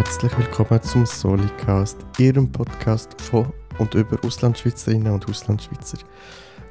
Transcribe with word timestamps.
herzlich 0.00 0.38
willkommen 0.38 0.82
zum 0.82 1.04
Solicast, 1.04 1.98
Ihrem 2.16 2.50
Podcast 2.50 3.20
von 3.20 3.52
und 3.78 3.92
über 3.92 4.18
Auslandschweizerinnen 4.24 5.12
und 5.12 5.28
Auslandschweizer. 5.28 5.98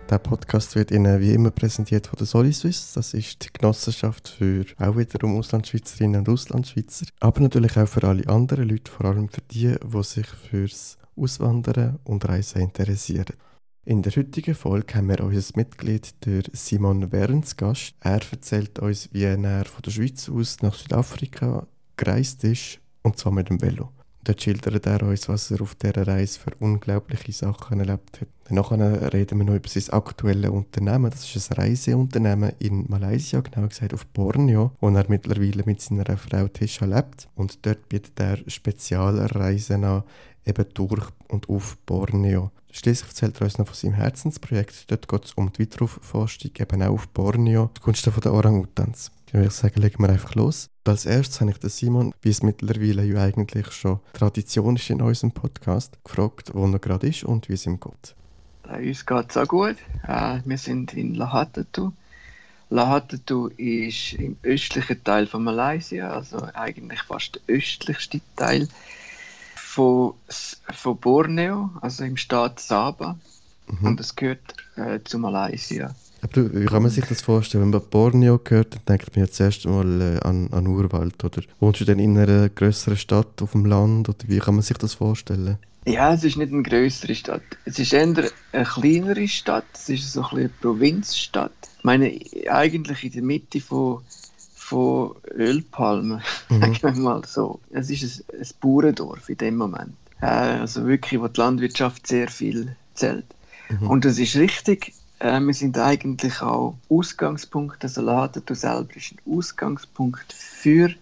Der 0.09 0.17
Podcast 0.17 0.73
wird 0.73 0.89
Ihnen 0.89 1.21
wie 1.21 1.33
immer 1.33 1.51
präsentiert 1.51 2.07
von 2.07 2.17
der 2.17 2.25
SoliSwiss. 2.25 2.93
Das 2.93 3.13
ist 3.13 3.45
die 3.45 3.53
Genossenschaft 3.53 4.29
für 4.29 4.65
auch 4.79 4.97
wiederum 4.97 5.37
Auslandschweizerinnen 5.37 6.21
und 6.21 6.29
Auslandschweizer. 6.29 7.05
Aber 7.19 7.41
natürlich 7.41 7.77
auch 7.77 7.87
für 7.87 8.03
alle 8.03 8.27
anderen 8.27 8.67
Leute, 8.67 8.91
vor 8.91 9.05
allem 9.05 9.29
für 9.29 9.41
die, 9.41 9.75
die 9.75 10.03
sich 10.03 10.25
fürs 10.25 10.97
Auswandern 11.15 11.99
und 12.05 12.27
Reisen 12.27 12.63
interessieren. 12.63 13.35
In 13.85 14.01
der 14.01 14.15
heutigen 14.15 14.55
Folge 14.55 14.95
haben 14.95 15.09
wir 15.09 15.23
unser 15.23 15.55
Mitglied, 15.55 16.25
der 16.25 16.41
Simon 16.53 17.11
Werns, 17.11 17.55
Gast. 17.57 17.93
Er 17.99 18.21
erzählt 18.31 18.79
uns, 18.79 19.07
wie 19.11 19.25
er 19.25 19.65
von 19.65 19.83
der 19.85 19.91
Schweiz 19.91 20.27
aus 20.29 20.63
nach 20.63 20.73
Südafrika 20.73 21.67
gereist 21.95 22.43
ist, 22.43 22.79
und 23.03 23.17
zwar 23.17 23.31
mit 23.31 23.49
dem 23.49 23.61
Velo. 23.61 23.89
Dort 24.23 24.41
schildert 24.41 24.85
er 24.85 25.03
uns, 25.03 25.29
was 25.29 25.49
er 25.49 25.61
auf 25.61 25.75
dieser 25.75 26.05
Reise 26.05 26.39
für 26.39 26.51
unglaubliche 26.59 27.31
Sachen 27.31 27.79
erlebt 27.79 28.21
hat. 28.21 28.27
Danach 28.47 28.71
reden 28.71 29.39
wir 29.39 29.45
noch 29.45 29.55
über 29.55 29.69
sein 29.69 29.93
aktuelles 29.93 30.51
Unternehmen. 30.51 31.09
Das 31.09 31.33
ist 31.33 31.51
ein 31.51 31.57
Reiseunternehmen 31.57 32.51
in 32.59 32.85
Malaysia, 32.89 33.39
genau 33.39 33.67
gesagt 33.67 33.93
auf 33.93 34.05
Borneo, 34.07 34.71
wo 34.81 34.89
er 34.89 35.05
mittlerweile 35.07 35.63
mit 35.65 35.81
seiner 35.81 36.17
Frau 36.17 36.47
Tisha 36.47 36.85
lebt. 36.85 37.29
Und 37.35 37.65
dort 37.65 37.87
bietet 37.87 38.19
er 38.19 38.37
Spezialreisen 38.47 39.85
an, 39.85 40.03
eben 40.45 40.65
durch 40.73 41.07
und 41.29 41.47
auf 41.47 41.77
Borneo. 41.85 42.51
Schließlich 42.71 43.09
erzählt 43.09 43.37
er 43.39 43.45
uns 43.45 43.57
noch 43.57 43.67
von 43.67 43.75
seinem 43.75 43.93
Herzensprojekt. 43.93 44.91
Dort 44.91 45.07
geht 45.07 45.25
es 45.25 45.33
um 45.33 45.51
die 45.51 45.59
Wiederaufforstung, 45.59 46.51
eben 46.59 46.83
auch 46.83 46.93
auf 46.93 47.07
Borneo, 47.07 47.71
zugunsten 47.73 48.13
der 48.21 48.33
Orang-Utans. 48.33 49.11
Ich 49.29 49.35
würde 49.35 49.51
sagen, 49.51 49.79
legen 49.79 50.01
wir 50.01 50.09
einfach 50.09 50.33
los. 50.33 50.71
Als 50.85 51.05
erstes 51.05 51.39
habe 51.39 51.51
ich 51.51 51.59
den 51.59 51.69
Simon, 51.69 52.15
wie 52.23 52.31
es 52.31 52.41
mittlerweile 52.41 53.03
ja 53.03 53.21
eigentlich 53.21 53.71
schon 53.73 53.99
Tradition 54.13 54.75
ist 54.75 54.89
in 54.89 55.03
unserem 55.03 55.31
Podcast, 55.31 56.03
gefragt, 56.03 56.49
wo 56.55 56.65
er 56.65 56.79
gerade 56.79 57.09
ist 57.09 57.25
und 57.25 57.47
wie 57.47 57.53
es 57.53 57.67
ihm 57.67 57.79
geht. 57.79 58.15
Uns 58.67 59.05
geht 59.05 59.29
es 59.29 59.37
auch 59.37 59.47
gut. 59.47 59.75
Äh, 60.07 60.39
wir 60.45 60.57
sind 60.57 60.95
in 60.95 61.13
Lahatatu. 61.13 61.91
Lahatatu 62.71 63.49
ist 63.49 64.13
im 64.13 64.35
östlichen 64.41 65.03
Teil 65.03 65.27
von 65.27 65.43
Malaysia, 65.43 66.09
also 66.11 66.47
eigentlich 66.55 67.03
fast 67.03 67.35
der 67.35 67.55
östlichste 67.55 68.21
Teil 68.35 68.67
von, 69.55 70.15
von 70.73 70.97
Borneo, 70.97 71.69
also 71.81 72.03
im 72.03 72.17
Staat 72.17 72.59
Sabah. 72.59 73.15
Mhm. 73.67 73.87
Und 73.89 73.99
es 73.99 74.15
gehört 74.15 74.55
äh, 74.75 74.99
zu 75.03 75.19
Malaysia. 75.19 75.93
Aber 76.21 76.53
wie 76.53 76.65
kann 76.65 76.81
man 76.81 76.91
sich 76.91 77.05
das 77.05 77.21
vorstellen? 77.21 77.63
Wenn 77.63 77.69
man 77.71 77.81
Borneo 77.89 78.39
hört, 78.47 78.75
dann 78.75 78.81
denkt 78.87 79.15
man 79.15 79.25
ja 79.25 79.31
zuerst 79.31 79.65
mal 79.65 80.01
äh, 80.01 80.27
an, 80.27 80.49
an 80.51 80.67
Urwald. 80.67 81.23
Oder 81.23 81.41
wohnst 81.59 81.81
du 81.81 81.85
denn 81.85 81.99
in 81.99 82.17
einer 82.17 82.49
größeren 82.49 82.97
Stadt 82.97 83.41
auf 83.41 83.51
dem 83.53 83.65
Land? 83.65 84.09
Oder 84.09 84.17
wie 84.27 84.39
kann 84.39 84.55
man 84.55 84.63
sich 84.63 84.77
das 84.77 84.95
vorstellen? 84.95 85.57
Ja, 85.85 86.13
es 86.13 86.23
ist 86.23 86.37
nicht 86.37 86.51
eine 86.51 86.63
größere 86.63 87.15
Stadt. 87.15 87.41
Es 87.65 87.79
ist 87.79 87.93
eher 87.93 88.03
eine 88.03 88.65
kleinere 88.65 89.27
Stadt. 89.27 89.65
Es 89.73 89.89
ist 89.89 90.13
so 90.13 90.23
ein 90.23 90.37
eine 90.37 90.49
Provinzstadt. 90.49 91.51
Ich 91.77 91.83
meine, 91.83 92.19
eigentlich 92.49 93.05
in 93.05 93.11
der 93.11 93.23
Mitte 93.23 93.61
von, 93.61 94.01
von 94.55 95.15
Ölpalmen, 95.33 96.21
mhm. 96.49 96.61
sagen 96.61 96.79
wir 96.81 96.91
mal 96.91 97.25
so. 97.25 97.59
Es 97.71 97.89
ist 97.89 98.23
ein, 98.31 98.39
ein 98.39 98.47
Bauerndorf 98.59 99.29
in 99.29 99.37
dem 99.37 99.55
Moment. 99.55 99.93
Also 100.19 100.85
wirklich, 100.85 101.19
wo 101.21 101.29
die 101.29 101.39
Landwirtschaft 101.39 102.05
sehr 102.05 102.27
viel 102.27 102.75
zählt. 102.93 103.25
Mhm. 103.69 103.89
Und 103.89 104.05
es 104.05 104.19
ist 104.19 104.35
richtig, 104.35 104.93
äh, 105.19 105.39
wir 105.39 105.53
sind 105.53 105.77
eigentlich 105.77 106.41
auch 106.41 106.77
Ausgangspunkt, 106.89 107.83
also 107.83 108.01
Laden 108.01 108.43
selber 108.49 108.95
ist 108.95 109.13
ein 109.13 109.37
Ausgangspunkt 109.37 110.33
für 110.33 110.93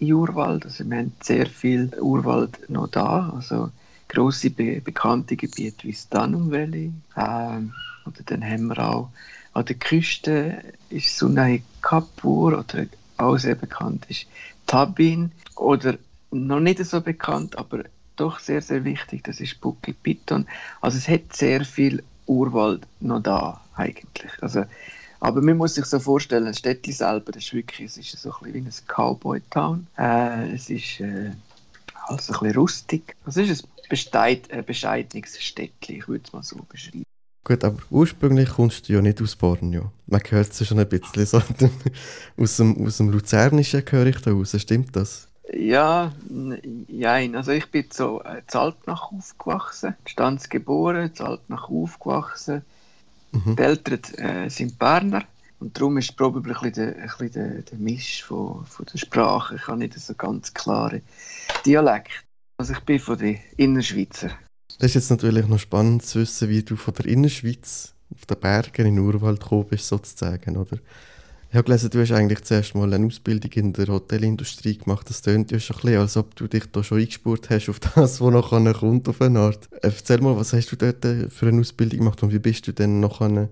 Urwald. 0.00 0.64
Also 0.64 0.88
wir 0.88 0.98
haben 0.98 1.12
sehr 1.20 1.46
viel 1.46 1.90
Urwald 2.00 2.68
noch 2.68 2.88
da, 2.88 3.32
also 3.34 3.70
grosse 4.08 4.50
be 4.50 4.80
bekannte 4.80 5.36
Gebiete 5.36 5.84
wie 5.84 5.92
das 5.92 6.08
Danum 6.08 6.50
Valley. 6.50 6.92
Ähm, 7.16 7.72
oder 8.04 8.22
dann 8.26 8.44
haben 8.44 8.66
wir 8.66 8.78
auch 8.78 9.10
an 9.54 9.64
der 9.66 9.76
Küste 9.76 10.62
ist 10.90 11.16
Sunai 11.16 11.62
Kapur 11.80 12.58
oder 12.58 12.86
auch 13.18 13.36
sehr 13.36 13.54
bekannt 13.54 14.06
ist 14.08 14.26
Tabin 14.66 15.32
oder 15.56 15.98
noch 16.30 16.60
nicht 16.60 16.84
so 16.84 17.00
bekannt, 17.00 17.58
aber 17.58 17.84
doch 18.16 18.38
sehr, 18.38 18.62
sehr 18.62 18.84
wichtig, 18.84 19.24
das 19.24 19.40
ist 19.40 19.60
Bukit 19.60 20.02
Piton. 20.02 20.46
Also 20.80 20.98
es 20.98 21.08
hat 21.08 21.34
sehr 21.34 21.64
viel 21.64 22.02
Urwald 22.26 22.86
noch 23.00 23.22
da 23.22 23.60
eigentlich. 23.74 24.32
Also, 24.40 24.64
aber 25.20 25.40
man 25.40 25.56
muss 25.56 25.74
sich 25.74 25.84
so 25.84 26.00
vorstellen, 26.00 26.46
ein 26.46 26.54
Städtchen 26.54 26.92
selber, 26.92 27.32
das 27.32 27.44
ist 27.44 27.54
wirklich, 27.54 27.86
es 27.86 27.96
ist 27.96 28.10
so 28.20 28.30
ein 28.30 28.52
bisschen 28.52 28.66
wie 28.66 28.68
ein 28.68 28.86
Cowboy-Town. 28.88 29.86
Äh, 29.96 30.54
es 30.54 30.68
ist 30.68 31.00
äh, 31.00 31.30
also 32.06 32.32
ein 32.32 32.40
bisschen 32.40 32.56
rustig. 32.56 33.16
Es 33.26 33.36
ist 33.36 33.64
ein 33.64 33.68
Besteid, 33.88 34.50
äh, 34.50 34.62
bescheidenes 34.62 35.40
Städtchen, 35.40 35.96
ich 35.96 36.08
würde 36.08 36.24
es 36.26 36.32
mal 36.32 36.42
so 36.42 36.56
beschreiben. 36.68 37.04
Gut, 37.44 37.64
aber 37.64 37.78
ursprünglich 37.90 38.50
kommst 38.50 38.88
du 38.88 38.92
ja 38.92 39.02
nicht 39.02 39.20
aus 39.20 39.34
Borneo. 39.34 39.90
Man 40.06 40.20
hört 40.28 40.50
es 40.50 40.66
schon 40.66 40.78
ein 40.78 40.88
bisschen 40.88 41.26
so. 41.26 41.42
aus, 42.36 42.56
dem, 42.56 42.86
aus 42.86 42.98
dem 42.98 43.10
Luzernischen 43.10 43.82
höre 43.90 44.06
ich 44.06 44.18
da 44.18 44.30
raus, 44.30 44.54
stimmt 44.58 44.94
das? 44.94 45.28
Ja, 45.50 46.12
nein. 46.28 47.34
Also 47.34 47.52
ich 47.52 47.70
bin 47.70 47.86
so 47.92 48.22
äh, 48.22 48.42
Zaltnach 48.46 49.10
aufgewachsen, 49.12 49.94
Stanz 50.06 50.48
geboren, 50.48 51.14
Zaltnach 51.14 51.68
aufgewachsen. 51.68 52.62
Mhm. 53.32 53.56
Die 53.56 53.62
Eltern 53.62 54.14
äh, 54.18 54.48
sind 54.50 54.78
Berner 54.78 55.24
und 55.58 55.76
darum 55.76 55.98
ist 55.98 56.16
probably 56.16 56.52
ein 56.54 56.60
bisschen 56.60 56.94
der, 56.94 57.02
ein 57.02 57.08
bisschen 57.18 57.32
der, 57.32 57.62
der 57.62 57.78
Misch 57.78 58.22
von, 58.22 58.64
von 58.66 58.86
der 58.92 58.98
Sprache. 58.98 59.56
Ich 59.56 59.66
habe 59.66 59.78
nicht 59.78 59.98
so 59.98 60.14
ganz 60.14 60.54
klare 60.54 61.02
Dialekt. 61.66 62.24
Also 62.56 62.74
ich 62.74 62.80
bin 62.80 63.00
von 63.00 63.18
den 63.18 63.40
Innerschweizer. 63.56 64.30
Das 64.78 64.90
ist 64.90 64.94
jetzt 64.94 65.10
natürlich 65.10 65.46
noch 65.46 65.58
spannend 65.58 66.04
zu 66.04 66.20
wissen, 66.20 66.48
wie 66.48 66.62
du 66.62 66.76
von 66.76 66.94
der 66.94 67.06
Innerschweiz 67.06 67.94
auf 68.14 68.26
den 68.26 68.38
Bergen 68.38 68.86
in 68.86 68.96
den 68.96 69.04
Urwald 69.04 69.40
gekommen 69.40 69.66
bist, 69.68 69.88
sozusagen, 69.88 70.56
oder? 70.56 70.78
Ich 71.52 71.58
habe 71.58 71.66
gelesen, 71.66 71.90
du 71.90 72.00
hast 72.00 72.12
eigentlich 72.12 72.44
zuerst 72.44 72.74
mal 72.74 72.94
eine 72.94 73.06
Ausbildung 73.06 73.52
in 73.52 73.74
der 73.74 73.88
Hotelindustrie 73.88 74.78
gemacht. 74.78 75.10
Das 75.10 75.20
tönt 75.20 75.50
ja 75.50 75.60
schon 75.60 75.76
ein 75.76 75.82
bisschen, 75.82 76.00
als 76.00 76.16
ob 76.16 76.34
du 76.34 76.48
dich 76.48 76.64
da 76.72 76.82
schon 76.82 76.98
eingespurt 76.98 77.50
hast 77.50 77.68
auf 77.68 77.78
das, 77.78 78.22
was 78.22 78.32
noch 78.32 78.48
kommt 78.48 79.06
auf 79.06 79.20
eine 79.20 79.38
Art. 79.38 79.68
Erzähl 79.82 80.22
mal, 80.22 80.34
was 80.34 80.54
hast 80.54 80.72
du 80.72 80.76
dort 80.76 81.04
für 81.30 81.48
eine 81.48 81.60
Ausbildung 81.60 81.98
gemacht 81.98 82.22
und 82.22 82.32
wie 82.32 82.38
bist 82.38 82.66
du 82.68 82.72
denn 82.72 83.00
noch 83.00 83.18
von 83.18 83.50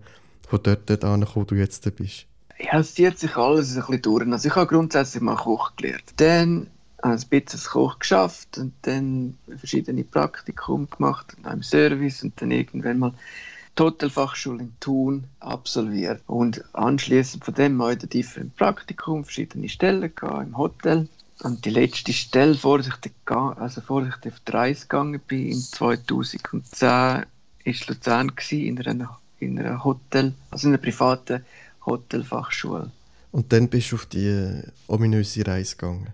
dort 0.49 0.87
gekommen, 0.87 1.27
wo 1.35 1.45
du 1.45 1.57
jetzt 1.57 1.95
bist? 1.95 2.25
Ja, 2.59 2.79
es 2.79 2.95
zieht 2.95 3.19
sich 3.19 3.37
alles 3.37 3.77
ein 3.77 3.83
bisschen 3.83 4.01
durch. 4.01 4.27
Also 4.33 4.49
ich 4.49 4.57
habe 4.57 4.67
grundsätzlich 4.67 5.23
mal 5.23 5.37
Koch 5.37 5.77
gelernt. 5.77 6.05
Dann 6.17 6.69
habe 7.03 7.17
ich 7.17 7.31
ein 7.31 7.43
bisschen 7.43 7.71
Koch 7.71 7.99
geschafft 7.99 8.57
und 8.57 8.73
dann 8.81 9.37
verschiedene 9.59 10.05
Praktikum 10.05 10.89
gemacht 10.89 11.37
und 11.37 11.53
im 11.53 11.63
Service 11.63 12.23
und 12.23 12.41
dann 12.41 12.51
irgendwann 12.51 12.99
mal 12.99 13.13
Hotelfachschule 13.81 14.63
in 14.63 14.73
Thun 14.81 15.25
absolviert 15.41 16.23
und 16.27 16.63
anschließend 16.75 17.45
von 17.45 17.55
dem 17.55 17.75
mal 17.75 17.97
im 17.97 18.51
Praktikum 18.51 19.25
verschiedene 19.25 19.69
Stellen 19.69 20.15
gehabt, 20.15 20.47
im 20.47 20.57
Hotel. 20.57 21.09
Und 21.43 21.65
die 21.65 21.71
letzte 21.71 22.13
Stelle, 22.13 22.55
vor 22.55 22.81
ich, 22.81 22.89
also 23.27 23.81
vor 23.81 24.07
ich 24.07 24.15
auf 24.15 24.41
die 24.41 24.53
Reise 24.53 24.83
gegangen 24.83 25.21
bin, 25.27 25.49
in 25.49 25.59
2010, 25.59 26.63
war 26.81 27.25
Luzern 27.89 28.33
in 28.51 28.87
einer, 28.87 29.19
in 29.39 29.59
einer 29.59 29.83
Hotel, 29.83 30.35
also 30.51 30.69
in 30.69 30.75
einer 30.75 30.83
privaten 30.83 31.45
Hotelfachschule. 31.87 32.91
Und 33.33 33.53
dann 33.53 33.69
bist 33.69 33.93
du 33.93 33.97
auf 33.97 34.07
die 34.07 34.63
ominöse 34.89 35.47
Reise 35.47 35.77
gegangen? 35.77 36.09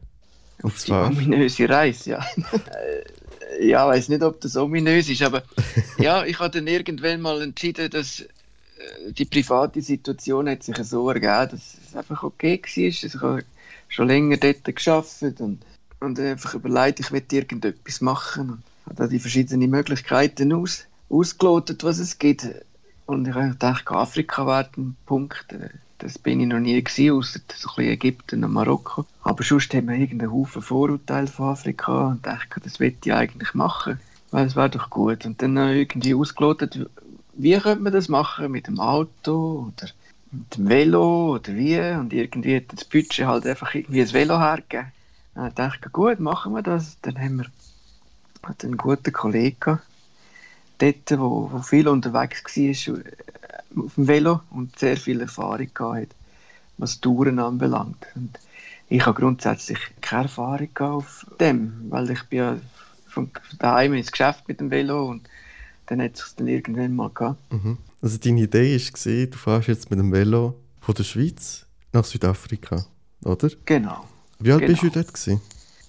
Und 0.62 0.72
auf 0.72 0.78
zwar? 0.78 1.10
die 1.10 1.16
ominöse 1.16 1.68
Reise, 1.68 2.10
ja. 2.10 2.26
ja, 3.60 3.90
ich 3.90 3.98
weiß 3.98 4.08
nicht, 4.08 4.22
ob 4.22 4.40
das 4.40 4.56
ominös 4.56 5.08
ist, 5.08 5.22
aber 5.22 5.42
ja, 5.98 6.24
ich 6.24 6.38
habe 6.38 6.50
dann 6.50 6.66
irgendwann 6.66 7.20
mal 7.20 7.42
entschieden, 7.42 7.90
dass 7.90 8.20
äh, 8.20 9.12
die 9.12 9.24
private 9.24 9.80
Situation 9.82 10.48
hat 10.48 10.62
sich 10.62 10.76
so 10.78 11.08
ergeben, 11.08 11.50
dass 11.50 11.76
es 11.88 11.96
einfach 11.96 12.22
okay 12.22 12.60
war. 12.62 12.84
Also 12.84 13.06
ich 13.06 13.22
habe 13.22 13.44
schon 13.88 14.08
länger 14.08 14.36
dort 14.36 14.64
geschafft 14.64 15.22
und, 15.22 15.62
und 16.00 16.20
einfach 16.20 16.54
überlegt, 16.54 17.00
ich 17.00 17.10
möchte 17.10 17.36
irgendetwas 17.36 18.00
machen. 18.00 18.50
Und 18.50 18.62
habe 18.86 18.94
dann 18.96 19.10
die 19.10 19.18
verschiedenen 19.18 19.70
Möglichkeiten 19.70 20.52
aus, 20.52 20.86
ausgelotet, 21.08 21.84
was 21.84 21.98
es 21.98 22.18
gibt. 22.18 22.48
Und 23.06 23.28
ich 23.28 23.34
habe 23.34 23.50
gedacht, 23.50 23.88
Afrika 23.88 24.46
wäre 24.46 24.68
ein 24.76 24.96
Punkt. 25.06 25.46
Das 25.98 26.18
bin 26.18 26.40
ich 26.40 26.46
noch 26.46 26.60
nie 26.60 26.82
gewesen, 26.82 27.16
außer 27.16 27.40
so 27.56 27.70
ein 27.76 27.86
Ägypten 27.86 28.44
und 28.44 28.52
Marokko. 28.52 29.06
Aber 29.22 29.42
sonst 29.42 29.72
haben 29.72 29.88
wir 29.88 29.96
irgendeinen 29.96 30.32
Haufen 30.32 30.60
Vorurteile 30.60 31.26
von 31.26 31.48
Afrika 31.48 32.08
und 32.08 32.26
dachte, 32.26 32.60
das 32.60 32.80
will 32.80 32.94
ich 33.02 33.12
eigentlich 33.12 33.54
machen, 33.54 33.98
weil 34.30 34.46
es 34.46 34.56
wäre 34.56 34.68
doch 34.68 34.90
gut. 34.90 35.24
Und 35.24 35.40
dann 35.40 35.56
irgendwie 35.56 36.14
ausgelotet, 36.14 36.86
wie 37.34 37.58
könnte 37.58 37.82
man 37.82 37.92
das 37.92 38.08
machen, 38.08 38.52
mit 38.52 38.66
dem 38.66 38.78
Auto 38.78 39.72
oder 39.72 39.88
mit 40.32 40.56
dem 40.56 40.68
Velo 40.68 41.34
oder 41.34 41.54
wie? 41.54 41.80
Und 41.80 42.12
irgendwie 42.12 42.56
hat 42.56 42.72
das 42.72 42.84
Budget 42.84 43.26
halt 43.26 43.46
einfach 43.46 43.74
irgendwie 43.74 44.02
ein 44.02 44.12
Velo 44.12 44.38
hergegeben. 44.38 44.92
Dann 45.34 45.54
dachte 45.54 45.80
ich, 45.86 45.92
gut, 45.92 46.20
machen 46.20 46.52
wir 46.52 46.62
das. 46.62 46.98
Dann 47.02 47.18
haben 47.18 47.38
wir 47.38 47.46
einen 48.62 48.76
guten 48.76 49.12
Kollegen 49.12 49.80
dort, 50.78 51.10
der 51.10 51.62
viel 51.62 51.88
unterwegs 51.88 52.42
war, 52.44 52.98
auf 53.76 53.94
dem 53.94 54.08
Velo 54.08 54.40
und 54.50 54.78
sehr 54.78 54.96
viel 54.96 55.20
Erfahrung 55.20 55.68
gehabt 55.72 56.14
was 56.78 57.00
Touren 57.00 57.38
anbelangt. 57.38 58.06
Und 58.14 58.38
ich 58.88 59.04
habe 59.04 59.20
grundsätzlich 59.20 59.78
keine 60.00 60.24
Erfahrung 60.24 60.76
auf 60.78 61.26
dem, 61.40 61.86
weil 61.88 62.10
ich 62.10 62.22
bin 62.24 62.38
ja 62.38 62.56
von 63.08 63.30
daheim 63.58 63.94
ins 63.94 64.12
Geschäft 64.12 64.46
mit 64.48 64.60
dem 64.60 64.70
Velo 64.70 65.08
und 65.08 65.28
dann 65.86 66.02
hat 66.02 66.16
es 66.16 66.34
dann 66.36 66.48
irgendwann 66.48 66.94
mal 66.94 67.10
gehabt. 67.10 67.52
Mhm. 67.52 67.78
Also 68.02 68.18
deine 68.18 68.42
Idee 68.42 68.78
war, 68.78 69.26
du 69.26 69.38
fährst 69.38 69.68
jetzt 69.68 69.90
mit 69.90 69.98
dem 69.98 70.12
Velo 70.12 70.54
von 70.80 70.94
der 70.94 71.04
Schweiz 71.04 71.66
nach 71.92 72.04
Südafrika, 72.04 72.84
oder? 73.22 73.50
Genau. 73.64 74.06
Wie 74.38 74.52
alt 74.52 74.60
genau. 74.60 74.72
bist 74.72 74.82
du 74.82 74.90
dort? 74.90 75.14
Gewesen? 75.14 75.40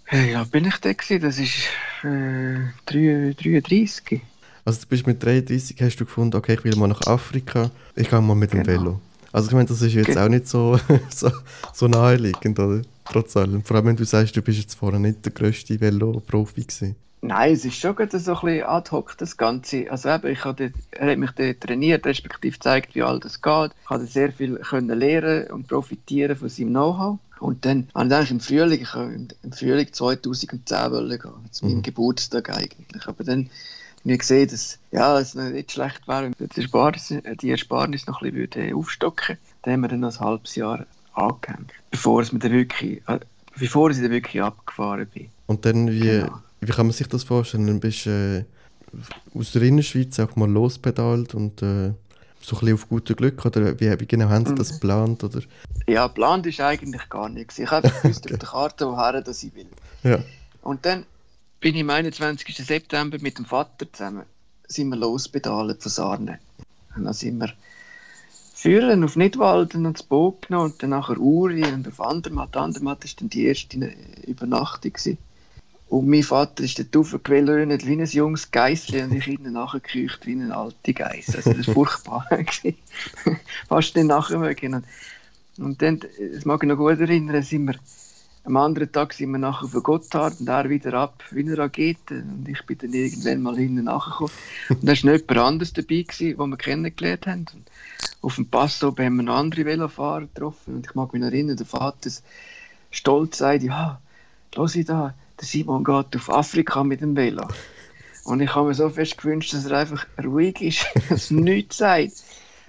Ja, 0.10 0.46
bin 0.46 0.66
ich 0.66 0.78
da 0.78 0.94
gewesen? 0.94 1.22
Das 1.22 1.38
ist 1.38 1.68
äh, 2.04 2.60
33. 2.86 4.22
Also 4.68 4.82
du 4.82 4.88
bist 4.88 5.08
mit 5.08 5.24
33, 5.24 5.78
hast 5.82 5.96
du 5.96 6.04
gefunden, 6.04 6.36
okay, 6.36 6.56
ich 6.56 6.64
will 6.66 6.76
mal 6.76 6.90
nach 6.90 7.00
Afrika, 7.08 7.72
ich 7.96 8.10
gehe 8.10 8.22
mal 8.22 8.36
mit 8.36 8.52
dem 8.52 8.64
Genau. 8.64 8.80
Velo. 8.84 9.00
Also 9.32 9.48
ich 9.48 9.54
meine, 9.54 9.66
das 9.70 9.82
ist 9.82 9.94
jetzt 9.94 10.08
Ge- 10.08 10.18
auch 10.18 10.28
nicht 10.28 10.46
so, 10.46 10.78
so, 11.10 11.32
so 11.74 11.88
naheliegend, 11.88 12.60
oder? 12.60 12.82
Trotz 13.06 13.38
allem. 13.38 13.64
Vor 13.64 13.78
allem, 13.78 13.86
wenn 13.86 13.96
du 13.96 14.04
sagst, 14.04 14.36
du 14.36 14.42
bist 14.42 14.60
jetzt 14.60 14.74
vorher 14.76 15.00
nicht 15.00 15.24
der 15.24 15.32
grösste 15.32 15.80
Velo-Profi 15.80 16.64
gewesen. 16.66 16.96
Nein, 17.22 17.54
es 17.54 17.64
ist 17.64 17.78
schon 17.78 17.96
gerade 17.96 18.20
so 18.20 18.34
ein 18.36 18.42
bisschen 18.42 18.64
ad 18.68 18.92
hoc, 18.92 19.18
das 19.18 19.38
Ganze. 19.38 19.90
Also 19.90 20.10
eben, 20.10 20.28
ich 20.34 20.44
habe 20.44 20.72
er 20.92 21.12
hat 21.12 21.18
mich 21.18 21.32
dort 21.32 21.62
trainiert, 21.62 22.06
respektive 22.06 22.52
gezeigt, 22.58 22.94
wie 22.94 23.04
all 23.04 23.22
das 23.22 23.42
geht. 23.42 23.72
Ich 23.80 23.88
konnte 23.88 24.06
sehr 24.06 24.34
viel 24.34 24.56
können 24.58 25.00
lernen 25.00 25.48
und 25.50 25.70
profitieren 25.70 26.36
von 26.36 26.50
seinem 26.50 26.72
Know-how. 26.72 27.20
Und 27.40 27.64
dann 27.64 27.88
habe 27.96 28.08
ich 28.10 28.14
eigentlich 28.16 28.32
im 28.32 28.40
Frühling, 28.42 28.82
ich 28.82 28.94
im 29.44 29.52
Frühling 29.54 29.88
2010 29.94 30.92
wollen 30.92 31.18
gehen, 31.20 31.32
zu 31.52 31.66
meinem 31.66 31.78
Mhm. 31.78 31.84
Geburtstag 31.84 32.50
eigentlich. 32.50 33.08
Aber 33.08 33.24
dann 33.24 33.50
ich 34.04 34.20
gesehen, 34.20 34.48
dass 34.50 34.80
ja, 34.92 35.20
es 35.20 35.36
nicht 35.36 35.72
schlecht 35.72 36.08
wäre, 36.08 36.32
wenn 36.38 36.50
die 36.50 36.62
Ersparnis, 36.62 37.14
die 37.42 37.50
Ersparnis 37.52 38.08
noch 38.08 38.22
ein 38.22 38.32
bisschen 38.34 38.66
würde 38.66 38.76
aufstocken 38.76 39.38
Dann 39.64 39.74
haben 39.74 39.82
wir 39.82 39.88
dann 39.90 40.00
noch 40.02 40.14
ein 40.20 40.26
halbes 40.26 40.56
Jahr 40.56 40.86
angehängt, 41.14 41.72
bevor 41.92 42.22
es 42.22 42.32
mir 42.32 42.40
dann 42.40 42.52
wirklich, 42.54 43.02
äh, 43.08 43.20
bevor 43.58 43.90
ich 43.90 43.98
dann 43.98 44.12
wirklich 44.12 44.42
abgefahren 44.42 45.08
bin. 45.14 45.28
Und 45.48 45.66
dann, 45.66 45.90
wie, 45.92 46.00
Genau. 46.00 46.40
wie 46.62 46.72
kann 46.72 46.86
man 46.88 46.94
sich 46.94 47.08
das 47.08 47.24
vorstellen? 47.24 47.68
Dann 47.68 47.80
bist 47.80 48.06
du 48.06 48.46
äh, 49.34 49.38
aus 49.38 49.52
der 49.52 49.62
Innerschweiz 49.64 50.20
auch 50.20 50.36
mal 50.36 50.50
lospedalt 50.50 51.34
und 51.36 51.62
äh, 51.62 51.92
so 52.40 52.56
ein 52.56 52.60
bisschen 52.60 52.74
auf 52.76 52.88
gute 52.90 53.16
Glück? 53.16 53.44
Oder 53.46 53.80
wie, 53.80 54.00
wie 54.00 54.06
genau 54.06 54.30
haben 54.30 54.46
sie 54.46 54.56
das 54.56 54.70
Mhm. 54.72 54.74
geplant? 54.76 55.24
Oder? 55.24 55.42
Ja, 55.88 56.08
geplant 56.08 56.46
ist 56.46 56.62
eigentlich 56.62 57.10
gar 57.10 57.30
nichts. 57.30 57.60
Ich 57.60 57.70
habe 57.70 57.90
gewusst 57.90 58.26
auf 58.32 58.38
der 58.38 58.48
Karte, 58.50 58.88
woher 58.88 59.22
dass 59.22 59.44
ich 59.44 59.54
will. 59.56 59.68
Ja. 60.04 60.20
Und 60.62 60.86
dann 60.86 61.06
bin 61.60 61.76
ich 61.76 61.82
am 61.82 61.90
21. 61.90 62.56
September 62.56 63.18
mit 63.20 63.38
dem 63.38 63.46
Vater 63.46 63.92
zusammen 63.92 64.26
sind 64.68 64.90
wir 64.90 64.98
losbedalt 64.98 65.82
von 65.82 65.92
Sarne. 65.92 66.40
Und 66.96 67.06
dann 67.06 67.14
sind 67.14 67.40
wir 67.40 67.54
führen 68.54 69.04
auf 69.04 69.16
Nidwalden 69.16 69.86
und 69.86 70.00
das 70.00 70.04
Boot 70.04 70.48
genommen 70.48 70.72
und 70.72 70.84
dann 70.84 70.90
nachher 70.90 71.20
Uri 71.20 71.64
und 71.64 71.88
auf 71.88 72.02
Andermatt. 72.02 72.58
Andermatt 72.58 73.04
war 73.04 73.12
dann 73.20 73.30
die 73.30 73.46
erste 73.46 73.94
Übernachtung. 74.26 74.94
Gewesen. 74.94 75.18
Und 75.90 76.08
mein 76.08 76.24
Vater 76.24 76.64
ist 76.64 76.80
dort 76.80 76.96
raufgewellt 76.96 77.86
wie 77.86 77.94
ein 77.94 78.06
junges 78.06 78.52
Geissli 78.52 79.02
und 79.04 79.14
ich 79.14 79.24
hinten 79.24 79.54
nachgekücht 79.54 80.26
wie 80.26 80.34
eine 80.34 80.56
alte 80.56 80.94
Geiss. 80.94 81.34
Also 81.36 81.54
das 81.54 81.68
war 81.68 81.74
furchtbar. 81.76 82.28
Fast 83.70 83.96
nicht 83.96 84.08
nachher 84.08 84.40
mögen. 84.40 84.74
Und, 84.74 84.86
und 85.60 85.82
dann, 85.82 86.02
das 86.34 86.44
mag 86.44 86.62
ich 86.62 86.68
noch 86.68 86.78
gut 86.78 87.00
erinnern, 87.00 87.42
sind 87.44 87.68
wir 87.68 87.76
am 88.48 88.56
anderen 88.56 88.90
Tag 88.90 89.12
sind 89.12 89.32
wir 89.32 89.40
nachher 89.40 89.66
auf 89.66 89.84
Gotthard 89.84 90.40
und 90.40 90.48
er 90.48 90.70
wieder 90.70 90.94
ab 90.94 91.22
wie 91.32 91.42
eine 91.42 91.58
Rakete. 91.58 92.24
Und 92.24 92.48
ich 92.48 92.66
bin 92.66 92.78
dann 92.78 92.94
irgendwann 92.94 93.42
mal 93.42 93.58
hinten 93.58 93.84
nachgekommen. 93.84 94.32
Und 94.70 94.84
da 94.84 94.94
war 94.94 95.12
noch 95.12 95.20
jemand 95.20 95.38
anderes 95.38 95.74
dabei, 95.74 96.04
gewesen, 96.04 96.38
den 96.38 96.50
wir 96.50 96.58
kennengelernt 96.58 97.28
haben. 97.28 97.46
Und 97.54 97.70
auf 98.22 98.36
dem 98.36 98.48
Pass 98.48 98.82
oben 98.86 99.06
haben 99.06 99.16
wir 99.18 99.24
noch 99.24 99.36
andere 99.36 99.66
Velofahrer 99.66 100.22
getroffen. 100.22 100.76
Und 100.76 100.88
ich 100.88 100.96
mag 100.96 101.12
mich 101.12 101.24
erinnern, 101.24 101.58
der 101.58 101.66
Vater 101.66 102.10
stolz 102.90 103.40
sagt, 103.40 103.64
ja, 103.64 104.00
los 104.56 104.76
ich 104.76 104.86
da, 104.86 105.14
der 105.38 105.46
Simon 105.46 105.84
geht 105.84 106.16
auf 106.16 106.30
Afrika 106.30 106.86
mit 106.86 107.02
dem 107.02 107.18
Velo. 107.18 107.46
Und 108.24 108.40
ich 108.40 108.56
habe 108.56 108.70
mir 108.70 108.76
so 108.76 108.90
fest 108.90 109.18
gewünscht, 109.18 109.54
dass 109.54 109.66
er 109.66 109.78
einfach 109.78 110.08
ruhig 110.24 110.62
ist, 110.62 110.86
dass 111.10 111.32
er 111.32 111.38
nichts 111.38 111.78
sagt. 111.78 112.14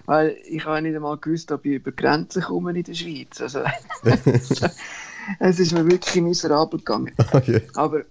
Weil 0.06 0.38
ich 0.48 0.64
habe 0.64 0.82
nicht 0.82 0.96
einmal 0.96 1.18
gewusst, 1.18 1.52
ob 1.52 1.64
ich 1.66 1.74
über 1.74 1.92
Grenzen 1.92 2.42
komme 2.42 2.72
in 2.72 2.82
der 2.82 2.94
Schweiz. 2.94 3.40
Also, 3.40 3.62
es 5.38 5.58
ist 5.58 5.72
mir 5.72 5.86
wirklich 5.86 6.22
miserabel 6.22 6.78
gegangen. 6.78 7.12
Ah, 7.32 7.42
je. 7.44 7.60
Aber 7.74 8.02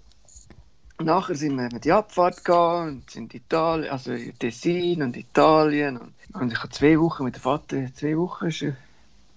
nachher 1.00 1.36
sind 1.36 1.56
wir 1.56 1.70
mit 1.72 1.86
die 1.86 1.92
Abfahrt 1.92 2.44
gegangen 2.44 2.98
und 2.98 3.10
sind 3.10 3.34
in 3.34 3.42
Italien, 3.42 3.92
also 3.92 4.12
in 4.12 4.38
Tessin 4.38 5.02
und 5.04 5.18
Italien. 5.18 5.98
Und, 5.98 6.14
und 6.34 6.52
ich 6.52 6.60
habe 6.60 6.70
zwei 6.70 7.00
Wochen 7.00 7.24
mit 7.24 7.36
dem 7.36 7.42
Vater, 7.42 7.78
zwei 7.96 8.18
Wochen 8.18 8.48
ist 8.48 8.66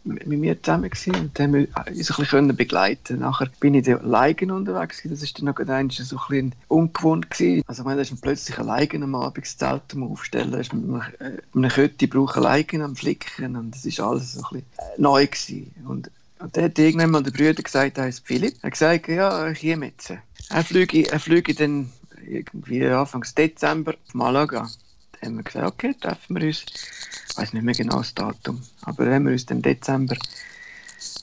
mit 0.04 0.26
mir 0.26 0.62
zusammen 0.62 0.88
gewesen 0.88 1.14
und 1.14 1.38
haben 1.38 1.52
wir 1.52 1.68
uns 1.86 2.10
ein 2.10 2.16
bisschen 2.16 2.56
begleiten. 2.56 3.18
Nachher 3.18 3.50
bin 3.60 3.74
ich 3.74 3.84
dann 3.84 3.98
alleine 3.98 4.54
unterwegs 4.54 4.98
gewesen. 4.98 5.14
Das 5.14 5.22
ist 5.22 5.38
dann 5.38 5.46
noch 5.46 5.58
einmal 5.58 5.90
so 5.90 6.16
ein 6.16 6.20
bisschen 6.28 6.54
ungewohnt 6.68 7.30
gewesen. 7.30 7.62
Also 7.66 7.82
ich 7.82 7.84
meine, 7.84 7.96
da 7.96 8.02
ist 8.02 8.10
man 8.12 8.20
plötzlich 8.20 8.58
alleine 8.58 9.04
am 9.04 9.14
Abend 9.14 9.44
das 9.44 9.58
Zelt 9.58 9.82
aufstellen, 10.00 10.54
ist 10.54 10.72
man 10.72 11.02
äh, 11.18 11.38
mit 11.52 12.10
braucht 12.10 12.36
alleine 12.36 12.84
am 12.84 12.96
Flicken 12.96 13.56
und 13.56 13.74
das 13.74 13.84
ist 13.84 14.00
alles 14.00 14.32
so 14.32 14.40
ein 14.40 14.62
bisschen 14.62 14.66
äh, 14.78 15.00
neu 15.00 15.26
gewesen. 15.26 15.74
Und 15.86 16.10
und 16.40 16.56
dann 16.56 16.64
hat 16.64 16.78
irgendwann 16.78 17.10
mal 17.10 17.22
der 17.22 17.30
Bruder 17.30 17.62
gesagt, 17.62 17.98
er 17.98 18.04
heißt 18.04 18.26
Philipp. 18.26 18.54
Er 18.62 18.66
hat 18.66 18.72
gesagt, 18.72 19.08
ja, 19.08 19.50
ich 19.50 19.60
komme 19.60 19.86
jetzt. 19.86 20.12
Er 20.48 20.64
fliege, 20.64 21.10
er 21.10 21.20
fliege 21.20 21.54
dann 21.54 21.90
irgendwie 22.26 22.86
Anfang 22.86 23.24
Dezember 23.36 23.92
auf 23.92 24.14
Malaga. 24.14 24.68
Dann 25.20 25.30
haben 25.30 25.36
wir 25.36 25.44
gesagt, 25.44 25.66
okay, 25.66 25.94
treffen 26.00 26.36
wir 26.36 26.46
uns. 26.46 26.64
Ich 27.30 27.38
weiß 27.38 27.52
nicht 27.52 27.62
mehr 27.62 27.74
genau 27.74 27.98
das 27.98 28.14
Datum. 28.14 28.62
Aber 28.82 29.04
dann 29.04 29.14
haben 29.14 29.26
wir 29.26 29.32
uns 29.32 29.44
im 29.44 29.62
Dezember 29.62 30.16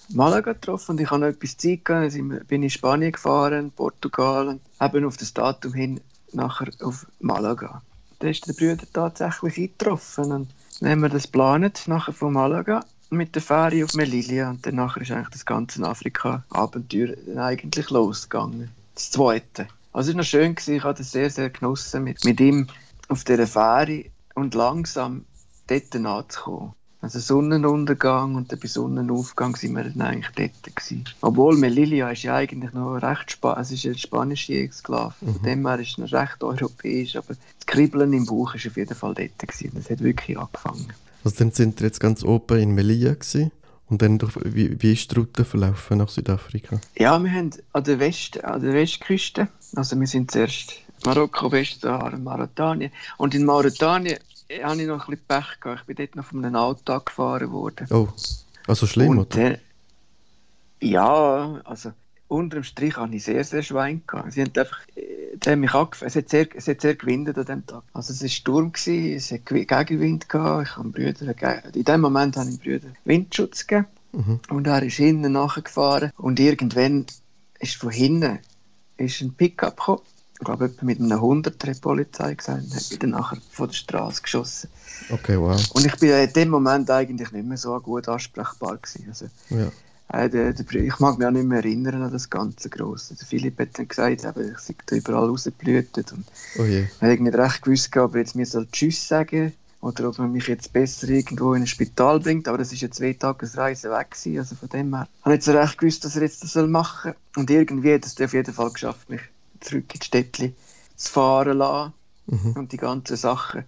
Malaga 0.09 0.53
getroffen 0.53 0.91
und 0.91 1.01
ich 1.01 1.09
habe 1.09 1.21
noch 1.21 1.27
etwas 1.27 1.57
Zeit 1.57 1.83
gehabt. 1.83 2.13
Dann 2.13 2.31
wir- 2.31 2.43
bin 2.43 2.63
ich 2.63 2.73
in 2.73 2.77
Spanien 2.77 3.11
gefahren, 3.11 3.71
Portugal 3.71 4.47
und 4.47 4.61
eben 4.81 5.05
auf 5.05 5.17
das 5.17 5.33
Datum 5.33 5.73
hin 5.73 5.99
nachher 6.31 6.69
auf 6.81 7.05
Malaga. 7.19 7.81
Da 8.19 8.27
ist 8.27 8.47
der 8.47 8.53
Bruder 8.53 8.85
tatsächlich 8.93 9.57
eingetroffen 9.57 10.31
und 10.31 10.49
dann 10.79 10.89
haben 10.89 11.01
wir 11.01 11.09
das 11.09 11.23
geplant, 11.23 11.83
nachher 11.87 12.13
von 12.13 12.33
Malaga 12.33 12.85
mit 13.09 13.36
der 13.36 13.42
Fähre 13.42 13.83
auf 13.83 13.94
Melilla 13.94 14.50
und 14.50 14.65
danach 14.65 14.98
ist 14.98 15.12
eigentlich 15.12 15.30
das 15.30 15.45
ganze 15.45 15.83
Afrika-Abenteuer 15.83 17.15
dann 17.25 17.39
eigentlich 17.39 17.89
losgegangen. 17.89 18.69
Das 18.95 19.12
zweite. 19.12 19.68
Also 19.94 20.12
es 20.12 20.15
war 20.15 20.21
noch 20.21 20.27
schön, 20.27 20.56
ich 20.68 20.83
habe 20.83 20.98
das 20.98 21.12
sehr, 21.12 21.30
sehr 21.30 21.50
genossen, 21.50 22.04
mit, 22.04 22.24
mit 22.24 22.39
ihm 22.39 22.68
auf 23.07 23.24
dieser 23.24 23.48
Fähre 23.48 24.06
und 24.36 24.54
langsam 24.54 25.25
dort 25.68 25.95
anzukommen. 25.95 26.74
Also 26.99 27.19
Sonnenuntergang 27.19 28.35
und 28.35 28.51
dann 28.51 28.59
bei 28.59 28.68
Sonnenaufgang 28.68 29.56
sind 29.56 29.75
wir 29.75 29.83
dann 29.83 30.01
eigentlich 30.01 30.33
dort 30.35 30.75
gewesen. 30.75 31.06
Obwohl 31.21 31.56
Melilla 31.56 32.09
ist 32.09 32.23
ja 32.23 32.35
eigentlich 32.35 32.73
noch 32.73 32.95
recht 32.95 33.31
Spa 33.31 33.59
es 33.59 33.71
ist 33.71 33.85
eine 33.85 33.97
spanische 33.97 34.54
Exklave. 34.54 35.13
Von 35.19 35.42
dem 35.44 35.68
her 35.68 35.80
ist 35.80 35.92
es 35.92 35.97
noch 35.99 36.11
recht 36.11 36.44
europäisch, 36.44 37.16
aber 37.16 37.35
das 37.35 37.66
Kribbeln 37.68 38.13
im 38.13 38.25
Bauch 38.25 38.56
ist 38.56 38.66
auf 38.68 38.77
jeden 38.77 38.95
Fall 38.95 39.13
dort 39.13 39.37
gewesen. 39.37 39.71
Das 39.75 39.89
hat 39.89 40.01
wirklich 40.01 40.37
angefangen. 40.39 40.87
Also 41.23 41.37
dann 41.37 41.51
sind 41.51 41.80
wir 41.80 41.87
jetzt 41.87 41.99
ganz 41.99 42.23
oben 42.23 42.59
in 42.59 42.71
Melilla 42.71 43.13
gewesen. 43.13 43.51
Und 43.89 44.01
dann, 44.01 44.18
durch, 44.18 44.33
wie, 44.44 44.81
wie 44.81 44.94
ist 44.94 45.11
die 45.11 45.16
Route 45.16 45.45
verlaufen 45.45 45.99
nach 45.99 46.09
Südafrika? 46.09 46.81
Ja, 46.97 47.23
wir 47.23 47.31
haben 47.31 47.51
an 47.71 47.83
der, 47.85 47.99
West, 47.99 48.44
an 48.44 48.61
der 48.61 48.73
Westküste, 48.73 49.47
also 49.75 49.97
wir 49.97 50.07
sind 50.07 50.31
zuerst 50.31 50.73
Marokko, 51.06 51.51
Westsahara, 51.51 52.18
Mauretanien. 52.18 52.92
Und 53.18 53.35
in 53.35 53.45
Mauretanien 53.45 54.18
habe 54.63 54.81
ich 54.81 54.87
noch 54.87 55.07
ein 55.07 55.11
bisschen 55.11 55.25
Pech 55.27 55.59
gehabt. 55.59 55.81
Ich 55.81 55.87
bin 55.87 55.95
dort 55.95 56.16
noch 56.16 56.25
von 56.25 56.44
einem 56.44 56.56
Auto 56.56 56.94
angefahren 56.94 57.51
worden. 57.51 57.87
Oh, 57.89 58.07
also 58.68 58.85
schlimm, 58.87 59.09
Und, 59.09 59.35
oder? 59.35 59.51
äh, 59.51 59.59
ja, 60.81 61.61
also 61.63 61.92
unterm 62.27 62.63
Strich 62.63 62.97
habe 62.97 63.16
ich 63.16 63.23
sehr, 63.23 63.44
sehr 63.44 63.63
Schwein 63.63 64.01
gehabt. 64.06 64.33
Sie 64.33 64.42
haben 64.42 64.51
einfach, 64.56 64.80
äh, 64.95 65.37
die 65.37 65.49
haben 65.49 65.59
mich 65.61 65.73
angefangen. 65.73 66.07
Es 66.07 66.16
hat 66.16 66.30
sehr, 66.30 66.47
es 66.56 66.68
hat 66.68 66.81
sehr 66.81 66.95
gewindet 66.95 67.37
an 67.37 67.45
dem 67.45 67.66
Tag. 67.66 67.83
Also 67.94 68.13
es 68.13 68.21
war 68.21 68.30
Sturm, 68.30 68.71
gewesen, 68.71 69.16
es 69.16 69.31
hat 69.31 69.45
Gegenwind 69.45 70.30
gehabt. 70.30 70.68
Ich 70.68 70.77
habe 70.77 70.89
Brüder, 70.89 71.73
in 71.73 71.83
dem 71.83 72.01
Moment 72.01 72.37
habe 72.37 72.49
ich 72.49 72.59
Brüder 72.59 72.89
Windschutz 73.06 73.68
gegeben. 73.68 73.87
Mhm. 74.13 74.39
Und 74.49 74.68
er 74.68 74.83
ist 74.83 74.95
hinten 74.95 75.31
nachgefahren. 75.33 76.11
Und 76.18 76.39
irgendwann 76.39 77.06
ist 77.59 77.75
von 77.75 77.92
hinten 77.92 78.39
ist 78.97 79.21
ein 79.21 79.33
Pickup 79.33 79.77
gekommen. 79.77 80.01
Ich 80.39 80.45
glaube, 80.45 80.71
mit 80.81 80.99
einem 80.99 81.11
100 81.13 81.63
hat 81.63 81.75
die 81.75 81.79
Polizei 81.81 82.35
gesagt. 82.35 82.63
Und 82.63 82.75
hat 82.75 82.89
mich 82.89 82.99
dann 82.99 83.09
nachher 83.09 83.37
von 83.51 83.67
der 83.67 83.73
Straße 83.73 84.21
geschossen. 84.21 84.69
Okay, 85.09 85.37
wow. 85.39 85.59
Und 85.73 85.85
ich 85.85 85.95
bin 85.95 86.09
in 86.11 86.31
dem 86.33 86.49
Moment 86.49 86.89
eigentlich 86.91 87.31
nicht 87.31 87.45
mehr 87.47 87.57
so 87.57 87.79
gut 87.79 88.07
ansprechbar 88.07 88.77
gewesen. 88.77 89.06
Also, 89.09 89.25
Ja. 89.49 89.71
äh, 90.13 90.29
der, 90.29 90.53
der, 90.53 90.75
ich 90.75 90.99
mag 90.99 91.17
mich 91.17 91.27
auch 91.27 91.31
nicht 91.31 91.45
mehr 91.47 91.57
erinnern 91.59 92.03
an 92.03 92.11
das 92.11 92.29
ganze 92.29 92.69
Grosse. 92.69 93.15
Der 93.15 93.25
Philipp 93.25 93.59
hat 93.59 93.79
dann 93.79 93.87
gesagt, 93.87 94.25
eben, 94.25 94.51
ich 94.51 94.59
sei 94.59 94.75
da 94.85 94.95
überall 94.95 95.25
rausgeblühtet. 95.27 96.11
Und 96.11 96.25
Oh 96.59 96.65
je. 96.65 96.83
ich 96.83 97.01
habe 97.01 97.23
nicht 97.23 97.35
recht 97.37 97.61
gewusst, 97.63 97.97
ob 97.97 98.13
er 98.13 98.21
jetzt 98.21 98.35
mir 98.35 98.45
soll 98.45 98.67
Tschüss 98.71 99.07
sagen 99.07 99.53
oder 99.81 100.07
ob 100.09 100.19
man 100.19 100.31
mich 100.31 100.47
jetzt 100.47 100.71
besser 100.71 101.09
irgendwo 101.09 101.56
in 101.56 101.63
ein 101.63 101.67
Spital 101.67 102.19
bringt. 102.19 102.47
Aber 102.47 102.59
das 102.59 102.71
ist 102.73 102.81
ja 102.81 102.91
zwei 102.91 103.13
Tagesreise 103.13 103.89
weg 103.89 104.11
gewesen, 104.11 104.37
also 104.39 104.56
von 104.56 104.69
dem 104.69 104.94
her. 104.95 105.07
Ich 105.19 105.25
habe 105.25 105.35
nicht 105.35 105.44
so 105.44 105.51
recht 105.51 105.77
gewusst, 105.79 106.06
was 106.06 106.15
er 106.15 106.21
jetzt 106.21 106.44
das 106.44 106.53
soll 106.53 106.67
machen 106.67 107.13
soll. 107.33 107.41
Und 107.41 107.49
irgendwie 107.49 107.94
hat 107.95 108.06
es 108.06 108.19
auf 108.21 108.33
jeden 108.33 108.53
Fall 108.53 108.69
geschafft, 108.71 109.09
mich 109.09 109.21
zurück 109.61 109.94
ins 109.94 110.06
Städtchen 110.06 110.56
zu 110.95 111.11
fahren 111.11 111.57
lassen 111.57 111.94
Mhm. 112.28 112.54
und 112.56 112.71
die 112.71 112.78
ganzen 112.78 113.18
Sachen. 113.18 113.64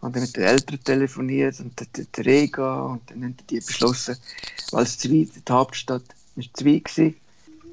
Und 0.00 0.14
dann 0.14 0.22
mit 0.22 0.36
den 0.36 0.44
Eltern 0.44 0.82
telefoniert 0.84 1.58
und 1.60 1.80
der, 1.80 2.04
der, 2.04 2.26
Rega 2.26 2.82
und 2.82 3.10
dann 3.10 3.24
haben 3.24 3.36
die 3.48 3.60
beschlossen, 3.60 4.16
weil 4.72 4.82
es 4.82 4.98
zu 4.98 5.10
weit, 5.10 5.28
die 5.48 5.52
Hauptstadt 5.52 6.02
war 6.36 6.44
zwei. 6.52 6.78
Gewesen. 6.78 7.14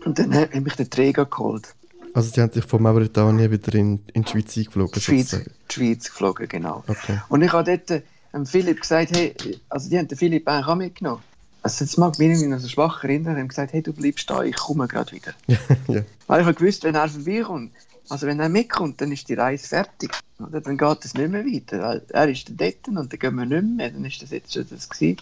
Und 0.05 0.17
dann 0.17 0.33
hat 0.33 0.55
mich 0.55 0.75
der 0.75 0.89
Träger 0.89 1.25
geholt. 1.25 1.75
Also 2.13 2.31
die 2.31 2.41
haben 2.41 2.51
dich 2.51 2.65
von 2.65 2.81
Mauretanien 2.81 3.51
wieder 3.51 3.73
in, 3.75 3.99
in 4.13 4.23
die 4.23 4.29
Schweiz 4.29 4.57
eingeflogen? 4.57 4.93
Die 4.93 5.01
Schweiz, 5.01 5.29
die 5.31 5.73
Schweiz 5.73 6.05
geflogen, 6.05 6.47
genau. 6.47 6.83
Okay. 6.87 7.19
Und 7.29 7.41
ich 7.41 7.51
habe 7.51 7.77
dort 7.77 8.03
ähm, 8.33 8.45
Philipp 8.45 8.81
gesagt, 8.81 9.15
hey, 9.15 9.35
also 9.69 9.89
die 9.89 9.97
haben 9.97 10.07
den 10.07 10.17
Philipp 10.17 10.47
eigentlich 10.47 10.67
auch 10.67 10.75
mitgenommen. 10.75 11.21
Also 11.63 11.85
das 11.85 11.97
mag 11.97 12.17
mich 12.17 12.41
noch 12.41 12.59
so 12.59 12.67
schwach 12.67 13.03
erinnern, 13.03 13.37
haben 13.37 13.47
gesagt, 13.47 13.73
hey, 13.73 13.83
du 13.83 13.93
bleibst 13.93 14.29
da, 14.29 14.41
ich 14.43 14.55
komme 14.55 14.87
gerade 14.87 15.11
wieder. 15.11 15.33
ja. 15.87 16.01
Weil 16.31 16.39
ich 16.39 16.47
habe 16.47 16.55
gewusst, 16.55 16.85
wenn 16.85 16.95
er 16.95 17.09
vorbeikommt, 17.09 17.73
also 18.07 18.25
wenn 18.25 18.39
er 18.39 18.47
mitkommt, 18.47 19.01
dann 19.01 19.11
ist 19.11 19.27
die 19.27 19.33
Reise 19.33 19.67
fertig. 19.67 20.11
Oder? 20.39 20.61
Dann 20.61 20.77
geht 20.77 21.03
es 21.03 21.13
nicht 21.13 21.29
mehr 21.29 21.45
weiter. 21.45 21.79
Weil 21.81 22.05
er 22.07 22.29
ist 22.29 22.49
dort 22.55 22.87
und 22.87 22.95
dann 22.95 23.09
gehen 23.09 23.35
wir 23.35 23.45
nicht 23.45 23.75
mehr, 23.75 23.89
dann 23.89 24.05
ist 24.05 24.21
das 24.21 24.29
jetzt 24.29 24.53
schon 24.53 24.65
das 24.69 24.87
gewesen. 24.87 25.17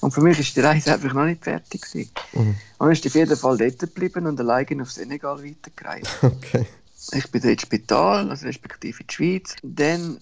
Und 0.00 0.12
für 0.12 0.22
mich 0.22 0.38
ist 0.38 0.56
die 0.56 0.60
Reise 0.60 0.94
einfach 0.94 1.12
noch 1.12 1.26
nicht 1.26 1.44
fertig 1.44 1.82
gewesen. 1.82 2.10
Mhm. 2.32 2.54
Und 2.78 2.90
ist 2.90 3.06
auf 3.06 3.14
jeden 3.14 3.36
Fall 3.36 3.58
dort 3.58 3.78
geblieben 3.80 4.26
und 4.26 4.40
alleine 4.40 4.80
auf 4.80 4.90
Senegal 4.90 5.44
weitergereist. 5.44 6.08
Okay. 6.22 6.66
Ich 7.12 7.30
bin 7.30 7.42
dort 7.42 7.52
ins 7.52 7.62
Spital, 7.62 8.30
also 8.30 8.46
respektive 8.46 9.00
in 9.00 9.06
die 9.08 9.14
Schweiz. 9.14 9.56
Dann, 9.62 10.16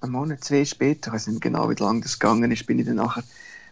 ein 0.00 0.10
Monat, 0.10 0.42
zwei 0.42 0.64
später, 0.64 1.08
ich 1.08 1.14
weiß 1.16 1.26
nicht 1.26 1.42
genau, 1.42 1.68
wie 1.68 1.74
lange 1.74 2.00
das 2.00 2.18
gegangen 2.18 2.50
ist, 2.50 2.64
bin 2.64 2.78
ich 2.78 2.86
dann 2.86 2.96
nachher 2.96 3.24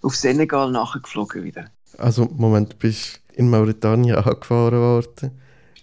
auf 0.02 0.14
Senegal 0.14 0.71
nachgeflogen 0.71 1.45
wieder. 1.45 1.71
Also, 1.97 2.26
Moment, 2.26 2.75
du 2.75 2.76
bist 2.76 3.23
in 3.33 3.49
Mauretanien 3.49 4.16
angefahren 4.18 4.78
worden, 4.78 5.30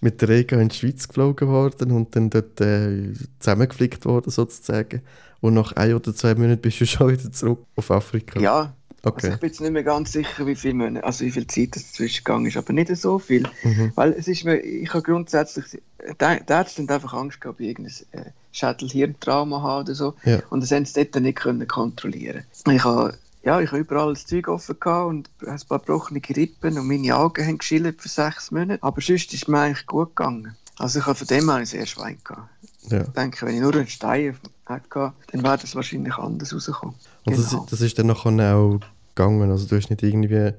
mit 0.05 0.21
der 0.21 0.29
Rega 0.29 0.62
in 0.62 0.69
die 0.69 0.75
Schweiz 0.75 1.07
geflogen 1.07 1.47
worden 1.47 1.91
und 1.91 2.15
dann 2.15 2.29
dort 2.29 2.62
äh, 2.62 3.12
zusammengeflickt 3.39 4.05
worden 4.05 4.29
sozusagen. 4.29 5.01
Und 5.41 5.55
nach 5.55 5.74
ein 5.74 5.95
oder 5.95 6.15
zwei 6.15 6.35
Monaten 6.35 6.62
bist 6.62 6.79
du 6.79 6.85
schon 6.85 7.12
wieder 7.12 7.31
zurück 7.31 7.65
auf 7.75 7.89
Afrika. 7.91 8.39
Ja, 8.39 8.74
Okay. 9.05 9.27
also 9.27 9.35
ich 9.35 9.39
bin 9.39 9.50
jetzt 9.50 9.62
nicht 9.62 9.71
mehr 9.71 9.83
ganz 9.83 10.12
sicher, 10.13 10.47
wie 10.47 10.55
viel, 10.55 10.74
Monate, 10.74 11.05
also 11.05 11.24
wie 11.25 11.29
viel 11.29 11.45
Zeit 11.45 11.75
das 11.75 11.83
dazwischen 11.91 12.24
gegangen 12.24 12.47
ist, 12.47 12.57
aber 12.57 12.74
nicht 12.74 12.95
so 12.97 13.19
viel. 13.19 13.47
Mhm. 13.62 13.91
Weil 13.93 14.13
es 14.13 14.27
ist 14.27 14.43
mir, 14.45 14.57
ich 14.57 14.91
habe 14.95 15.03
grundsätzlich, 15.03 15.65
die 15.69 16.15
Ärzte 16.19 16.81
haben 16.81 16.89
einfach 16.89 17.13
Angst 17.13 17.39
gehabt, 17.39 17.59
ich 17.59 17.67
irgendein 17.67 17.93
äh, 18.13 18.31
Schädel-Hirntrauma 18.51 19.62
habe 19.62 19.83
oder 19.83 19.93
so. 19.93 20.15
Ja. 20.24 20.39
Und 20.50 20.63
das 20.63 20.71
haben 20.71 20.85
sie 20.85 21.05
dort 21.05 21.21
nicht 21.21 21.38
können 21.38 21.67
kontrollieren. 21.67 22.45
Ich 22.67 22.83
habe, 22.83 23.15
ja, 23.45 23.61
ich 23.61 23.71
habe 23.71 23.81
überall 23.81 24.13
das 24.13 24.25
Zeug 24.25 24.47
offen 24.47 24.79
gehabt 24.79 25.07
und 25.07 25.29
ein 25.45 25.59
paar 25.69 25.79
gebrochene 25.79 26.19
Rippen 26.35 26.79
und 26.79 26.87
meine 26.87 27.15
Augen 27.15 27.45
haben 27.45 27.59
geschillt 27.59 28.01
für 28.01 28.09
sechs 28.09 28.49
Monate. 28.51 28.81
Aber 28.81 28.99
sonst 29.01 29.33
ist 29.33 29.43
es 29.43 29.47
mir 29.47 29.59
eigentlich 29.59 29.85
gut 29.85 30.15
gegangen. 30.15 30.55
Also 30.77 30.99
ich 30.99 31.05
habe 31.05 31.15
von 31.15 31.27
dem 31.27 31.49
her 31.49 31.65
sehr 31.65 31.85
Schwein 31.85 32.17
gehabt. 32.23 32.49
Ja. 32.89 33.01
Ich 33.03 33.09
denke, 33.09 33.45
wenn 33.45 33.55
ich 33.55 33.61
nur 33.61 33.73
einen 33.75 33.87
Stein 33.87 34.35
hätte, 34.67 35.13
dann 35.31 35.43
wäre 35.43 35.57
das 35.59 35.75
wahrscheinlich 35.75 36.15
anders 36.15 36.53
rausgekommen. 36.53 36.95
Und 37.25 37.37
das, 37.37 37.51
Genau. 37.51 37.67
das 37.69 37.81
ist 37.81 37.97
dann 37.99 38.07
nachher 38.07 38.55
auch 38.55 38.79
gegangen. 39.13 39.51
Also 39.51 39.67
du 39.67 39.77
hast 39.77 39.89
nicht 39.91 40.01
irgendwie 40.01 40.53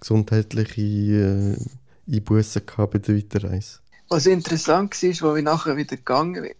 gesundheitliche 0.00 0.80
äh, 0.80 2.16
Einbußen 2.16 2.64
gehabt 2.64 2.92
bei 2.92 2.98
der 3.00 3.16
Weiterreise. 3.16 3.80
Was 4.08 4.26
interessant 4.26 4.94
war, 5.02 5.30
als 5.30 5.38
ich 5.38 5.44
nachher 5.44 5.76
wieder 5.76 5.96
gegangen 5.96 6.50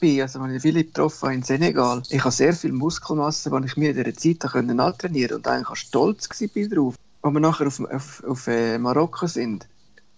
bin, 0.00 0.20
also 0.20 0.40
als 0.40 0.54
ich 0.54 0.62
Philipp 0.62 0.94
getroffen 0.94 1.22
habe 1.22 1.34
in 1.34 1.42
Senegal, 1.42 2.02
ich 2.10 2.20
habe 2.20 2.32
sehr 2.32 2.52
viel 2.52 2.72
Muskelmasse, 2.72 3.50
die 3.50 3.66
ich 3.66 3.76
mir 3.76 3.90
in 3.90 3.96
dieser 3.96 4.16
Zeit 4.16 4.54
antrainieren 4.54 5.32
konnte 5.32 5.36
und 5.36 5.48
eigentlich 5.48 5.68
auch 5.68 5.76
stolz 5.76 6.28
darauf. 6.28 6.94
Als 7.22 7.34
wir 7.34 7.40
nachher 7.40 7.66
auf, 7.66 7.80
auf, 7.80 8.24
auf 8.24 8.46
äh, 8.46 8.78
Marokko 8.78 9.26
sind, 9.26 9.66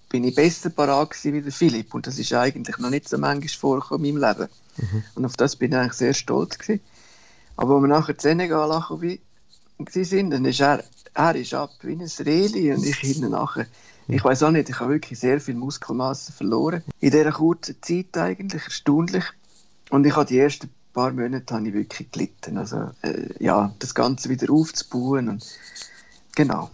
bin 0.08 0.24
ich 0.24 0.34
besser 0.34 0.70
parat 0.70 1.10
gewesen 1.10 1.32
wie 1.32 1.42
der 1.42 1.52
Philipp 1.52 1.94
und 1.94 2.06
das 2.06 2.18
ist 2.18 2.32
eigentlich 2.32 2.78
noch 2.78 2.90
nicht 2.90 3.08
so 3.08 3.18
manchmal 3.18 3.48
vorgekommen 3.48 4.04
in 4.04 4.18
meinem 4.18 4.36
Leben. 4.36 4.48
Und 5.14 5.24
auf 5.24 5.36
das 5.36 5.56
bin 5.56 5.72
ich 5.72 5.78
eigentlich 5.78 5.92
sehr 5.94 6.14
stolz 6.14 6.58
gewesen. 6.58 6.80
Aber 7.56 7.74
als 7.74 7.82
wir 7.82 7.88
nachher 7.88 8.14
in 8.14 8.18
Senegal 8.18 8.70
angekommen 8.72 9.18
sind, 9.86 10.30
dann 10.30 10.44
ist 10.44 10.60
er, 10.60 10.84
er 11.14 11.34
ist 11.34 11.54
ab 11.54 11.70
wie 11.82 11.92
ein 11.92 12.10
Reli 12.20 12.72
und 12.72 12.84
ich 12.84 12.96
hinten 12.96 13.30
nachher. 13.30 13.66
Ich 14.08 14.24
weiß 14.24 14.42
auch 14.42 14.50
nicht, 14.50 14.68
ich 14.68 14.80
habe 14.80 14.92
wirklich 14.92 15.18
sehr 15.18 15.40
viel 15.40 15.54
Muskelmasse 15.54 16.32
verloren. 16.32 16.82
In 17.00 17.10
dieser 17.10 17.32
kurzen 17.32 17.76
Zeit 17.80 18.16
eigentlich, 18.16 18.64
erstaunlich. 18.64 19.24
Und 19.92 20.06
ich 20.06 20.16
habe 20.16 20.24
die 20.24 20.38
ersten 20.38 20.70
paar 20.94 21.12
Monate 21.12 21.54
habe 21.54 21.68
ich 21.68 21.74
wirklich 21.74 22.10
gelitten. 22.10 22.56
Also, 22.56 22.90
äh, 23.02 23.28
ja, 23.38 23.74
das 23.78 23.94
Ganze 23.94 24.30
wieder 24.30 24.50
aufzubauen. 24.50 25.28
Und, 25.28 25.44
genau. 26.34 26.70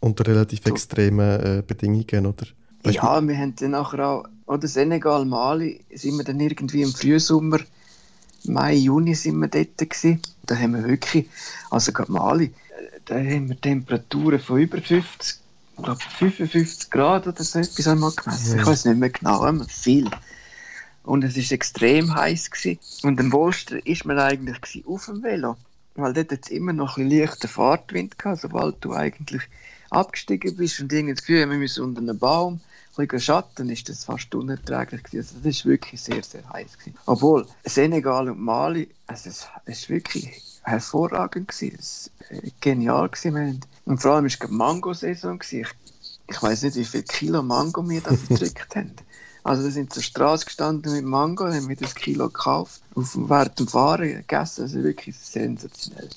Unter 0.00 0.26
relativ 0.26 0.64
extremen 0.64 1.40
äh, 1.40 1.62
Bedingungen, 1.62 2.24
oder? 2.24 2.46
Weißt 2.82 2.96
ja, 2.96 3.20
wir 3.20 3.36
haben 3.36 3.54
dann 3.56 3.72
nachher 3.72 4.08
auch, 4.08 4.24
oder 4.46 4.66
Senegal, 4.66 5.26
Mali, 5.26 5.84
sind 5.92 6.16
wir 6.16 6.24
dann 6.24 6.40
irgendwie 6.40 6.80
im 6.80 6.92
Frühsommer, 6.92 7.60
Mai, 8.44 8.76
Juni 8.76 9.14
sind 9.14 9.38
wir 9.40 9.48
dort 9.48 9.76
gewesen. 9.76 10.22
Da 10.46 10.56
haben 10.56 10.72
wir 10.74 10.88
wirklich, 10.88 11.28
also 11.70 11.92
gerade 11.92 12.12
Mali, 12.12 12.46
äh, 12.46 13.00
da 13.04 13.16
haben 13.16 13.50
wir 13.50 13.60
Temperaturen 13.60 14.40
von 14.40 14.58
über 14.58 14.80
50, 14.80 15.38
ich 15.76 15.84
glaube 15.84 16.00
55 16.18 16.90
Grad 16.90 17.26
oder 17.26 17.44
so 17.44 17.58
etwas 17.58 17.86
einmal 17.88 18.12
gemessen. 18.12 18.56
Ja. 18.56 18.62
Ich 18.62 18.66
weiß 18.66 18.86
nicht 18.86 18.98
mehr 18.98 19.10
genau, 19.10 19.42
aber 19.42 19.66
viel. 19.66 20.08
Und 21.04 21.22
es 21.22 21.36
war 21.36 21.52
extrem 21.52 22.14
heiß. 22.14 22.50
Gewesen. 22.50 22.78
Und 23.02 23.20
am 23.20 23.32
wohlsten 23.32 23.78
ist 23.80 24.04
man 24.04 24.18
eigentlich 24.18 24.84
auf 24.86 25.06
dem 25.06 25.22
Velo. 25.22 25.56
Weil 25.94 26.12
dort 26.12 26.32
hat 26.32 26.40
es 26.42 26.50
immer 26.50 26.72
noch 26.72 26.96
ein 26.98 27.08
leichten 27.08 27.46
Fahrtwind 27.46 28.18
gehabt, 28.18 28.40
sobald 28.40 28.76
du 28.84 28.94
eigentlich 28.94 29.42
abgestiegen 29.90 30.56
bist 30.56 30.80
und 30.80 30.92
irgendwie 30.92 31.14
das 31.14 31.22
Gefühl, 31.22 31.48
wir 31.48 31.56
müssen 31.56 31.84
unter 31.84 32.00
einem 32.00 32.18
Baum 32.18 32.60
ein 32.96 33.08
bisschen 33.08 33.20
Schatten, 33.20 33.70
ist 33.70 33.88
das 33.88 34.04
fast 34.04 34.34
unerträglich 34.34 35.02
gewesen. 35.04 35.36
Also 35.36 35.48
das 35.48 35.64
war 35.64 35.72
wirklich 35.72 36.00
sehr, 36.00 36.22
sehr 36.22 36.48
heiß. 36.48 36.78
Gewesen. 36.78 36.96
Obwohl 37.06 37.46
Senegal 37.64 38.28
und 38.28 38.40
Mali, 38.40 38.88
also 39.06 39.30
es 39.30 39.46
es 39.66 39.88
war 39.88 39.96
wirklich 39.96 40.42
hervorragend 40.62 41.48
gewesen. 41.48 41.76
Es 41.78 42.10
war 42.30 42.38
äh, 42.38 42.50
genial 42.60 43.08
gewesen. 43.08 43.60
Und 43.84 43.98
vor 44.00 44.12
allem 44.12 44.24
war 44.24 44.46
es 44.46 44.50
Mango-Saison 44.50 45.38
gewesen. 45.38 45.60
Ich, 45.60 46.36
ich 46.36 46.42
weiß 46.42 46.62
nicht, 46.62 46.76
wie 46.76 46.84
viel 46.84 47.02
Kilo 47.02 47.42
Mango 47.42 47.88
wir 47.88 48.00
da 48.00 48.14
verdrückt 48.28 48.76
haben. 48.76 48.92
Also 49.44 49.62
wir 49.64 49.70
sind 49.70 49.92
zur 49.92 50.02
Straße 50.02 50.46
gestanden 50.46 50.94
mit 50.94 51.04
Mango, 51.04 51.44
haben 51.44 51.68
wir 51.68 51.76
das 51.76 51.94
Kilo 51.94 52.28
gekauft, 52.28 52.80
auf, 52.94 53.12
dem 53.12 53.68
Fahren 53.68 54.08
gegessen, 54.08 54.62
also 54.62 54.82
wirklich 54.82 55.16
sensationell. 55.16 56.08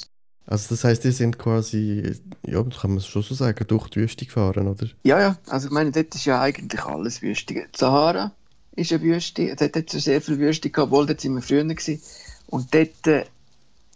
Also 0.45 0.67
das 0.69 0.85
heisst, 0.85 1.03
die 1.03 1.11
sind 1.11 1.37
quasi, 1.37 2.15
ja, 2.45 2.63
kann 2.63 2.91
man 2.91 3.01
schon 3.01 3.21
so 3.21 3.35
sagen, 3.35 3.67
durch 3.67 3.89
die 3.89 3.99
Wüste 3.99 4.25
gefahren, 4.25 4.69
oder? 4.69 4.87
Ja, 5.03 5.19
ja, 5.19 5.37
also 5.47 5.67
ich 5.67 5.73
meine, 5.73 5.91
dort 5.91 6.15
ist 6.15 6.23
ja 6.23 6.39
eigentlich 6.39 6.81
alles 6.81 7.21
Wüste. 7.21 7.53
Die 7.53 7.65
Sahara 7.75 8.31
ist 8.77 8.93
eine 8.93 9.01
Wüste, 9.01 9.53
dort 9.57 9.75
hat 9.75 9.93
es 9.93 10.05
sehr 10.05 10.21
viel 10.21 10.39
Wüste 10.39 10.69
gehabt, 10.69 10.89
obwohl 10.89 11.05
dort 11.05 11.19
sind 11.19 11.35
wir 11.35 11.41
früher 11.41 11.65
gewesen. 11.65 12.01
Und 12.47 12.73
dort 12.73 13.07
äh, 13.07 13.25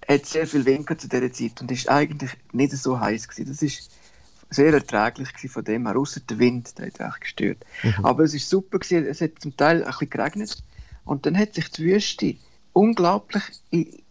hat 0.09 0.23
es 0.23 0.31
sehr 0.31 0.45
viel 0.45 0.65
Wind 0.65 0.89
zu 0.99 1.07
dieser 1.07 1.31
Zeit 1.31 1.61
und 1.61 1.71
ist 1.71 1.89
eigentlich 1.89 2.31
nicht 2.51 2.73
so 2.73 2.99
heiß 2.99 3.29
gewesen. 3.29 3.47
Das 3.47 3.61
ist 3.61 3.89
sehr 4.51 4.73
erträglich 4.73 5.33
gewesen 5.33 5.49
von 5.49 5.63
dem 5.63 5.87
her, 5.87 5.97
außer 5.97 6.19
der 6.19 6.37
Wind, 6.37 6.77
der 6.77 6.87
hat 6.87 6.99
echt 6.99 7.21
gestört. 7.21 7.65
Mhm. 7.81 8.05
Aber 8.05 8.23
es 8.23 8.33
ist 8.33 8.49
super 8.49 8.77
gewesen, 8.79 9.07
es 9.07 9.21
hat 9.21 9.31
zum 9.39 9.55
Teil 9.57 9.83
ein 9.83 9.89
bisschen 9.89 10.09
geregnet 10.09 10.63
und 11.05 11.25
dann 11.25 11.37
hat 11.37 11.55
sich 11.55 11.71
die 11.71 11.85
Wüste 11.85 12.35
unglaublich 12.73 13.43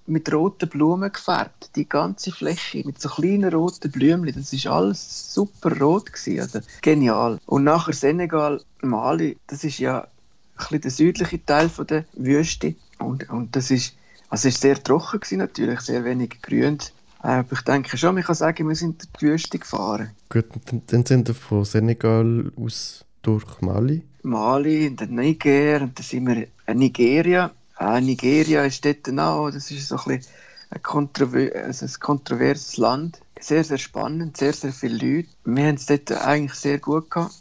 mit 0.07 0.33
roten 0.33 0.69
Blumen 0.69 1.13
gefärbt. 1.13 1.71
Die 1.77 1.89
ganze 1.89 2.33
Fläche 2.33 2.83
mit 2.85 3.01
so 3.01 3.09
kleinen 3.09 3.53
roten 3.53 3.91
Blümchen, 3.91 4.35
das 4.35 4.53
ist 4.53 4.67
alles 4.67 5.33
super 5.33 5.79
rot 5.79 6.13
gewesen, 6.13 6.41
also 6.41 6.61
genial. 6.83 7.39
Und 7.47 7.65
nachher 7.65 7.93
Senegal, 7.93 8.61
Mali, 8.83 9.39
das 9.47 9.63
ist 9.65 9.79
ja 9.79 10.01
ein 10.01 10.09
bisschen 10.57 10.81
der 10.81 10.91
südliche 10.91 11.45
Teil 11.45 11.69
von 11.69 11.87
der 11.87 12.05
Wüste 12.15 12.75
und, 12.99 13.29
und 13.31 13.55
das 13.57 13.71
ist, 13.71 13.95
also 14.29 14.49
es 14.49 14.55
ist 14.55 14.61
sehr 14.61 14.83
trocken 14.83 15.21
gewesen 15.21 15.39
natürlich, 15.39 15.81
sehr 15.81 16.05
wenig 16.05 16.43
grünt. 16.43 16.93
Aber 17.23 17.53
ich 17.53 17.61
denke 17.61 17.99
schon, 17.99 18.15
man 18.15 18.25
kann 18.25 18.35
sagen, 18.35 18.69
wir 18.69 18.75
sind 18.75 19.03
durch 19.03 19.11
die 19.21 19.27
Wüste 19.27 19.59
gefahren. 19.59 20.11
Gut, 20.31 20.47
dann, 20.67 20.83
dann 20.87 21.07
sind 21.07 21.29
wir 21.29 21.35
von 21.35 21.65
Senegal 21.65 22.51
aus 22.57 23.05
durch 23.23 23.61
Mali. 23.61 24.03
Mali, 24.23 24.89
und 24.89 25.01
dann 25.01 25.15
Niger, 25.15 25.83
und 25.83 25.99
dann 25.99 26.05
sind 26.05 26.27
wir 26.27 26.47
in 26.67 26.79
Nigeria. 26.79 27.51
Äh, 27.79 28.01
Nigeria 28.01 28.65
ist 28.65 28.85
dort 28.85 29.09
auch, 29.19 29.51
das 29.51 29.71
ist 29.71 29.89
so 29.89 29.97
ein, 29.97 30.19
bisschen 30.19 30.33
ein, 30.71 30.83
kontrover 30.83 31.49
also 31.65 31.87
ein 31.87 31.93
kontroverses 32.01 32.79
Land. 32.79 33.21
Sehr, 33.39 33.65
sehr 33.65 33.79
spannend, 33.79 34.37
sehr, 34.37 34.53
sehr 34.53 34.73
viele 34.73 34.95
Leute. 34.95 35.29
Wir 35.45 35.67
haben 35.67 35.77
es 35.77 35.87
dort 35.87 36.13
eigentlich 36.13 36.55
sehr 36.55 36.79
gut 36.79 37.11
gehabt, 37.11 37.35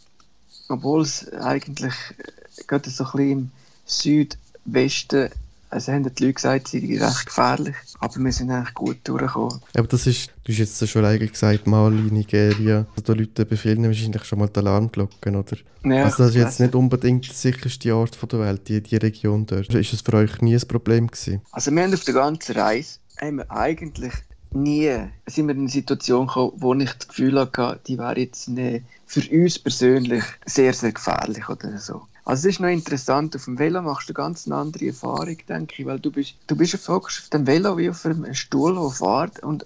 obwohl 0.68 1.02
es 1.02 1.32
eigentlich 1.34 1.94
äh, 2.18 2.64
gerade 2.68 2.90
so 2.90 3.06
ein 3.06 3.12
bisschen 3.12 3.32
im 3.32 3.52
Südwesten, 3.86 5.30
also 5.70 5.92
haben 5.92 6.04
die 6.04 6.24
Leute 6.24 6.34
gesagt, 6.34 6.66
es 6.66 6.72
sei 6.72 6.80
recht 6.80 7.26
gefährlich, 7.26 7.76
aber 8.00 8.16
wir 8.18 8.32
sind 8.32 8.50
eigentlich 8.50 8.74
gut 8.74 8.98
durchgekommen. 9.04 9.62
Aber 9.76 9.88
das 9.88 10.08
ist, 10.08 10.32
du 10.44 10.52
hast 10.52 10.60
jetzt 10.60 10.90
schon 10.90 11.06
eigentlich 11.06 11.34
gesagt, 11.34 11.68
Mali, 11.68 12.12
Nigeria. 12.12 12.88
Also 12.96 13.14
da 13.14 13.14
läuten 13.14 13.48
bei 13.48 13.56
vielen 13.56 13.84
wahrscheinlich 13.84 14.24
schon 14.26 14.40
mal 14.40 14.50
die 14.50 14.60
Alarmglocken, 14.60 15.36
oder? 15.36 15.58
Ja, 15.84 16.06
also 16.06 16.24
das 16.24 16.30
ist 16.30 16.36
jetzt 16.36 16.46
also- 16.46 16.64
nicht 16.64 16.76
unbedingt 16.76 17.28
der 17.28 17.36
sicherste 17.36 17.96
Ort 17.96 18.16
von 18.16 18.30
der 18.30 18.40
Welt, 18.40 18.68
die, 18.68 18.82
die 18.82 18.98
Region 18.98 19.46
dort. 19.46 19.74
Ist 19.74 19.94
es 19.94 20.02
für 20.02 20.14
euch 20.14 20.42
nie 20.42 20.56
ein 20.56 20.68
Problem 20.68 21.08
gewesen? 21.08 21.42
Also 21.52 21.72
wir 21.72 21.84
haben 21.84 21.94
auf 21.94 22.04
der 22.04 22.14
ganzen 22.14 22.56
Reise 22.56 23.00
haben 23.20 23.38
wir 23.38 23.52
eigentlich 23.52 24.14
nie 24.52 24.92
sind 25.28 25.48
wir 25.48 25.54
in 25.54 25.62
eine 25.62 25.70
Situation 25.70 26.28
gekommen, 26.28 26.54
wo 26.58 26.74
ich 26.74 26.92
das 26.92 27.08
Gefühl 27.08 27.40
hatte, 27.40 27.80
die 27.88 27.98
wäre 27.98 28.20
jetzt 28.20 28.48
eine, 28.48 28.82
für 29.06 29.22
uns 29.32 29.60
persönlich 29.60 30.24
sehr, 30.46 30.74
sehr 30.74 30.92
gefährlich 30.92 31.48
oder 31.50 31.78
so. 31.78 32.02
Also 32.30 32.48
es 32.48 32.56
ist 32.56 32.60
noch 32.60 32.70
interessant, 32.70 33.36
auf 33.36 33.46
dem 33.46 33.58
Velo 33.58 33.82
machst 33.82 34.08
du 34.08 34.14
eine 34.14 34.24
ganz 34.24 34.48
andere 34.48 34.86
Erfahrung, 34.86 35.36
denke 35.48 35.82
ich, 35.82 35.86
weil 35.88 36.00
du 36.00 36.12
bist, 36.12 36.36
du 36.46 36.56
bist 36.56 36.76
auf 36.76 36.88
auf 36.88 37.30
dem 37.34 37.48
Velo 37.48 37.76
wie 37.76 37.90
auf 37.90 38.06
einem 38.06 38.36
Stuhl, 38.36 38.76
der 38.76 38.92
fährt 38.92 39.40
und, 39.42 39.66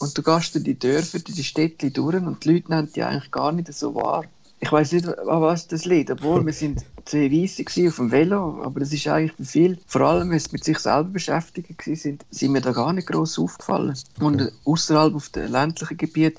und 0.00 0.18
du 0.18 0.22
gehst 0.22 0.54
durch 0.54 0.64
die 0.64 0.78
Dörfer, 0.78 1.20
durch 1.20 1.34
die 1.34 1.42
Städte 1.42 1.90
durch 1.90 2.16
und 2.16 2.44
die 2.44 2.52
Leute 2.52 2.70
nehmen 2.70 2.92
dich 2.92 3.02
eigentlich 3.02 3.30
gar 3.30 3.52
nicht 3.52 3.72
so 3.72 3.94
wahr. 3.94 4.26
ich 4.60 4.70
weiß 4.70 4.92
nicht, 4.92 5.08
an 5.08 5.40
was 5.40 5.66
das 5.66 5.86
liegt, 5.86 6.10
obwohl 6.10 6.44
wir 6.44 6.52
sind 6.52 6.84
sehr 7.08 7.30
riesig 7.30 7.70
auf 7.88 7.96
dem 7.96 8.10
Velo, 8.10 8.62
aber 8.62 8.80
das 8.80 8.92
ist 8.92 9.08
eigentlich 9.08 9.48
viel, 9.48 9.78
vor 9.86 10.02
allem 10.02 10.28
wenn 10.28 10.38
sie 10.38 10.50
mit 10.52 10.62
sich 10.62 10.80
selber 10.80 11.08
beschäftigt 11.08 11.80
sind, 11.84 12.26
sind 12.30 12.52
mir 12.52 12.60
da 12.60 12.72
gar 12.72 12.92
nicht 12.92 13.08
groß 13.08 13.38
aufgefallen. 13.38 13.96
Und 14.20 14.52
außerhalb 14.66 15.14
auf 15.14 15.30
dem 15.30 15.50
ländlichen 15.50 15.96
Gebiet 15.96 16.36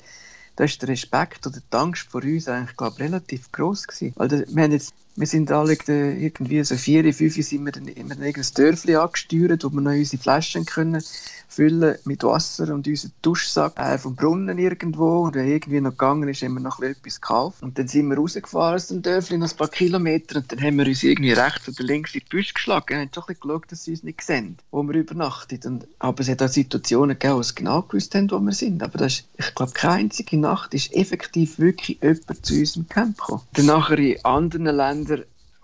da 0.56 0.64
ist 0.64 0.80
der 0.80 0.88
Respekt 0.88 1.46
oder 1.46 1.58
die 1.60 1.76
Angst 1.76 2.08
vor 2.08 2.22
uns 2.22 2.48
eigentlich, 2.48 2.76
glaube 2.76 2.98
relativ 2.98 3.52
groß 3.52 3.86
gewesen. 3.88 4.14
Also, 4.16 4.42
wir, 4.48 4.62
haben 4.62 4.72
jetzt, 4.72 4.94
wir 5.16 5.26
sind 5.26 5.50
alle 5.50 5.76
irgendwie 5.88 6.62
so 6.64 6.76
vier, 6.76 7.12
fünf 7.12 7.34
sind 7.34 7.64
wir 7.64 7.72
dann 7.72 7.88
in 7.88 8.10
irgendein 8.10 8.46
Dörfli 8.54 8.96
angesteuert, 8.96 9.64
wo 9.64 9.70
wir 9.70 9.80
noch 9.80 9.92
unsere 9.92 10.22
Flaschen 10.22 10.66
können 10.66 11.02
füllen 11.48 11.96
mit 12.04 12.22
Wasser 12.22 12.72
und 12.74 12.86
unseren 12.86 13.12
Duschsack 13.22 13.78
äh, 13.78 13.96
vom 13.96 14.14
Brunnen 14.14 14.58
irgendwo 14.58 15.20
und 15.20 15.34
wenn 15.34 15.48
irgendwie 15.48 15.80
noch 15.80 15.92
gegangen 15.92 16.28
ist, 16.28 16.42
haben 16.42 16.54
wir 16.54 16.60
noch 16.60 16.80
etwas 16.80 17.20
gekauft 17.20 17.62
und 17.62 17.78
dann 17.78 17.88
sind 17.88 18.08
wir 18.08 18.16
rausgefahren 18.16 18.74
aus 18.74 18.88
dem 18.88 19.00
Dörfli 19.00 19.38
noch 19.38 19.50
ein 19.50 19.56
paar 19.56 19.68
Kilometer 19.68 20.36
und 20.36 20.52
dann 20.52 20.60
haben 20.60 20.76
wir 20.76 20.86
uns 20.86 21.02
irgendwie 21.02 21.32
rechts 21.32 21.68
oder 21.68 21.82
links 21.82 22.14
in 22.14 22.20
die 22.20 22.26
Büsche 22.28 22.52
geschlagen 22.52 22.94
und 22.94 23.00
haben 23.00 23.10
schon 23.14 23.22
ein 23.22 23.26
bisschen 23.26 23.40
geschaut, 23.40 23.72
dass 23.72 23.84
sie 23.84 23.90
uns 23.92 24.02
nicht 24.02 24.22
sehen, 24.22 24.58
wo 24.70 24.82
wir 24.82 24.94
übernachtet. 24.94 25.64
Und, 25.64 25.86
aber 25.98 26.20
es 26.20 26.28
hat 26.28 26.42
auch 26.42 26.48
Situationen 26.48 27.18
gegeben, 27.18 27.38
wo 27.38 27.42
sie 27.42 27.54
genau 27.54 27.82
gewusst 27.82 28.14
haben, 28.14 28.30
wo 28.30 28.38
wir 28.40 28.52
sind. 28.52 28.82
Aber 28.82 28.98
das 28.98 29.14
ist, 29.14 29.28
ich 29.38 29.54
glaube, 29.54 29.72
keine 29.72 29.94
einzige 29.94 30.36
Nacht 30.36 30.74
ist 30.74 30.92
effektiv 30.92 31.58
wirklich 31.58 31.98
jemand 32.02 32.44
zu 32.44 32.54
unserem 32.54 32.88
Camp 32.88 33.18
gekommen. 33.18 33.42
Dann 33.54 33.66
nachher 33.66 33.98
in 33.98 34.24
anderen 34.24 34.66
Ländern 34.66 35.05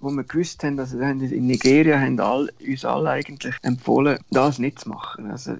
wo 0.00 0.10
wir 0.10 0.24
gewusst 0.24 0.64
haben, 0.64 0.78
also 0.78 0.98
in 0.98 1.46
Nigeria 1.46 1.98
haben 2.00 2.18
all, 2.18 2.50
uns 2.66 2.84
alle 2.84 3.10
eigentlich 3.10 3.54
empfohlen, 3.62 4.18
das 4.30 4.58
nicht 4.58 4.80
zu 4.80 4.88
machen. 4.88 5.30
Also 5.30 5.56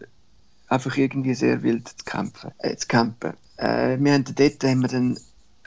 einfach 0.69 0.97
irgendwie 0.97 1.35
sehr 1.35 1.63
wild 1.63 1.89
zu 1.89 2.05
kämpfen. 2.05 2.51
Äh, 2.59 2.77
zu 2.77 2.89
campen. 2.89 3.35
Äh, 3.57 3.99
wir 4.01 4.13
haben 4.13 4.25
dort 4.25 4.65
haben 4.65 4.81
wir 4.81 4.89
dann 4.89 5.19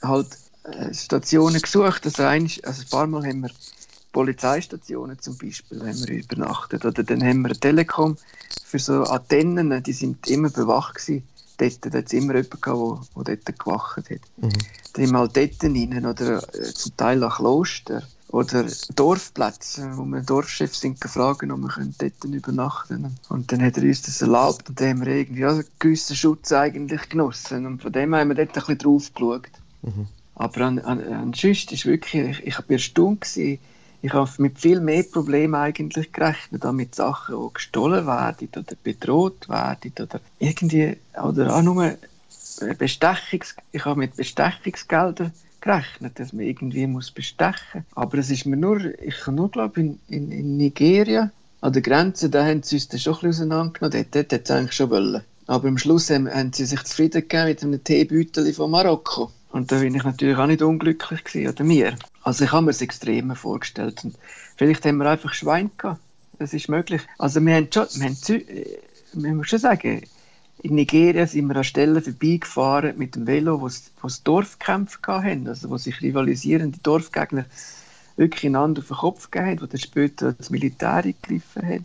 halt 0.01 0.37
äh, 0.63 0.93
Stationen 0.93 1.61
gesucht. 1.61 2.05
Also, 2.05 2.23
ein, 2.23 2.49
also 2.63 2.81
ein 2.81 2.89
paar 2.89 3.07
Mal 3.07 3.25
haben 3.25 3.41
wir 3.41 3.51
Polizeistationen 4.11 5.19
zum 5.19 5.37
Beispiel 5.37 5.79
haben 5.79 6.07
wir 6.07 6.15
übernachtet. 6.15 6.85
Oder 6.85 7.03
dann 7.03 7.23
haben 7.23 7.41
wir 7.41 7.53
Telekom 7.53 8.17
für 8.63 8.79
so 8.79 9.03
Antennen, 9.03 9.83
die 9.83 9.93
sind 9.93 10.27
immer 10.27 10.49
bewacht 10.49 10.95
gewesen. 10.95 11.23
Dort 11.57 11.85
hat 11.85 12.05
es 12.05 12.13
immer 12.13 12.35
jemanden 12.35 12.61
gehabt, 12.61 13.09
der 13.15 13.35
dort 13.35 13.59
gewacht 13.59 13.97
hat. 13.97 14.19
Mhm. 14.37 14.49
Dann 14.93 15.05
haben 15.05 15.11
wir 15.11 15.19
halt 15.19 15.37
dort 15.37 15.63
rein, 15.63 16.05
oder 16.05 16.55
äh, 16.55 16.73
zum 16.73 16.97
Teil 16.97 17.23
auch 17.23 17.37
Kloster 17.37 18.03
oder 18.29 18.65
Dorfplätze, 18.95 19.91
wo 19.95 20.03
wir 20.03 20.21
Dorfchefs 20.21 20.81
sind 20.81 20.99
gefragt, 20.99 21.43
ob 21.43 21.59
wir 21.59 21.93
dort 21.97 22.23
übernachten 22.25 23.01
können. 23.01 23.15
Und 23.29 23.51
dann 23.51 23.61
hat 23.61 23.77
er 23.77 23.83
uns 23.83 24.01
das 24.01 24.21
erlaubt 24.21 24.67
und 24.67 24.81
dann 24.81 24.89
haben 24.89 25.05
wir 25.05 25.15
irgendwie 25.15 25.45
einen 25.45 25.63
gewissen 25.79 26.15
Schutz 26.15 26.51
eigentlich 26.51 27.07
genossen. 27.09 27.65
Und 27.65 27.81
von 27.81 27.93
dem 27.93 28.13
haben 28.15 28.29
wir 28.29 28.35
dort 28.35 28.49
ein 28.49 28.53
bisschen 28.53 28.77
drauf 28.79 29.13
geschaut. 29.13 29.47
Mhm. 29.83 30.07
Aber 30.35 30.61
an, 30.61 30.79
an, 30.79 31.01
an 31.01 31.31
ist 31.31 31.85
wirklich, 31.85 32.39
ich, 32.41 32.47
ich 32.47 32.57
war 32.57 32.69
erstaunt 32.69 33.21
gewesen, 33.21 33.59
ich 34.05 34.13
habe 34.13 34.29
mit 34.37 34.59
viel 34.59 34.81
mehr 34.81 35.01
Problemen 35.01 35.55
eigentlich 35.55 36.11
gerechnet, 36.11 36.63
mit 36.73 36.93
Sachen, 36.93 37.35
die 37.35 37.53
gestohlen 37.55 38.05
werden 38.05 38.49
oder 38.55 38.75
bedroht 38.83 39.49
werden 39.49 39.93
oder 39.99 40.19
irgendwie, 40.37 40.97
oder 41.19 41.55
auch 41.55 41.63
nur 41.63 41.95
Bestechungs, 42.77 43.55
ich 43.71 43.83
habe 43.83 44.01
mit 44.01 44.15
Bestechungsgeldern 44.15 45.31
gerechnet, 45.59 46.19
dass 46.19 46.33
man 46.33 46.45
irgendwie 46.45 46.85
muss 46.85 47.09
bestechen. 47.09 47.83
Aber 47.95 48.19
es 48.19 48.29
ist 48.29 48.45
mir 48.45 48.57
nur, 48.57 48.79
ich 49.01 49.25
nur 49.25 49.49
glaube 49.49 49.79
in, 49.79 49.99
in, 50.07 50.31
in, 50.31 50.57
Nigeria, 50.57 51.31
an 51.61 51.73
der 51.73 51.81
Grenze, 51.81 52.29
da 52.29 52.45
haben 52.45 52.61
sie 52.61 52.75
uns 52.75 52.89
dann 52.89 52.99
schon 52.99 53.15
ein 53.15 53.21
bisschen 53.21 53.51
auseinandergenommen, 53.51 54.03
dort, 54.03 54.15
dort 54.15 54.31
hätte 54.33 54.43
es 54.43 54.51
eigentlich 54.51 54.73
schon 54.73 54.91
wollen. 54.91 55.23
Aber 55.47 55.67
am 55.67 55.79
Schluss 55.79 56.11
haben, 56.11 56.29
haben 56.29 56.53
sie 56.53 56.65
sich 56.65 56.83
zufrieden 56.83 57.27
gegeben 57.27 57.47
mit 57.47 57.63
einem 57.63 57.83
Teebeutel 57.83 58.53
von 58.53 58.69
Marokko. 58.69 59.31
Und 59.55 59.71
da 59.71 59.79
bin 59.79 59.95
ich 59.95 60.03
natürlich 60.03 60.37
auch 60.37 60.47
nicht 60.47 60.61
unglücklich 60.61 61.23
gewesen, 61.23 61.49
oder 61.49 61.63
mir. 61.63 61.95
Also 62.23 62.43
ich 62.43 62.51
habe 62.51 62.65
mir 62.65 62.71
das 62.71 62.81
Extreme 62.81 63.37
vorgestellt. 63.37 64.03
Und 64.03 64.17
vielleicht 64.57 64.83
haben 64.85 64.97
wir 64.97 65.09
einfach 65.09 65.33
Schwein 65.33 65.71
gehabt. 65.77 66.01
Das 66.37 66.53
ist 66.53 66.67
möglich. 66.67 67.01
Also 67.17 67.39
wir 67.39 67.55
haben 67.55 67.69
schon, 67.73 67.87
wir 67.93 68.05
haben, 68.07 68.17
äh, 68.49 68.65
wir 69.13 69.33
müssen 69.33 69.45
schon 69.45 69.59
sagen, 69.59 70.01
in 70.61 70.75
Nigeria 70.75 71.25
sind 71.25 71.47
wir 71.47 71.55
an 71.55 71.63
Stellen 71.63 72.03
vorbeigefahren 72.03 72.97
mit 72.97 73.15
dem 73.15 73.27
Velo, 73.27 73.61
wo 73.61 73.67
es 73.67 74.23
Dorfkämpfe 74.25 74.99
hatten, 75.07 75.47
also 75.47 75.69
wo 75.69 75.77
sich 75.77 76.01
rivalisierende 76.01 76.79
Dorfgegner 76.83 77.45
wirklich 78.17 78.47
einander 78.47 78.81
auf 78.81 78.89
den 78.89 78.97
Kopf 78.97 79.31
gegeben 79.31 79.51
haben, 79.51 79.61
wo 79.61 79.67
dann 79.67 79.79
später 79.79 80.33
das 80.33 80.49
Militär 80.49 80.95
eingegriffen 80.95 81.65
hat. 81.65 81.83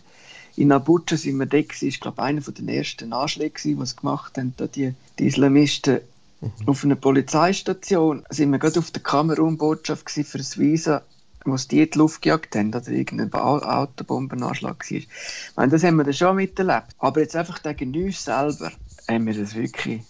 In 0.56 0.72
Abuja 0.72 1.16
sind 1.16 1.38
wir 1.38 1.46
da, 1.46 1.60
das 1.60 1.82
war 1.82 1.90
glaube 2.00 2.22
einer 2.24 2.40
der 2.40 2.74
ersten 2.74 3.12
Anschläge, 3.12 3.60
die 3.62 3.76
sie 3.80 3.94
gemacht 3.94 4.38
haben, 4.38 4.54
da 4.56 4.66
die, 4.66 4.92
die 5.20 5.28
Islamisten 5.28 6.00
mhm. 6.40 6.52
auf 6.66 6.84
einer 6.84 6.96
Polizeistation. 6.96 8.24
Sind 8.30 8.50
wir 8.50 8.58
gerade 8.58 8.78
auf 8.78 8.90
der 8.90 9.02
Kamerun-Botschaft 9.02 10.10
für 10.10 10.38
das 10.38 10.58
Visa 10.58 11.02
was 11.46 11.68
die 11.68 11.80
in 11.80 11.90
die 11.90 11.96
Luft 11.96 12.20
gejagt 12.20 12.54
haben 12.54 12.68
oder 12.68 12.88
irgendein 12.88 13.32
Autobombenanschlag 13.32 14.90
war. 14.90 14.96
Ich 14.98 15.08
meine, 15.56 15.72
das 15.72 15.82
haben 15.82 15.96
wir 15.96 16.04
dann 16.04 16.12
schon 16.12 16.36
miterlebt. 16.36 16.88
Aber 16.98 17.20
jetzt 17.20 17.34
einfach 17.34 17.62
gegen 17.62 17.96
uns 17.96 18.24
selber 18.24 18.70
haben 19.08 19.26
wir 19.26 19.32
das 19.32 19.54
wirklich 19.54 20.02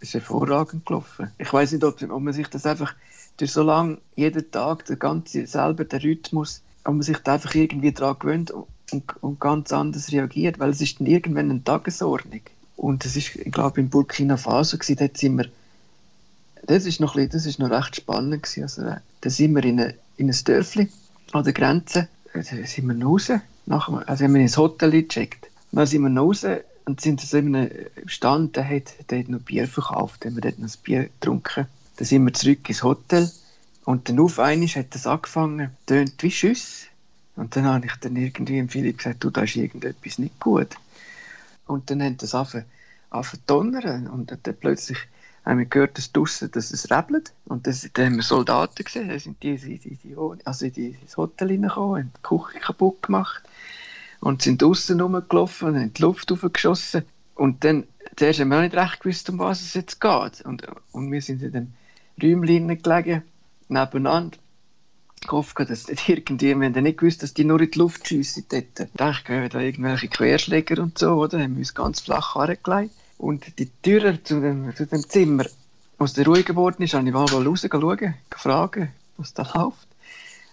das 0.00 0.10
ist 0.10 0.14
hervorragend 0.14 0.86
gelaufen. 0.86 1.32
Ich 1.38 1.52
weiß 1.52 1.72
nicht, 1.72 1.84
ob, 1.84 2.00
ob 2.00 2.22
man 2.22 2.32
sich 2.32 2.46
das 2.48 2.66
einfach 2.66 2.94
durch 3.36 3.52
so 3.52 3.62
lange, 3.62 3.98
jeden 4.14 4.50
Tag, 4.50 4.84
der 4.86 4.96
ganze 4.96 5.46
selber, 5.46 5.84
der 5.84 6.02
Rhythmus, 6.02 6.62
ob 6.84 6.94
man 6.94 7.02
sich 7.02 7.18
da 7.18 7.34
einfach 7.34 7.54
irgendwie 7.54 7.92
daran 7.92 8.18
gewöhnt 8.18 8.50
und, 8.50 8.66
und, 9.20 9.40
ganz 9.40 9.72
anders 9.72 10.12
reagiert, 10.12 10.58
weil 10.58 10.70
es 10.70 10.80
ist 10.80 11.00
dann 11.00 11.06
irgendwann 11.06 11.50
eine 11.50 11.64
Tagesordnung. 11.64 12.42
Und 12.76 13.04
das 13.04 13.16
ist, 13.16 13.34
ich 13.34 13.52
glaube, 13.52 13.80
in 13.80 13.90
Burkina 13.90 14.36
Faso 14.36 14.78
gewesen, 14.78 15.10
sind 15.14 15.36
wir, 15.36 15.46
das 16.68 16.84
ist 16.84 17.00
noch, 17.00 17.16
das 17.16 17.46
ist 17.46 17.58
noch 17.58 17.70
recht 17.70 17.96
spannend 17.96 18.42
gewesen. 18.44 18.62
Also, 18.62 18.82
da 19.20 19.30
sind 19.30 19.54
wir 19.54 19.64
in 19.64 19.80
eine 19.80 19.94
in 20.18 20.28
ein 20.28 20.36
Dörfli 20.44 20.88
an 21.32 21.44
der 21.44 21.52
Grenze. 21.52 22.08
Da 22.34 22.42
sind 22.42 22.86
wir 22.86 23.06
raus. 23.06 23.30
Nach, 23.66 23.88
also 24.06 24.24
haben 24.24 24.34
wir 24.34 24.40
ins 24.40 24.56
Hotel 24.56 24.90
gecheckt. 24.90 25.48
dann 25.72 25.86
sind 25.86 26.02
wir 26.02 26.20
raus 26.20 26.44
und 26.84 27.00
sind 27.00 27.32
in 27.32 27.56
einem 27.56 27.70
Stand, 28.06 28.56
der 28.56 28.68
hat, 28.68 29.10
der 29.10 29.20
hat 29.20 29.28
noch 29.28 29.40
Bier 29.40 29.66
verkauft. 29.66 30.24
Dann 30.24 30.32
haben 30.32 30.36
wir 30.36 30.50
dort 30.50 30.58
noch 30.58 30.68
ein 30.68 30.82
Bier 30.82 31.04
getrunken. 31.04 31.66
Dann 31.96 32.06
sind 32.06 32.24
wir 32.24 32.34
zurück 32.34 32.68
ins 32.68 32.82
Hotel. 32.82 33.30
Und 33.84 34.08
dann 34.08 34.20
auf 34.20 34.38
einmal 34.38 34.68
hat 34.68 34.94
das 34.94 35.06
angefangen, 35.06 35.70
tönt 35.86 36.22
wie 36.22 36.30
Schüsse. 36.30 36.86
Und 37.36 37.56
dann 37.56 37.64
habe 37.64 37.86
ich 37.86 37.94
dann 38.00 38.16
irgendwie 38.16 38.56
dem 38.56 38.68
Philipp 38.68 38.98
gesagt, 38.98 39.24
du, 39.24 39.30
da 39.30 39.42
ist 39.42 39.56
irgendetwas 39.56 40.18
nicht 40.18 40.38
gut. 40.40 40.74
Und 41.66 41.90
dann 41.90 42.02
haben 42.02 42.16
das 42.16 42.34
angefangen 42.34 42.66
zu 43.22 43.36
donnern. 43.46 44.08
Und 44.08 44.30
dann 44.30 44.56
plötzlich 44.56 44.98
haben 45.48 45.58
wir 45.58 45.66
gehört, 45.66 45.96
dass 45.96 46.12
draussen, 46.12 46.50
dass 46.50 46.72
es 46.72 46.90
rebelt. 46.90 47.32
Und 47.46 47.66
das, 47.66 47.88
dann 47.94 48.06
haben 48.06 48.16
wir 48.16 48.22
Soldaten 48.22 48.84
gesehen, 48.84 49.08
da 49.08 49.18
sind 49.18 49.42
die, 49.42 49.56
die, 49.56 49.78
die, 49.78 49.96
die 49.96 50.16
also 50.44 50.66
in 50.66 50.72
die, 50.72 50.96
ins 51.00 51.16
Hotel 51.16 51.48
reingekommen, 51.48 52.02
haben 52.02 52.12
die 52.14 52.22
Küche 52.22 52.60
kaputt 52.60 53.02
gemacht 53.02 53.42
und 54.20 54.42
sind 54.42 54.60
draussen 54.60 55.00
rumgelaufen 55.00 55.68
und 55.68 55.76
haben 55.76 55.94
die 55.94 56.02
Luft 56.02 56.30
aufgeschossen. 56.30 57.02
Und 57.34 57.64
dann, 57.64 57.84
zuerst 58.16 58.40
haben 58.40 58.48
wir 58.50 58.58
auch 58.58 58.62
nicht 58.62 58.76
recht 58.76 59.00
gewusst, 59.00 59.30
um 59.30 59.38
was 59.38 59.62
es 59.62 59.72
jetzt 59.72 60.00
geht. 60.00 60.42
Und, 60.44 60.66
und 60.92 61.10
wir 61.10 61.22
sind 61.22 61.42
in 61.42 61.52
den 61.52 61.74
Räumchen 62.22 62.82
gelegen, 62.82 63.22
nebeneinander. 63.68 64.36
gehofft, 65.26 65.58
dass 65.60 65.88
irgendwie, 66.08 66.54
wir 66.54 66.66
haben 66.66 66.82
nicht 66.82 66.98
gewusst, 66.98 67.22
dass 67.22 67.32
die 67.32 67.44
nur 67.44 67.60
in 67.62 67.70
die 67.70 67.78
Luft 67.78 68.06
schiessen 68.06 68.44
dort. 68.50 68.80
Ich 68.80 68.92
dachte, 68.96 69.48
da 69.48 69.60
irgendwelche 69.60 70.08
Querschläger 70.08 70.82
und 70.82 70.98
so, 70.98 71.14
oder? 71.14 71.40
Haben 71.40 71.54
wir 71.54 71.60
uns 71.60 71.74
ganz 71.74 72.00
flach 72.00 72.34
hergelegt. 72.34 72.92
Und 73.18 73.58
die 73.58 73.68
Tür 73.82 74.22
zu 74.22 74.40
dem, 74.40 74.74
zu 74.74 74.86
dem 74.86 75.06
Zimmer, 75.08 75.44
was 75.98 76.14
der 76.14 76.26
ruhig 76.26 76.46
geworden 76.46 76.82
ist, 76.82 76.94
habe 76.94 77.06
ich 77.06 77.12
mal 77.12 77.26
rausschauen, 77.26 78.14
gefragt, 78.30 78.88
was 79.16 79.34
da 79.34 79.42
läuft. 79.42 79.88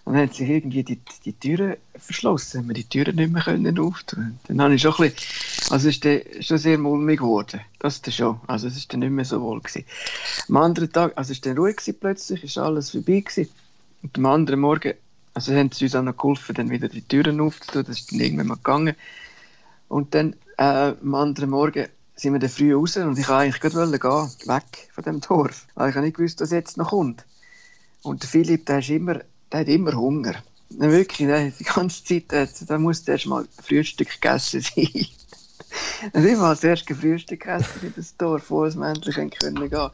Und 0.04 0.14
dann 0.14 0.22
haben 0.22 0.32
sich 0.32 0.48
irgendwie 0.48 0.84
die, 0.84 1.00
die 1.24 1.32
Türen 1.32 1.76
verschlossen, 1.96 2.60
haben 2.60 2.68
wir 2.68 2.74
die 2.74 2.84
Türen 2.84 3.16
nicht 3.16 3.32
mehr 3.32 3.42
können 3.42 3.78
auftun. 3.78 4.38
Dann 4.46 4.62
habe 4.62 4.74
ich 4.74 4.82
schon 4.82 4.94
ein 4.94 5.10
bisschen, 5.10 5.72
also 5.72 5.88
ist 5.88 6.04
der 6.04 6.22
schon 6.40 6.58
sehr 6.58 6.78
mulmig 6.78 7.18
geworden. 7.18 7.60
Das 7.80 7.98
ist 7.98 8.14
schon, 8.14 8.40
also 8.46 8.68
es 8.68 8.76
ist 8.76 8.92
dann 8.92 9.00
nicht 9.00 9.10
mehr 9.10 9.24
so 9.24 9.40
wohl 9.40 9.60
gewesen. 9.60 9.84
Am 10.48 10.58
anderen 10.58 10.92
Tag, 10.92 11.12
also 11.16 11.32
es 11.32 11.44
war 11.44 11.52
dann 11.52 11.58
ruhig 11.58 11.76
gewesen 11.76 11.98
plötzlich, 12.00 12.44
ist 12.44 12.58
alles 12.58 12.90
vorbei 12.90 13.20
gewesen. 13.20 13.48
Und 14.02 14.16
am 14.16 14.26
anderen 14.26 14.60
Morgen, 14.60 14.94
also 15.34 15.52
haben 15.52 15.72
sie 15.72 15.86
uns 15.86 15.96
auch 15.96 16.02
noch 16.02 16.16
geholfen, 16.16 16.54
dann 16.54 16.70
wieder 16.70 16.88
die 16.88 17.02
Türen 17.02 17.40
aufzutun, 17.40 17.84
das 17.84 17.98
ist 17.98 18.12
dann 18.12 18.20
irgendwann 18.20 18.46
mal 18.46 18.54
gegangen. 18.54 18.94
Und 19.88 20.14
dann 20.14 20.34
äh, 20.56 20.92
am 21.02 21.14
anderen 21.16 21.50
Morgen 21.50 21.86
sind 22.16 22.32
wir 22.32 22.40
dann 22.40 22.50
früh 22.50 22.74
raus 22.74 22.96
und 22.96 23.18
ich 23.18 23.28
wollte 23.28 23.34
eigentlich 23.34 24.00
gehen, 24.00 24.48
weg 24.48 24.88
von 24.92 25.04
dem 25.04 25.20
Dorf. 25.20 25.66
Weil 25.74 25.90
ich 25.90 25.96
nicht 25.96 26.16
gewusst, 26.16 26.40
was 26.40 26.50
jetzt 26.50 26.78
noch 26.78 26.90
kommt. 26.90 27.24
Und 28.02 28.24
Philipp, 28.24 28.66
der, 28.66 28.78
ist 28.78 28.88
immer, 28.88 29.20
der 29.52 29.60
hat 29.60 29.68
immer 29.68 29.92
Hunger. 29.92 30.34
Ja, 30.70 30.90
wirklich, 30.90 31.28
der, 31.28 31.50
die 31.50 31.64
ganze 31.64 32.04
Zeit, 32.04 32.68
der 32.68 32.78
muss 32.78 33.06
erst 33.06 33.26
mal 33.26 33.46
Frühstück 33.62 34.20
gegessen 34.20 34.62
sein. 34.62 35.06
er 36.12 36.22
hat 36.22 36.28
immer 36.28 36.44
als 36.44 36.64
erstes 36.64 36.98
Frühstück 36.98 37.40
gegessen 37.40 37.80
in 37.82 37.92
das 37.94 38.16
Dorf, 38.16 38.50
wo 38.50 38.64
es 38.64 38.76
endlich 38.76 39.16
können 39.16 39.70
gehen 39.70 39.90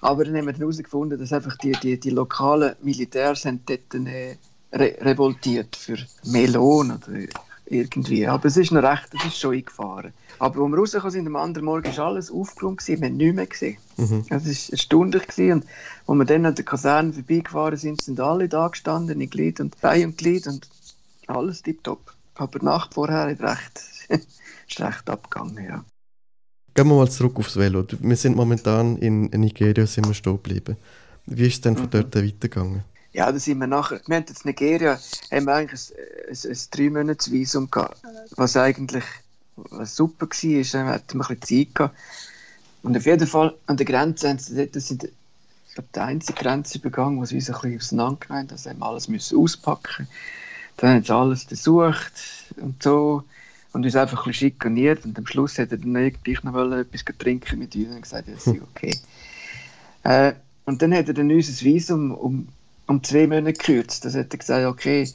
Aber 0.00 0.24
dann 0.24 0.36
haben 0.36 0.46
wir 0.46 0.54
herausgefunden, 0.54 1.18
dass 1.18 1.32
einfach 1.32 1.56
die, 1.58 1.72
die, 1.72 1.98
die 1.98 2.10
lokalen 2.10 2.76
Militärs 2.82 3.42
dort 3.42 3.94
äh, 3.94 4.36
re 4.72 4.96
revoltiert 5.00 5.76
für 5.76 5.96
Melon 6.24 6.92
oder 6.92 7.26
irgendwie. 7.66 8.26
Aber 8.26 8.46
es 8.46 8.56
ist 8.56 8.72
noch 8.72 8.82
recht, 8.82 9.08
es 9.14 9.24
ist 9.26 9.38
schon 9.38 9.54
eingefahren. 9.54 10.12
Aber 10.38 10.62
als 10.62 10.70
wir 10.70 10.78
rausgekommen 10.78 11.12
sind, 11.12 11.26
am 11.26 11.36
anderen 11.36 11.64
Morgen 11.64 11.96
war 11.96 12.06
alles 12.06 12.30
aufgeräumt, 12.30 12.78
gewesen, 12.78 13.00
wir 13.00 13.08
haben 13.08 13.16
nichts 13.16 13.34
mehr 13.34 13.46
gesehen. 13.46 13.76
Mhm. 13.96 14.24
Es 14.28 14.44
war 14.46 14.72
erstaunlich. 14.72 15.26
Gewesen. 15.26 15.64
Und 16.06 16.20
als 16.20 16.28
wir 16.28 16.34
dann 16.34 16.46
an 16.46 16.54
der 16.54 16.64
Kaserne 16.64 17.12
vorbeigefahren 17.12 17.78
sind, 17.78 18.02
sind 18.02 18.20
alle 18.20 18.48
da 18.48 18.68
gestanden, 18.68 19.20
in 19.20 19.30
Glied 19.30 19.60
und 19.60 19.80
Bein 19.80 20.06
und 20.06 20.18
Glied 20.18 20.46
und 20.46 20.68
alles 21.26 21.62
tipptopp. 21.62 22.14
Aber 22.34 22.58
die 22.58 22.64
Nacht 22.64 22.94
vorher 22.94 23.28
ist 23.28 23.40
recht, 23.40 23.80
ist 24.68 24.80
recht 24.80 25.08
abgegangen, 25.08 25.64
ja. 25.64 25.84
Gehen 26.74 26.88
wir 26.88 26.96
mal 26.96 27.08
zurück 27.08 27.38
aufs 27.38 27.56
Velo. 27.56 27.86
Wir 28.00 28.16
sind 28.16 28.36
momentan 28.36 28.96
in 28.96 29.26
Nigeria 29.26 29.86
sind 29.86 30.08
wir 30.08 30.14
stehen 30.14 30.34
geblieben. 30.42 30.76
Wie 31.26 31.46
ist 31.46 31.54
es 31.54 31.60
denn 31.60 31.76
von 31.76 31.86
mhm. 31.86 31.90
dort 31.90 32.16
weitergegangen? 32.16 32.82
Ja, 33.14 33.30
da 33.30 33.38
sind 33.38 33.58
wir 33.58 33.68
nachher. 33.68 34.00
Wir 34.06 34.16
haben 34.16 34.24
jetzt 34.28 34.44
Nigeria 34.44 34.98
haben 35.30 35.46
wir 35.46 35.54
eigentlich 35.54 35.92
ein, 36.28 36.34
ein, 36.34 36.50
ein 36.50 36.58
drei 36.72 36.90
Monats 36.90 37.30
Visum 37.30 37.70
gehabt, 37.70 38.02
was 38.36 38.56
eigentlich 38.56 39.04
was 39.54 39.94
super 39.94 40.26
war. 40.26 40.64
Dann 40.72 40.88
hatten 40.88 41.18
wir 41.18 41.30
ein 41.30 41.38
bisschen 41.38 41.66
Zeit 41.66 41.74
gehabt. 41.76 41.98
Und 42.82 42.96
auf 42.96 43.06
jeden 43.06 43.26
Fall 43.28 43.54
an 43.66 43.76
der 43.76 43.86
Grenze 43.86 44.28
haben 44.28 44.38
sie 44.38 44.66
das 44.70 44.88
sind 44.88 45.04
ich 45.04 45.74
glaube, 45.74 45.88
die 45.94 46.00
einzige 46.00 46.40
Grenze 46.40 46.78
übergangen, 46.78 47.20
was 47.20 47.32
uns 47.32 47.48
ein 47.48 47.54
bisschen 47.54 47.78
auseinandergemeint 47.78 48.50
hat. 48.50 48.58
Also 48.58 48.70
haben 48.70 48.78
wir 48.80 48.86
alles 48.86 49.08
müssen 49.08 49.38
auspacken. 49.38 50.08
Dann 50.76 50.90
haben 50.90 51.04
sie 51.04 51.14
alles 51.14 51.44
besucht 51.44 52.12
und 52.56 52.82
so 52.82 53.22
und 53.72 53.84
uns 53.84 53.96
einfach 53.96 54.26
ein 54.26 54.30
bisschen 54.30 54.50
schikaniert. 54.50 55.04
Und 55.04 55.16
am 55.18 55.26
Schluss 55.26 55.58
hat 55.58 55.70
er 55.70 55.78
dann 55.78 55.94
irgendwie 55.94 56.36
noch 56.42 56.72
etwas 56.72 57.04
trinken 57.18 57.60
mit 57.60 57.76
uns 57.76 57.94
und 57.94 58.02
gesagt, 58.02 58.28
ja, 58.28 58.34
ist 58.34 58.48
okay. 58.74 58.98
Äh, 60.02 60.34
und 60.64 60.82
dann 60.82 60.92
hat 60.92 61.06
er 61.06 61.14
dann 61.14 61.30
unser 61.30 61.64
Visum 61.64 62.12
um 62.12 62.48
um 62.86 63.02
zwei 63.02 63.26
Monate 63.26 63.54
gekürzt. 63.54 64.04
Das 64.04 64.14
hat 64.14 64.32
er 64.32 64.38
gesagt, 64.38 64.66
okay, 64.66 65.08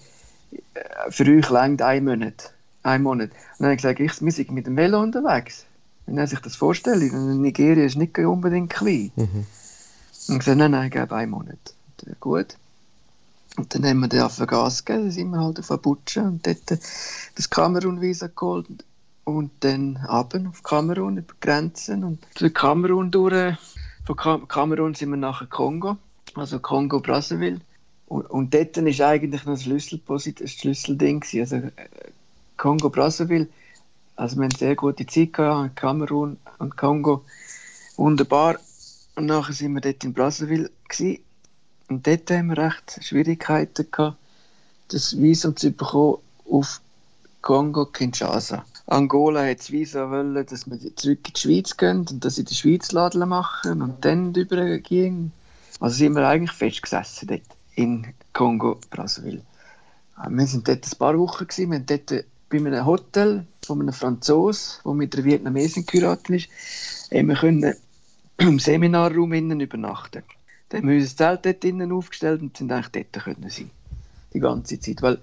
äh, 0.74 1.12
für 1.12 1.24
euch 1.26 1.50
längt 1.50 1.82
ein 1.82 2.06
Monat. 2.06 2.54
Ein 2.84 3.04
Monat. 3.04 3.30
Und 3.30 3.38
dann 3.60 3.66
habe 3.68 3.74
ich 3.76 3.82
gesagt, 3.82 4.00
ich, 4.00 4.22
wir 4.22 4.32
sind 4.32 4.52
mit 4.52 4.68
dem 4.68 4.78
Velo 4.78 5.02
unterwegs. 5.02 5.66
Wenn 6.06 6.18
er 6.18 6.28
sich 6.28 6.40
das 6.40 6.56
vorstellt, 6.56 7.14
Nigeria 7.14 7.86
ist 7.86 7.98
nicht 7.98 8.18
unbedingt 8.18 8.72
klein. 8.72 9.12
Mhm. 9.16 9.46
Und 10.28 10.36
ich 10.36 10.40
gesagt, 10.40 10.58
nein, 10.58 10.72
nein, 10.72 10.88
ich 10.88 10.94
gebe 10.94 11.16
einen 11.16 11.32
Monat. 11.32 11.74
Und, 12.02 12.08
äh, 12.08 12.16
gut. 12.20 12.58
Und 13.58 13.76
dann 13.76 13.86
haben 13.86 14.00
wir 14.00 14.08
den 14.08 14.22
auf 14.22 14.38
Gas 14.38 14.86
gegeben, 14.86 15.06
dann 15.06 15.12
sind 15.12 15.30
wir 15.32 15.40
halt 15.40 15.60
auf 15.60 15.72
Abuja 15.72 16.24
und 16.24 16.46
dort 16.46 16.72
äh, 16.72 16.78
das 17.36 17.50
Kamerun-Visa 17.50 18.28
geholt. 18.28 18.68
Und 19.26 19.52
dann 19.60 19.98
ab 19.98 20.34
auf 20.34 20.64
Kamerun, 20.64 21.18
über 21.18 21.34
Grenzen 21.40 22.04
und 22.04 22.26
durch 22.36 22.54
Kamerun 22.54 23.12
durch. 23.12 23.58
Von 24.06 24.48
Kamerun 24.48 24.96
sind 24.96 25.12
wir 25.12 25.18
nach 25.18 25.48
Kongo 25.50 25.98
also 26.36 26.60
Kongo 26.60 27.00
Brazzaville. 27.00 27.62
Und, 28.08 28.30
und 28.30 28.54
dort 28.54 28.78
ist 28.78 29.02
eigentlich 29.02 29.46
noch 29.46 29.54
das, 29.54 29.64
Schlüsselposit 29.64 30.42
das 30.42 30.52
Schlüsselding. 30.52 31.24
Also 31.40 31.58
äh, 31.58 31.72
Kongo 32.58 32.90
Brazzaville, 32.90 33.48
also 34.16 34.38
wir 34.38 34.44
haben 34.44 34.56
sehr 34.56 34.76
gute 34.76 35.06
Zeit 35.06 35.34
gehabt, 35.34 35.76
Kamerun 35.76 36.38
und 36.58 36.76
Kongo, 36.76 37.24
wunderbar. 37.96 38.58
Und 39.16 39.28
nachher 39.28 39.54
sind 39.54 39.74
wir 39.74 39.82
dort 39.82 40.04
in 40.04 40.14
Brazzaville 40.14 40.72
gewesen. 40.88 41.22
und 41.90 42.06
dort 42.06 42.30
haben 42.32 42.48
wir 42.48 42.58
recht 42.58 43.00
Schwierigkeiten 43.02 43.88
gehabt, 43.92 44.18
das 44.90 45.18
Visum 45.18 45.56
zu 45.56 45.72
bekommen 45.72 46.18
auf 46.50 46.82
Kongo 47.42 47.86
Kinshasa. 47.86 48.66
Angola 48.88 49.46
hat 49.46 49.60
das 49.60 49.72
Visa 49.72 50.10
wollen, 50.10 50.46
dass 50.46 50.70
wir 50.70 50.96
zurück 50.96 51.20
in 51.28 51.34
die 51.34 51.40
Schweiz 51.40 51.78
gehen 51.78 52.08
und 52.10 52.26
dass 52.26 52.36
sie 52.36 52.44
die 52.44 52.56
Schweiz 52.56 52.92
Laden 52.92 53.30
machen 53.30 53.84
und 53.84 54.04
dann 54.04 54.34
übergehen 54.34 55.32
also 55.80 55.96
sind 55.96 56.16
wir 56.16 56.28
eigentlich 56.28 56.52
festgesessen 56.52 57.28
dort 57.28 57.42
in 57.76 58.14
Kongo, 58.34 58.80
Brazzaville. 58.90 59.42
Äh, 60.18 60.30
wir 60.30 60.48
sind 60.48 60.68
dort 60.68 60.86
ein 60.86 60.98
paar 60.98 61.18
Wochen 61.18 61.48
gewesen. 61.48 61.72
Wir 61.72 61.80
haben 61.80 61.86
dort 61.86 62.26
bei 62.50 62.58
einem 62.58 62.86
Hotel 62.86 63.46
von 63.64 63.82
einem 63.82 63.94
Franzosen, 63.94 64.82
der 64.84 64.94
mit 64.94 65.16
einer 65.16 65.26
Vietnamesin 65.26 65.86
geheiratet 65.86 66.30
ist, 66.30 66.50
haben 67.14 67.28
wir 67.28 67.36
können 67.36 67.76
im 68.38 68.60
Seminarraum 68.60 69.32
innen 69.34 69.60
übernachten. 69.60 70.24
Dann 70.70 70.82
haben 70.82 70.90
wir 70.90 70.98
unser 70.98 71.16
Zelt 71.16 71.46
dort 71.46 71.64
innen 71.64 71.92
aufgestellt 71.92 72.42
und 72.42 72.58
sind 72.58 72.72
eigentlich 72.72 73.08
dort 73.12 73.24
können 73.24 73.50
sein. 73.50 73.72
Die 74.34 74.40
ganze 74.40 74.80
Zeit. 74.80 75.02
Weil 75.02 75.20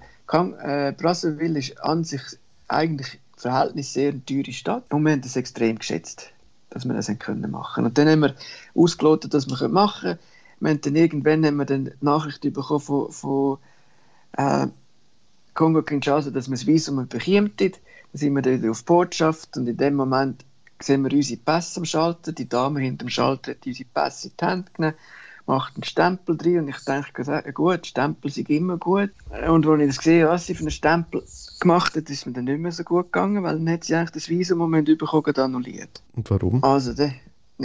äh, 0.62 0.92
Brazzaville 0.92 1.58
ist 1.58 1.80
an 1.82 2.04
sich 2.04 2.22
eigentlich 2.68 3.20
verhältnismäßig 3.36 3.92
sehr 3.92 4.10
eine 4.10 4.24
teure 4.24 4.52
Stadt 4.52 4.92
und 4.92 5.04
wir 5.04 5.12
haben 5.12 5.20
das 5.20 5.36
extrem 5.36 5.78
geschätzt, 5.78 6.30
dass 6.70 6.84
wir 6.84 6.94
das 6.94 7.08
machen 7.08 7.18
können 7.18 7.52
Und 7.86 7.98
dann 7.98 8.08
haben 8.08 8.20
wir 8.20 8.34
ausgelotet, 8.74 9.34
dass 9.34 9.48
wir 9.48 9.68
machen 9.68 10.00
können 10.00 10.18
wir 10.60 10.70
haben 10.70 10.80
dann 10.80 10.96
irgendwann 10.96 11.44
haben 11.44 11.56
wir 11.56 11.64
dann 11.64 11.90
Nachricht 12.00 12.40
bekommen 12.40 12.80
von, 12.80 13.12
von 13.12 13.58
äh, 14.36 14.68
Kongo 15.54 15.82
Kinshasa, 15.82 16.30
dass 16.30 16.48
wir 16.48 16.56
das 16.56 16.66
Visum 16.66 17.06
bekommen. 17.08 17.52
Dann 17.56 17.72
sind 18.12 18.34
wir 18.34 18.42
dann 18.42 18.70
auf 18.70 18.80
die 18.80 18.84
Botschaft 18.84 19.56
und 19.56 19.66
in 19.66 19.76
dem 19.76 19.94
Moment 19.94 20.44
sehen 20.80 21.02
wir 21.02 21.12
unsere 21.12 21.40
Pässe 21.40 21.80
am 21.80 21.84
Schalter. 21.84 22.32
Die 22.32 22.48
Dame 22.48 22.80
hinter 22.80 23.04
dem 23.06 23.10
Schalter 23.10 23.52
hat 23.52 23.66
unsere 23.66 23.88
Pässe 23.88 24.28
in 24.28 24.34
die 24.38 24.44
Hand 24.44 24.74
genommen, 24.74 24.96
macht 25.46 25.76
einen 25.76 25.84
Stempel 25.84 26.36
drin 26.36 26.60
und 26.60 26.68
ich 26.68 26.84
denke, 26.84 27.52
gut, 27.52 27.86
Stempel 27.86 28.30
sind 28.30 28.50
immer 28.50 28.76
gut. 28.76 29.10
Und 29.48 29.66
als 29.66 29.80
ich 29.80 29.86
das 29.88 29.98
gesehen 29.98 30.28
was 30.28 30.46
sie 30.46 30.54
für 30.54 30.62
einen 30.62 30.70
Stempel 30.70 31.22
gemacht 31.60 31.96
hat, 31.96 32.10
ist 32.10 32.26
mir 32.26 32.32
dann 32.32 32.44
nicht 32.44 32.60
mehr 32.60 32.72
so 32.72 32.84
gut 32.84 33.12
gegangen, 33.12 33.42
weil 33.42 33.56
dann 33.56 33.70
hat 33.70 33.84
sie 33.84 33.94
eigentlich 33.94 34.10
das 34.10 34.28
Visum, 34.28 34.58
das 34.72 34.86
wir 34.86 34.98
bekommen 34.98 35.36
annulliert. 35.36 36.02
Und 36.14 36.30
warum? 36.30 36.64
Also, 36.64 36.92
dann, 36.94 37.14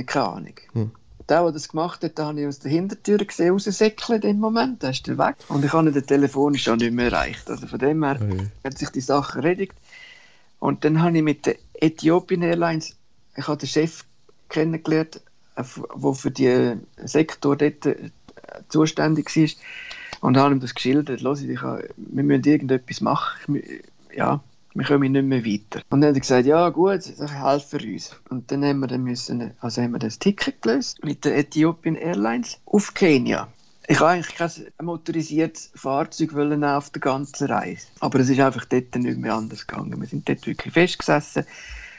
keine 0.05 0.27
Ahnung. 0.27 0.55
Hm 0.73 0.91
der, 1.31 1.43
der 1.43 1.51
das 1.53 1.69
gemacht 1.69 2.03
hat, 2.03 2.19
habe 2.19 2.41
ich 2.41 2.47
aus 2.47 2.59
der 2.59 2.71
Hintertür 2.71 3.17
gesehen, 3.17 3.51
raussäckeln 3.51 4.21
dem 4.21 4.39
Moment. 4.39 4.83
Da 4.83 4.89
ist 4.89 5.07
er 5.07 5.17
weg. 5.17 5.35
Und 5.47 5.65
ich 5.65 5.73
habe 5.73 5.89
ihn 5.89 6.05
telefonisch 6.05 6.67
auch 6.69 6.75
nicht 6.75 6.93
mehr 6.93 7.11
erreicht. 7.11 7.49
Also 7.49 7.67
von 7.67 7.79
dem 7.79 8.03
her 8.03 8.19
okay. 8.21 8.47
hat 8.63 8.77
sich 8.77 8.89
die 8.89 9.01
Sache 9.01 9.39
erledigt. 9.39 9.73
Und 10.59 10.85
dann 10.85 11.01
habe 11.01 11.17
ich 11.17 11.23
mit 11.23 11.45
der 11.45 11.55
Ethiopian 11.73 12.43
Airlines, 12.43 12.95
ich 13.35 13.47
habe 13.47 13.57
den 13.57 13.67
Chef 13.67 14.03
kennengelernt, 14.49 15.21
der 15.57 15.65
äh, 15.65 16.13
für 16.13 16.31
den 16.31 16.85
Sektor 17.03 17.55
dort 17.55 17.85
äh, 17.85 18.09
zuständig 18.69 19.35
war. 19.35 19.49
Und 20.19 20.37
habe 20.37 20.53
ihm 20.53 20.59
das 20.59 20.75
geschildert. 20.75 21.21
Los, 21.21 21.41
ich 21.41 21.61
wir 21.61 22.23
müssen 22.23 22.43
irgendetwas 22.43 23.01
machen. 23.01 23.61
Ja, 24.15 24.43
wir 24.73 24.85
kommen 24.85 25.11
nicht 25.11 25.25
mehr 25.25 25.45
weiter. 25.45 25.83
Und 25.89 26.01
dann 26.01 26.09
hat 26.09 26.15
er 26.17 26.21
gesagt, 26.21 26.45
ja 26.45 26.69
gut, 26.69 27.03
helfen 27.03 27.79
wir 27.81 27.93
uns. 27.93 28.15
Und 28.29 28.51
dann 28.51 28.63
haben 28.63 28.79
wir 28.79 28.87
dann 28.87 29.03
müssen, 29.03 29.51
also 29.59 29.81
haben 29.81 29.91
wir 29.91 29.99
das 29.99 30.19
Ticket 30.19 30.61
gelöst 30.61 31.03
mit 31.03 31.25
der 31.25 31.37
Ethiopian 31.37 31.95
Airlines 31.95 32.59
auf 32.65 32.93
Kenia. 32.93 33.47
Ich 33.87 33.99
wollte 33.99 34.13
eigentlich 34.13 34.35
kein 34.35 34.51
motorisiertes 34.85 35.71
Fahrzeug 35.75 36.33
auf 36.33 36.89
der 36.91 37.01
ganzen 37.01 37.47
Reise. 37.47 37.87
Aber 37.99 38.19
es 38.19 38.29
ist 38.29 38.39
einfach 38.39 38.65
dort 38.65 38.95
nicht 38.95 39.17
mehr 39.17 39.33
anders 39.33 39.67
gegangen. 39.67 39.99
Wir 39.99 40.07
sind 40.07 40.29
dort 40.29 40.45
wirklich 40.47 40.73
festgesessen. 40.73 41.45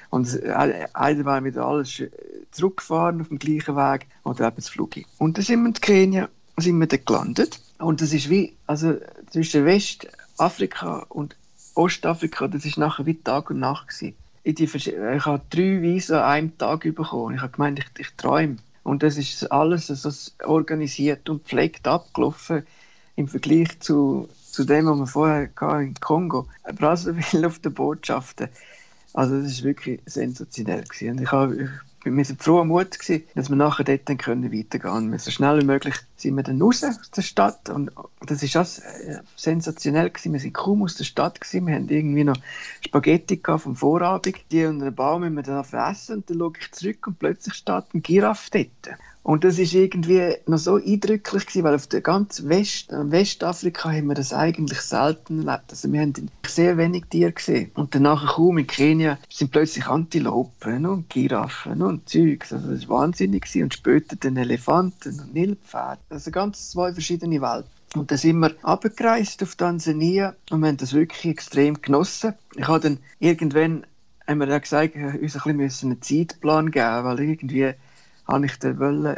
Und 0.08 0.42
einer 0.44 1.24
war 1.24 1.44
wieder 1.44 1.66
alles 1.66 2.02
zurückgefahren 2.50 3.20
auf 3.20 3.28
dem 3.28 3.38
gleichen 3.38 3.76
Weg 3.76 4.06
oder 4.24 4.46
eben 4.46 4.56
das 4.56 4.68
Flug. 4.68 4.94
Und 5.18 5.36
dann 5.36 5.44
sind 5.44 5.62
wir 5.62 5.68
in 5.68 5.74
Kenia 5.74 6.28
sind 6.58 6.78
wir 6.78 6.86
dort 6.86 7.06
gelandet. 7.06 7.60
Und 7.78 8.00
das 8.00 8.12
ist 8.12 8.30
wie, 8.30 8.54
also 8.66 8.96
zwischen 9.30 9.64
Westafrika 9.64 11.06
und 11.08 11.36
Ostafrika, 11.74 12.48
das 12.48 12.64
war 12.64 12.86
nachher 12.86 13.06
wie 13.06 13.14
Tag 13.14 13.50
und 13.50 13.60
Nacht. 13.60 13.88
Gewesen. 13.88 14.14
Ich, 14.44 14.54
die, 14.56 14.64
ich 14.64 15.26
habe 15.26 15.42
drei 15.50 15.82
Visa 15.82 16.24
an 16.24 16.30
einem 16.30 16.58
Tag 16.58 16.82
bekommen. 16.82 17.36
Ich 17.36 17.40
habe 17.40 17.52
gemeint, 17.52 17.78
ich, 17.78 17.86
ich 17.98 18.10
träume. 18.16 18.56
Und 18.82 19.02
das 19.02 19.16
ist 19.16 19.50
alles 19.52 19.86
so 19.86 20.10
organisiert 20.44 21.28
und 21.28 21.44
pflegt 21.44 21.86
abgelaufen 21.86 22.66
im 23.14 23.28
Vergleich 23.28 23.78
zu, 23.80 24.28
zu 24.50 24.64
dem, 24.64 24.86
was 24.86 24.98
wir 24.98 25.06
vorher 25.06 25.50
hatten 25.54 25.86
in 25.88 25.94
Kongo. 25.94 26.48
Brazzaville 26.74 27.46
auf 27.46 27.60
den 27.60 27.74
Botschaften. 27.74 28.48
Also 29.14 29.40
das 29.40 29.52
ist 29.52 29.62
wirklich 29.62 30.00
sensationell. 30.06 30.82
Gewesen. 30.82 31.10
Und 31.10 31.22
ich 31.22 31.30
habe, 31.30 31.70
wir 32.04 32.24
sind 32.24 32.42
froh 32.42 32.60
am 32.60 32.68
Mut 32.68 32.98
gewesen, 32.98 33.24
dass 33.34 33.48
wir 33.48 33.56
nachher 33.56 33.84
dort 33.84 34.08
dann 34.08 34.18
können 34.18 34.52
weitergehen 34.52 34.80
können. 34.80 35.18
So 35.18 35.30
schnell 35.30 35.60
wie 35.60 35.64
möglich 35.64 35.94
sind 36.16 36.36
wir 36.36 36.42
dann 36.42 36.60
raus 36.60 36.82
aus 36.82 37.10
der 37.10 37.22
Stadt 37.22 37.68
und 37.68 37.90
das 38.26 38.42
ist 38.42 38.54
das 38.54 38.78
äh, 38.80 39.20
sensationell. 39.36 40.10
Wir 40.22 40.40
sind 40.40 40.52
kaum 40.52 40.82
aus 40.82 40.96
der 40.96 41.04
Stadt 41.04 41.40
gewesen. 41.40 41.66
Wir 41.66 41.74
haben 41.74 41.88
irgendwie 41.88 42.24
noch 42.24 42.36
Spaghetti 42.84 43.40
vom 43.58 43.76
Vorabend. 43.76 44.36
Die 44.50 44.64
unter 44.64 44.86
einem 44.86 44.94
Baum 44.94 45.22
müssen 45.22 45.36
wir 45.36 45.42
dann 45.42 45.90
essen 45.90 46.16
und 46.16 46.30
dann 46.30 46.38
schaue 46.38 46.52
ich 46.60 46.72
zurück 46.72 47.06
und 47.06 47.18
plötzlich 47.18 47.54
steht 47.54 47.94
ein 47.94 48.02
Giraffe 48.02 48.50
dort. 48.50 48.98
Und 49.22 49.44
das 49.44 49.58
ist 49.58 49.72
irgendwie 49.72 50.34
noch 50.46 50.58
so 50.58 50.76
eindrücklich 50.76 51.46
gewesen, 51.46 51.62
weil 51.62 51.76
auf 51.76 51.86
der 51.86 52.00
ganzen 52.00 52.48
West, 52.48 52.88
Westafrika 52.90 53.90
haben 53.90 54.08
wir 54.08 54.14
das 54.14 54.32
eigentlich 54.32 54.80
selten 54.80 55.46
erlebt. 55.46 55.70
Also 55.70 55.92
wir 55.92 56.00
haben 56.00 56.12
sehr 56.44 56.76
wenig 56.76 57.04
Tiere 57.08 57.32
gesehen. 57.32 57.70
Und 57.74 57.94
danach 57.94 58.34
kaum 58.34 58.58
in 58.58 58.66
Kenia 58.66 59.18
sind 59.30 59.52
plötzlich 59.52 59.86
Antilopen 59.86 60.86
und 60.86 61.08
Giraffen 61.08 61.82
und 61.82 62.08
Zeugs. 62.08 62.52
Also 62.52 62.72
das 62.72 62.88
war 62.88 63.02
wahnsinnig 63.02 63.44
gewesen. 63.44 63.62
Und 63.64 63.74
später 63.74 64.16
dann 64.16 64.36
Elefanten 64.36 65.20
und 65.20 65.34
Nilpferde. 65.34 66.00
Also 66.10 66.32
ganz 66.32 66.70
zwei 66.70 66.92
verschiedene 66.92 67.40
Welten. 67.40 67.70
Und 67.94 68.10
dann 68.10 68.18
sind 68.18 68.38
wir 68.38 68.54
abgereist 68.62 69.42
auf 69.42 69.54
Tansania 69.54 70.34
und 70.50 70.60
wir 70.60 70.68
haben 70.68 70.78
das 70.78 70.94
wirklich 70.94 71.26
extrem 71.26 71.80
genossen. 71.80 72.32
Ich 72.56 72.66
habe 72.66 72.80
dann 72.80 72.98
irgendwann, 73.18 73.84
haben 74.26 74.38
wir 74.38 74.46
dann 74.46 74.62
gesagt, 74.62 74.96
uns 74.96 75.46
ein 75.46 75.58
bisschen 75.58 75.92
einen 75.92 76.02
Zeitplan 76.02 76.70
geben, 76.70 77.04
weil 77.04 77.20
irgendwie 77.20 77.74
habe 78.26 78.46
ich 78.46 78.58
dann 78.58 78.78
wollen, 78.78 79.16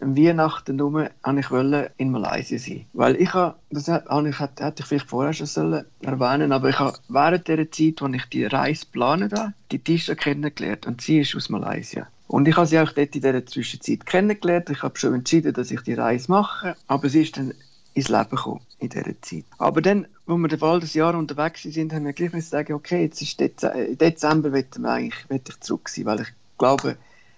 Weihnachten 0.00 0.80
rum 0.80 1.08
ich 1.36 1.50
wollte 1.50 1.90
in 1.96 2.10
Malaysia 2.10 2.58
sein. 2.58 2.86
Weil 2.92 3.16
ich 3.16 3.34
habe, 3.34 3.56
das 3.70 3.88
habe 3.88 4.28
ich, 4.28 4.38
hätte 4.38 4.74
ich 4.78 4.84
vielleicht 4.86 5.08
vorher 5.08 5.32
schon 5.32 5.46
sollen 5.46 5.84
erwähnen 6.02 6.52
aber 6.52 6.68
ich 6.68 6.78
habe 6.78 6.96
während 7.08 7.48
der 7.48 7.70
Zeit, 7.70 8.00
als 8.00 8.14
ich 8.14 8.26
die 8.26 8.44
Reise 8.44 8.84
geplant 8.84 9.32
habe, 9.32 9.54
die 9.72 9.80
Tisha 9.80 10.14
kennengelernt 10.14 10.86
und 10.86 11.00
sie 11.00 11.20
ist 11.20 11.34
aus 11.34 11.48
Malaysia. 11.48 12.06
Und 12.28 12.46
ich 12.46 12.56
habe 12.56 12.66
sie 12.66 12.78
auch 12.78 12.92
dort 12.92 13.14
in 13.14 13.22
dieser 13.22 13.46
Zwischenzeit 13.46 14.04
kennengelernt. 14.06 14.70
Ich 14.70 14.82
habe 14.82 14.98
schon 14.98 15.14
entschieden, 15.14 15.54
dass 15.54 15.70
ich 15.70 15.80
die 15.80 15.94
Reise 15.94 16.30
mache, 16.30 16.76
aber 16.86 17.08
sie 17.08 17.22
ist 17.22 17.36
dann 17.36 17.54
ins 17.94 18.08
Leben 18.08 18.30
gekommen 18.30 18.60
in 18.78 18.90
dieser 18.90 19.20
Zeit. 19.22 19.44
Aber 19.56 19.80
dann, 19.80 20.06
wo 20.26 20.36
wir 20.36 20.48
dann 20.48 20.60
bald 20.60 20.84
ein 20.84 20.90
Jahr 20.92 21.16
unterwegs 21.16 21.62
sind, 21.62 21.92
haben 21.92 22.04
wir 22.04 22.12
gleich 22.12 22.32
müssen 22.32 22.50
sagen, 22.50 22.74
okay, 22.74 23.02
jetzt 23.02 23.20
ist 23.22 23.40
Dezember, 23.40 23.96
Dezember 23.96 24.52
will 24.52 24.66
ich 25.00 25.30
will 25.30 25.40
ich 25.48 25.60
zurück 25.60 25.88
sein, 25.88 26.04
weil 26.04 26.20
ich 26.20 26.28
glaube, 26.58 26.96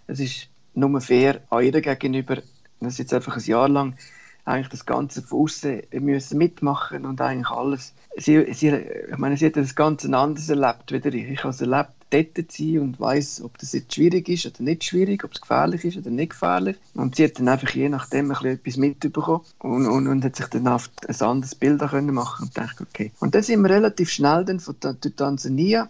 es 0.08 0.20
ist 0.20 0.49
nur 0.74 1.00
fair 1.00 1.40
an 1.50 1.64
ihr 1.64 1.80
gegenüber, 1.80 2.38
dass 2.80 2.98
jetzt 2.98 3.12
einfach 3.12 3.36
ein 3.36 3.44
Jahr 3.44 3.68
lang 3.68 3.96
eigentlich 4.44 4.68
das 4.68 4.86
Ganze 4.86 5.22
von 5.22 5.42
außen 5.42 5.82
müssen 6.00 6.38
mitmachen 6.38 7.04
und 7.04 7.20
eigentlich 7.20 7.50
alles. 7.50 7.94
Sie, 8.16 8.52
sie, 8.52 8.68
ich 8.68 9.18
meine, 9.18 9.36
sie 9.36 9.46
hat 9.46 9.56
das 9.56 9.74
Ganze 9.74 10.14
anders 10.16 10.48
erlebt 10.48 10.90
wie 10.90 10.96
ich. 10.96 11.30
Ich 11.30 11.38
habe 11.40 11.50
es 11.50 11.60
erlebt, 11.60 11.90
dort 12.10 12.50
zu 12.50 12.62
sein 12.62 12.78
und 12.80 13.00
weiß, 13.00 13.42
ob 13.42 13.56
das 13.58 13.72
jetzt 13.72 13.94
schwierig 13.94 14.28
ist 14.28 14.46
oder 14.46 14.62
nicht 14.62 14.84
schwierig, 14.84 15.24
ob 15.24 15.32
es 15.32 15.40
gefährlich 15.40 15.84
ist 15.84 15.96
oder 15.96 16.10
nicht 16.10 16.30
gefährlich. 16.30 16.76
Und 16.94 17.16
sie 17.16 17.24
hat 17.24 17.38
dann 17.38 17.48
einfach 17.48 17.70
je 17.70 17.88
nachdem 17.88 18.30
ein 18.30 18.36
bisschen 18.36 18.50
etwas 18.50 18.76
mitbekommen 18.76 19.40
und, 19.60 19.86
und, 19.86 20.08
und 20.08 20.24
hat 20.24 20.36
sich 20.36 20.46
dann 20.46 20.66
auf 20.66 20.90
ein 21.06 21.20
anderes 21.20 21.54
Bild 21.54 21.80
machen 21.80 22.46
und 22.46 22.58
dachte, 22.58 22.84
okay. 22.88 23.12
Und 23.20 23.34
dann 23.34 23.42
sind 23.42 23.62
wir 23.62 23.70
relativ 23.70 24.10
schnell 24.10 24.44
dann 24.44 24.60
von 24.60 24.76
Tansania, 24.80 25.88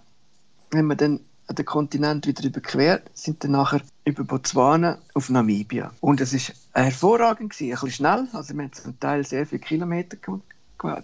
haben 0.74 0.86
wir 0.88 0.96
dann 0.96 1.20
den 1.54 1.64
Kontinent 1.64 2.26
wieder 2.26 2.44
überquert, 2.44 3.10
sind 3.14 3.42
dann 3.44 3.52
nachher 3.52 3.80
über 4.04 4.24
Botswana 4.24 4.98
auf 5.14 5.30
Namibia. 5.30 5.92
Und 6.00 6.20
es 6.20 6.32
ist 6.32 6.52
hervorragend 6.72 7.50
gewesen, 7.50 7.66
ein 7.66 7.70
bisschen 7.70 7.90
schnell, 7.90 8.28
also 8.32 8.54
wir 8.54 8.62
haben 8.62 8.72
zum 8.72 8.98
Teil 9.00 9.24
sehr 9.24 9.46
viele 9.46 9.60
Kilometer 9.60 10.16
gemacht 10.16 10.42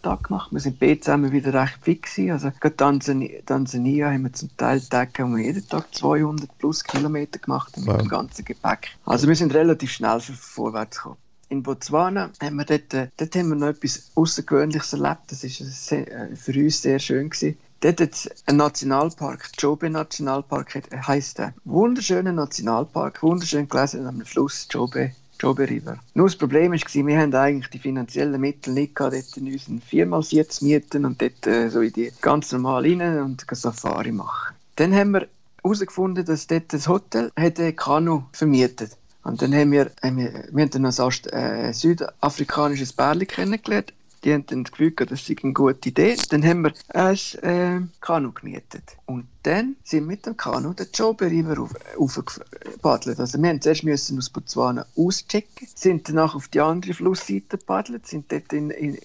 Tag 0.03 0.25
gemacht. 0.25 0.53
Wir 0.53 0.61
sind 0.61 0.79
beide 0.79 1.01
zusammen 1.01 1.33
wieder 1.33 1.53
recht 1.53 1.79
fit 1.83 2.03
gewesen. 2.03 2.31
Also 2.31 2.51
gerade 2.61 2.77
Tansania, 2.77 3.41
Tansania 3.45 4.11
haben 4.11 4.23
wir 4.23 4.33
zum 4.33 4.57
Teil 4.57 4.81
Tage 4.81 5.23
haben 5.23 5.37
wir 5.37 5.45
jeden 5.45 5.67
Tag 5.69 5.95
200 5.95 6.59
plus 6.59 6.83
Kilometer 6.83 7.39
gemacht 7.39 7.77
mit 7.77 7.87
wow. 7.87 7.99
dem 7.99 8.09
ganzen 8.09 8.45
Gepäck. 8.45 8.89
Also 9.05 9.29
wir 9.29 9.35
sind 9.35 9.55
relativ 9.55 9.91
schnell 9.91 10.21
vorwärts 10.21 10.99
gekommen. 10.99 11.17
In 11.49 11.63
Botswana 11.63 12.31
haben 12.43 12.57
wir 12.57 12.65
dort, 12.65 12.93
äh, 12.95 13.09
dort 13.17 13.37
haben 13.37 13.51
wir 13.51 13.57
noch 13.57 13.69
etwas 13.69 14.11
Außergewöhnliches 14.17 14.95
erlebt. 14.95 15.21
Das 15.29 15.45
war 15.45 15.99
äh, 15.99 16.35
für 16.35 16.53
uns 16.53 16.83
sehr 16.83 16.99
schön 16.99 17.31
gewesen. 17.31 17.57
Dort 17.87 18.01
hat 18.01 18.31
einen 18.47 18.59
Nationalpark, 18.59 19.49
Jobe 19.59 19.89
Nationalpark 19.89 20.83
heisst 21.07 21.39
der. 21.39 21.55
Wunderschöner 21.65 22.33
Nationalpark, 22.33 23.23
wunderschön 23.23 23.69
gelesen 23.69 24.09
am 24.09 24.23
Fluss 24.23 24.67
Jobe 24.69 25.13
Jobe 25.39 25.71
River. 25.71 25.99
Nur 26.15 26.27
das 26.27 26.35
Problem 26.35 26.73
war, 26.73 26.79
wir 26.81 27.19
haben 27.21 27.33
eigentlich 27.33 27.71
die 27.71 27.79
finanziellen 27.79 28.41
Mittel 28.41 28.75
nicht 28.75 28.97
gehabt, 28.97 29.15
dort 29.15 29.37
in 29.37 29.53
unseren 29.53 29.81
4x4 29.81 30.49
zu 30.49 30.65
mieten 30.65 31.05
und 31.05 31.23
dort 31.23 31.47
äh, 31.47 31.69
so 31.69 31.81
in 31.81 31.93
die 31.93 32.11
ganz 32.21 32.51
normal 32.51 32.83
rein 32.83 33.21
und 33.21 33.47
Safari 33.49 34.11
machen. 34.11 34.57
Dann 34.75 34.93
haben 34.93 35.13
wir 35.13 35.29
herausgefunden, 35.63 36.25
dass 36.25 36.49
dort 36.49 36.73
das 36.73 36.89
Hotel 36.89 37.31
hätte 37.37 37.73
Kanu 37.73 38.25
vermietet. 38.33 38.97
Und 39.23 39.43
dann 39.43 39.55
haben 39.55 39.71
wir, 39.71 39.93
haben 40.03 40.17
wir, 40.17 40.49
wir 40.51 40.63
haben 40.65 40.71
dann 40.71 40.87
ein 40.87 41.33
äh, 41.33 41.73
südafrikanisches 41.73 42.93
Bärli 42.95 43.27
kennengelernt, 43.27 43.93
die 44.25 44.33
haben 44.33 44.47
dann 44.47 44.65
das 44.65 44.73
Gefühl 44.73 44.93
das 44.93 45.27
sei 45.27 45.37
eine 45.43 45.53
gute 45.53 45.89
Idee. 45.89 46.17
Dann 46.31 46.45
haben 46.45 46.63
wir 46.63 46.73
ein 46.89 47.17
äh, 47.43 47.87
Kanu 48.01 48.33
gemietet. 48.33 48.97
Und 49.07 49.27
dann 49.43 49.77
sind 49.85 50.01
wir 50.01 50.07
mit 50.07 50.27
dem 50.27 50.37
Kanu 50.37 50.73
den 50.73 50.89
Jobe 50.93 51.31
River 51.31 51.69
aufgepaddelt. 51.99 53.21
Also 53.21 53.41
wir 53.41 53.53
mussten 53.55 53.77
zuerst 53.77 54.13
aus 54.13 54.31
Botswana 54.31 54.87
auschecken, 54.97 55.69
sind 55.75 56.09
danach 56.09 56.35
auf 56.35 56.49
die 56.49 56.61
andere 56.61 56.95
Flussseite 56.95 57.59
gepaddelt, 57.59 58.07
sind 58.07 58.31
dort 58.33 58.53
in, 58.53 58.71
in 58.71 58.99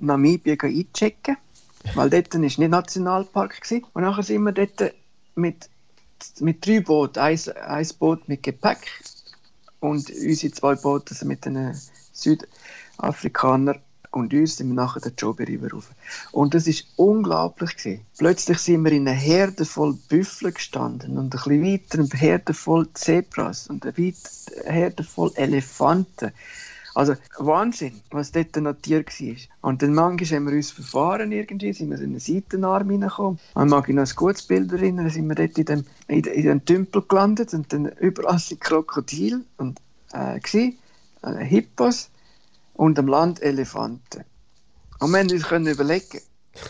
Namibia 0.00 0.56
einchecken, 0.60 1.36
weil 1.94 2.10
dort 2.10 2.32
war 2.32 2.40
nicht 2.40 2.58
Nationalpark. 2.58 3.60
Gewesen. 3.60 3.86
Und 3.94 4.02
nachher 4.02 4.22
sind 4.22 4.42
wir 4.42 4.52
dort 4.52 4.94
mit, 5.34 5.68
mit 6.40 6.66
drei 6.66 6.80
Booten, 6.80 7.18
ein, 7.18 7.38
ein 7.66 7.88
Boot 7.98 8.28
mit 8.28 8.42
Gepäck 8.42 9.02
und 9.80 10.10
unsere 10.10 10.52
zwei 10.52 10.74
Boote 10.74 11.14
also 11.14 11.26
mit 11.26 11.44
den 11.44 11.74
Südafrikanern 12.12 13.80
und 14.10 14.32
uns 14.32 14.56
sind 14.56 14.68
wir 14.68 14.74
nachher 14.74 15.00
den 15.00 15.14
Job 15.16 15.40
rauf. 15.40 15.90
Und 16.32 16.54
das 16.54 16.66
ist 16.66 16.86
unglaublich 16.96 17.76
gewesen. 17.76 18.00
Plötzlich 18.16 18.58
sind 18.58 18.84
wir 18.84 18.92
in 18.92 19.06
einer 19.06 19.16
Herde 19.16 19.64
voll 19.64 19.98
Büffel 20.08 20.52
gestanden 20.52 21.18
und 21.18 21.26
ein 21.26 21.30
bisschen 21.30 21.62
weiter 21.62 21.98
eine 21.98 22.20
Herde 22.20 22.54
voll 22.54 22.88
Zebras 22.94 23.68
und 23.68 23.84
eine 23.84 24.12
Herde 24.64 25.04
voll 25.04 25.32
Elefanten. 25.36 26.32
Also 26.94 27.14
Wahnsinn, 27.38 28.00
was 28.10 28.32
dort 28.32 28.56
ein 28.56 28.82
Tier 28.82 29.04
war. 29.04 29.36
Und 29.60 29.82
dann 29.82 29.94
manchmal 29.94 30.36
haben 30.36 30.48
wir 30.48 30.56
uns 30.56 30.72
verfahren 30.72 31.30
irgendwie, 31.30 31.72
sind 31.72 31.90
wir 31.90 31.98
in 31.98 32.10
einen 32.10 32.18
Seitenarm 32.18 32.90
hineingekommen. 32.90 33.38
Man 33.54 33.68
mag 33.68 33.88
ich 33.88 33.94
noch 33.94 34.02
ein 34.02 34.16
gutes 34.16 34.42
Bild 34.42 34.72
erinnern, 34.72 35.08
sind 35.08 35.28
wir 35.28 35.36
dort 35.36 35.56
in 35.58 35.64
dem, 35.64 35.84
in, 36.08 36.24
in 36.24 36.42
dem 36.42 36.64
Tümpel 36.64 37.02
gelandet 37.06 37.54
und 37.54 37.72
dann 37.72 37.86
überall 37.86 38.40
sind 38.40 38.60
Krokodil 38.60 39.44
und 39.58 39.78
äh, 40.12 40.40
gewesen, 40.40 40.78
äh, 41.22 41.44
Hippos 41.44 42.10
und 42.78 42.96
am 42.98 43.08
Land 43.08 43.42
Elefanten. 43.42 44.24
Und 45.00 45.12
wir 45.12 45.40
können 45.40 45.66
uns 45.66 45.74
überlegen, 45.74 46.20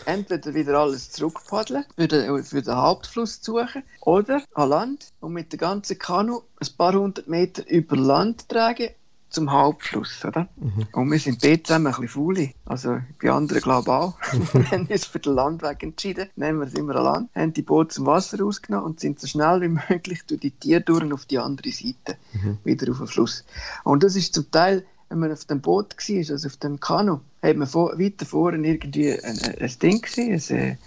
entweder 0.05 0.53
wieder 0.55 0.79
alles 0.79 1.11
zurückpaddeln, 1.11 1.85
für 1.95 2.07
den, 2.07 2.43
für 2.43 2.61
den 2.63 2.75
Hauptfluss 2.75 3.41
zu 3.41 3.53
suchen, 3.53 3.83
oder 4.01 4.41
an 4.55 4.69
Land 4.69 5.07
und 5.19 5.33
mit 5.33 5.51
der 5.51 5.59
ganzen 5.59 5.99
Kanu 5.99 6.41
ein 6.59 6.67
paar 6.77 6.93
hundert 6.93 7.27
Meter 7.27 7.67
über 7.69 7.95
Land 7.95 8.49
tragen 8.49 8.89
zum 9.29 9.51
Hauptfluss, 9.51 10.25
oder? 10.25 10.47
Mhm. 10.55 10.87
Und 10.93 11.11
wir 11.11 11.19
sind 11.19 11.41
beide 11.43 11.61
zusammen 11.61 11.93
ein 11.93 12.01
bisschen 12.01 12.07
faul. 12.07 12.49
Also, 12.65 12.97
die 13.21 13.29
anderen 13.29 13.61
glaube 13.61 13.83
ich 13.83 13.89
auch. 13.89 14.17
wir 14.53 14.71
haben 14.71 14.87
uns 14.87 15.05
für 15.05 15.19
den 15.19 15.35
Landweg 15.35 15.83
entschieden. 15.83 16.29
Nehmen 16.35 16.59
wir 16.59 16.65
es 16.65 16.73
immer 16.73 16.95
an 16.95 17.03
Land, 17.03 17.29
haben 17.35 17.53
die 17.53 17.61
Boote 17.61 17.93
zum 17.93 18.07
Wasser 18.07 18.39
rausgenommen 18.39 18.87
und 18.87 18.99
sind 18.99 19.19
so 19.19 19.27
schnell 19.27 19.61
wie 19.61 19.67
möglich 19.93 20.23
durch 20.25 20.41
die 20.41 20.49
Tierdurren 20.49 21.13
auf 21.13 21.27
die 21.27 21.37
andere 21.37 21.69
Seite, 21.69 22.17
mhm. 22.33 22.57
wieder 22.63 22.91
auf 22.91 22.97
den 22.97 23.07
Fluss. 23.07 23.45
Und 23.83 24.01
das 24.01 24.15
ist 24.15 24.33
zum 24.33 24.49
Teil 24.49 24.83
wenn 25.09 25.19
man 25.19 25.31
auf 25.31 25.45
dem 25.45 25.61
Boot 25.61 25.95
war, 25.97 26.17
also 26.17 26.47
auf 26.47 26.57
dem 26.57 26.79
Kanu, 26.79 27.19
hat 27.41 27.57
man 27.57 27.67
vor, 27.67 27.97
weiter 27.99 28.25
vorne 28.25 28.67
irgendwie 28.67 29.11
ein, 29.11 29.39
ein 29.59 29.79
Ding 29.81 30.01
gesehen, 30.01 30.41
ein, 30.49 30.77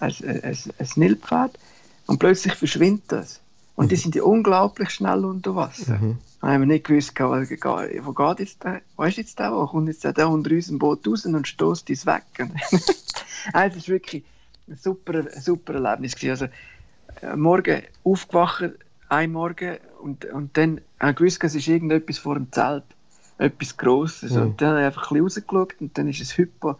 ein, 0.00 0.42
ein, 0.42 0.58
ein 0.78 0.88
Nilpfad, 0.96 1.58
und 2.10 2.18
plötzlich 2.18 2.54
verschwindet 2.54 3.04
das. 3.06 3.40
Und 3.76 3.86
mhm. 3.86 3.88
die 3.90 3.96
sind 3.96 4.14
ja 4.16 4.24
unglaublich 4.24 4.90
schnell 4.90 5.24
unter 5.24 5.54
Wasser. 5.54 5.96
Mhm. 5.98 6.18
Dann 6.40 6.50
haben 6.50 6.60
wir 6.62 6.66
nicht 6.66 6.86
gewusst, 6.86 7.12
wo, 7.20 7.28
wo 7.30 8.12
geht 8.12 8.40
jetzt 8.40 8.64
der, 8.64 8.82
wo 8.96 9.04
ist 9.04 9.16
jetzt 9.16 9.38
der, 9.38 9.52
wo 9.52 9.64
kommt 9.66 9.86
jetzt 9.86 10.02
der 10.02 10.28
unter 10.28 10.50
unserem 10.50 10.80
Boot 10.80 11.06
raus 11.06 11.24
und 11.24 11.46
stößt 11.46 11.88
uns 11.88 12.06
weg. 12.06 12.24
also, 13.52 13.76
das 13.76 13.88
war 13.88 13.94
wirklich 13.94 14.24
ein 14.68 14.76
super, 14.76 15.24
super 15.40 15.74
Erlebnis. 15.74 16.16
Also, 16.24 16.46
äh, 17.22 17.36
morgen 17.36 17.82
aufgewacht, 18.02 18.72
ein 19.08 19.30
Morgen, 19.30 19.76
und, 20.02 20.24
und 20.24 20.56
dann 20.56 20.80
haben 20.98 21.10
wir 21.10 21.12
gewusst, 21.12 21.44
es 21.44 21.54
ist 21.54 21.68
irgendetwas 21.68 22.18
vor 22.18 22.34
dem 22.34 22.50
Zelt 22.50 22.84
etwas 23.40 23.76
Grosses. 23.76 24.32
Mhm. 24.32 24.42
Und 24.42 24.60
dann 24.60 24.70
habe 24.70 24.80
ich 24.80 24.86
einfach 24.86 25.10
ein 25.10 25.24
bisschen 25.24 25.44
rausgeschaut 25.44 25.80
und 25.80 25.98
dann 25.98 26.08
ist 26.08 26.20
es 26.20 26.36
Hypo. 26.36 26.76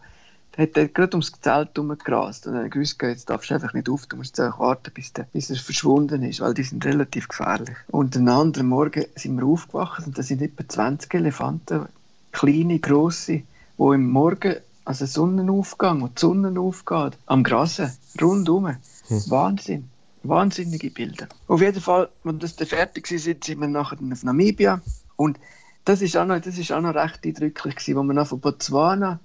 Der 0.55 0.63
hat 0.63 0.77
dort 0.77 0.93
gerade 0.93 1.13
ums 1.13 1.31
Zelt 1.41 1.69
herumgerast. 1.75 2.45
Und 2.45 2.53
dann 2.53 2.59
habe 2.59 2.67
ich 2.67 2.73
gewusst, 2.73 3.01
jetzt 3.01 3.29
darfst 3.29 3.49
du 3.49 3.53
einfach 3.53 3.73
nicht 3.73 3.89
auf, 3.89 4.05
du 4.05 4.17
musst 4.17 4.39
einfach 4.39 4.59
warten, 4.59 4.91
bis, 4.93 5.13
der, 5.13 5.23
bis 5.31 5.49
er 5.49 5.55
verschwunden 5.55 6.23
ist, 6.23 6.41
weil 6.41 6.53
die 6.53 6.63
sind 6.63 6.85
relativ 6.85 7.29
gefährlich. 7.29 7.75
Und 7.87 8.15
am 8.17 8.27
anderen 8.27 8.67
Morgen 8.67 9.05
sind 9.15 9.37
wir 9.37 9.45
aufgewacht 9.45 10.05
und 10.05 10.17
da 10.17 10.23
sind 10.23 10.41
etwa 10.41 10.67
20 10.67 11.13
Elefanten, 11.13 11.85
kleine, 12.31 12.79
grosse, 12.79 13.31
die 13.31 13.43
im 13.77 14.09
Morgen, 14.09 14.55
also 14.83 15.05
Sonnenaufgang, 15.05 16.01
wo 16.01 16.07
die 16.07 16.19
Sonne 16.19 16.59
aufgeht, 16.59 17.17
am 17.25 17.43
Grasen, 17.43 17.91
rundum. 18.21 18.67
Hm. 18.67 19.23
Wahnsinn. 19.29 19.89
Wahnsinnige 20.23 20.91
Bilder. 20.91 21.27
Auf 21.47 21.61
jeden 21.61 21.81
Fall, 21.81 22.09
als 22.23 22.37
das 22.39 22.55
dann 22.55 22.67
fertig 22.67 23.09
war, 23.09 23.17
sind 23.17 23.47
wir 23.47 23.67
nachher 23.67 23.97
auf 23.99 24.23
Namibia. 24.23 24.81
Und 25.15 25.39
das 25.85 26.01
ist 26.01 26.17
auch 26.17 26.25
noch, 26.25 26.39
das 26.39 26.57
ist 26.57 26.71
auch 26.71 26.81
noch 26.81 26.95
recht 26.95 27.25
eindrücklich 27.25 27.75
gewesen, 27.75 27.95
wo 27.95 28.03
wir 28.03 28.13
noch 28.13 28.27
von 28.27 28.39
Botswana 28.39 29.19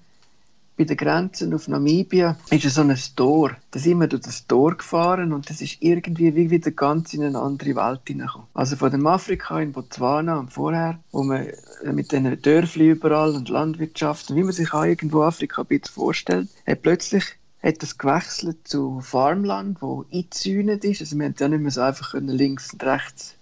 bei 0.76 0.84
den 0.84 0.96
Grenzen 0.96 1.54
auf 1.54 1.68
Namibia 1.68 2.36
ist 2.50 2.68
so 2.68 2.82
ein 2.82 2.98
Tor. 3.16 3.56
Da 3.70 3.78
sind 3.78 3.98
wir 3.98 4.08
durch 4.08 4.22
das 4.22 4.46
Tor 4.46 4.76
gefahren 4.76 5.32
und 5.32 5.48
das 5.48 5.62
ist 5.62 5.78
irgendwie 5.80 6.34
wie 6.34 6.50
wieder 6.50 6.70
ganz 6.70 7.14
in 7.14 7.24
eine 7.24 7.38
andere 7.38 7.76
Welt 7.76 8.02
hineingekommen. 8.06 8.46
Also 8.52 8.76
von 8.76 8.90
dem 8.90 9.06
Afrika 9.06 9.58
in 9.60 9.72
Botswana 9.72 10.38
und 10.38 10.52
vorher, 10.52 10.98
wo 11.12 11.22
man 11.22 11.46
mit 11.84 12.12
diesen 12.12 12.40
Dörfli 12.42 12.90
überall 12.90 13.34
und 13.34 13.48
Landwirtschaft 13.48 14.30
und 14.30 14.36
wie 14.36 14.42
man 14.42 14.52
sich 14.52 14.72
auch 14.74 14.84
irgendwo 14.84 15.22
Afrika 15.22 15.62
ein 15.62 15.66
bisschen 15.66 15.94
vorstellt, 15.94 16.48
hat 16.66 16.82
plötzlich 16.82 17.24
hat 17.62 17.82
das 17.82 17.96
gewechselt 17.96 18.68
zu 18.68 19.00
Farmland, 19.00 19.80
wo 19.80 20.04
eingezäunt 20.12 20.84
ist. 20.84 21.00
Also 21.00 21.16
wir 21.16 21.24
konnten 21.24 21.42
ja 21.42 21.48
nicht 21.48 21.62
mehr 21.62 21.70
so 21.70 21.80
einfach 21.80 22.14
links 22.14 22.74
und 22.74 22.84
rechts 22.84 23.34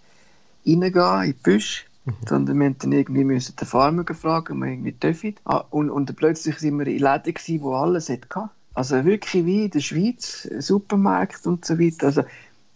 reingehen 0.64 1.22
in 1.22 1.33
die 1.33 1.42
Büsche 1.42 1.85
Mhm. 2.05 2.17
Sondern 2.29 2.59
wir 2.61 2.69
mussten 2.69 2.93
irgendwie 2.93 3.25
müssen 3.25 3.57
den 3.57 3.67
Farmer 3.67 4.05
fragen, 4.14 4.55
ob 4.55 4.59
wir 4.64 4.73
irgendwie 4.73 4.93
dürfen. 4.93 5.35
Ah, 5.45 5.64
und, 5.71 5.90
und 5.90 6.14
plötzlich 6.17 6.62
waren 6.62 6.79
wir 6.79 6.87
in 6.87 6.99
Läden, 6.99 7.35
gewesen, 7.35 7.62
wo 7.62 7.75
alles 7.75 8.09
hatte. 8.09 8.51
Also 8.75 9.05
wirklich 9.05 9.45
wie 9.45 9.64
in 9.64 9.71
der 9.71 9.81
Schweiz, 9.81 10.49
Supermärkte 10.59 11.49
und 11.49 11.64
so 11.64 11.79
weiter. 11.79 12.07
Also 12.07 12.25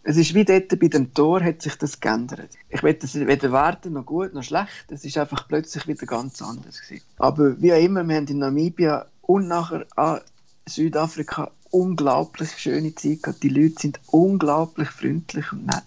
Es 0.09 0.17
ist 0.17 0.33
wie 0.35 0.47
dort 0.47 0.69
bei 0.81 0.89
dem 0.89 1.13
Tor 1.13 1.43
hat 1.43 1.61
sich 1.61 1.77
das 1.77 2.01
geändert. 2.01 2.51
Ich 2.71 2.83
will 2.83 2.95
das 2.95 3.15
weder 3.15 3.53
werten 3.53 3.93
noch 3.93 4.07
gut 4.07 4.33
noch 4.33 4.43
schlecht. 4.43 4.87
Es 4.89 5.05
ist 5.05 5.19
einfach 5.19 5.47
plötzlich 5.47 5.87
wieder 5.87 6.07
ganz 6.07 6.41
anders 6.41 6.81
gewesen. 6.81 7.05
Aber 7.19 7.61
wie 7.61 7.75
auch 7.75 7.79
immer, 7.79 8.09
wir 8.09 8.17
haben 8.17 8.27
in 8.27 8.39
Namibia 8.39 9.05
und 9.21 9.49
nachher 9.49 9.87
an 9.97 10.21
Südafrika 10.67 11.51
unglaublich 11.71 12.51
schöne 12.57 12.95
Zeit 12.95 13.23
gehabt. 13.23 13.43
Die 13.43 13.51
Leute 13.51 13.75
sind 13.81 14.01
unglaublich 14.07 14.89
freundlich 14.89 15.53
und 15.53 15.67
nett. 15.67 15.85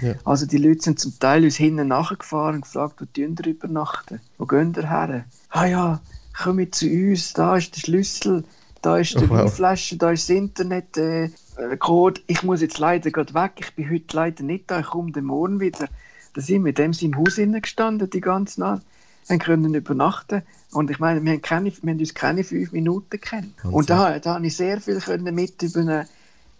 Ja. 0.00 0.14
Also 0.24 0.46
die 0.46 0.58
Leute 0.58 0.82
sind 0.82 0.98
zum 0.98 1.18
Teil 1.18 1.44
uns 1.44 1.56
hinten 1.56 1.88
nachgefahren 1.88 2.56
und 2.56 2.62
gefragt, 2.62 3.00
wo 3.00 3.04
tun 3.04 3.36
ihr 3.38 3.46
übernachten? 3.46 4.20
Wo 4.36 4.46
gehen 4.46 4.74
ihr 4.76 4.88
her? 4.88 5.24
Ah 5.50 5.66
ja, 5.66 6.00
komm 6.36 6.70
zu 6.72 6.86
uns, 6.86 7.32
da 7.32 7.56
ist 7.56 7.76
der 7.76 7.80
Schlüssel, 7.80 8.44
da 8.82 8.98
ist 8.98 9.14
die 9.14 9.24
oh, 9.24 9.30
wow. 9.30 9.38
Weinflasche, 9.38 9.96
da 9.96 10.10
ist 10.10 10.28
das 10.28 10.36
Internet, 10.36 10.96
äh, 10.96 11.30
Code. 11.78 12.20
Ich 12.26 12.42
muss 12.42 12.60
jetzt 12.60 12.78
leider 12.78 13.10
gerade 13.10 13.34
weg, 13.34 13.52
ich 13.58 13.74
bin 13.74 13.90
heute 13.90 14.16
leider 14.16 14.44
nicht 14.44 14.70
da, 14.70 14.80
ich 14.80 14.86
komme 14.86 15.12
dann 15.12 15.24
morgen 15.24 15.60
wieder. 15.60 15.88
Da 16.34 16.40
sind 16.40 16.56
wir 16.56 16.60
mit 16.60 16.78
dem 16.78 16.92
im 17.00 17.16
Haus 17.16 17.36
gestanden, 17.36 18.10
die 18.10 18.20
ganze 18.20 18.60
Nacht, 18.60 18.82
haben 19.28 19.38
können 19.38 19.74
übernachten 19.74 20.42
und 20.70 20.90
ich 20.90 20.98
meine, 20.98 21.22
wir 21.24 21.32
haben, 21.32 21.42
keine, 21.42 21.72
wir 21.82 21.92
haben 21.92 21.98
uns 21.98 22.14
keine 22.14 22.44
fünf 22.44 22.72
Minuten 22.72 23.20
kennen. 23.20 23.54
Und 23.62 23.90
da, 23.90 24.18
da 24.18 24.34
habe 24.34 24.46
ich 24.46 24.56
sehr 24.56 24.80
viel 24.80 25.00
können 25.00 25.34
mit 25.34 25.62
über 25.62 25.80
eine, 25.80 26.08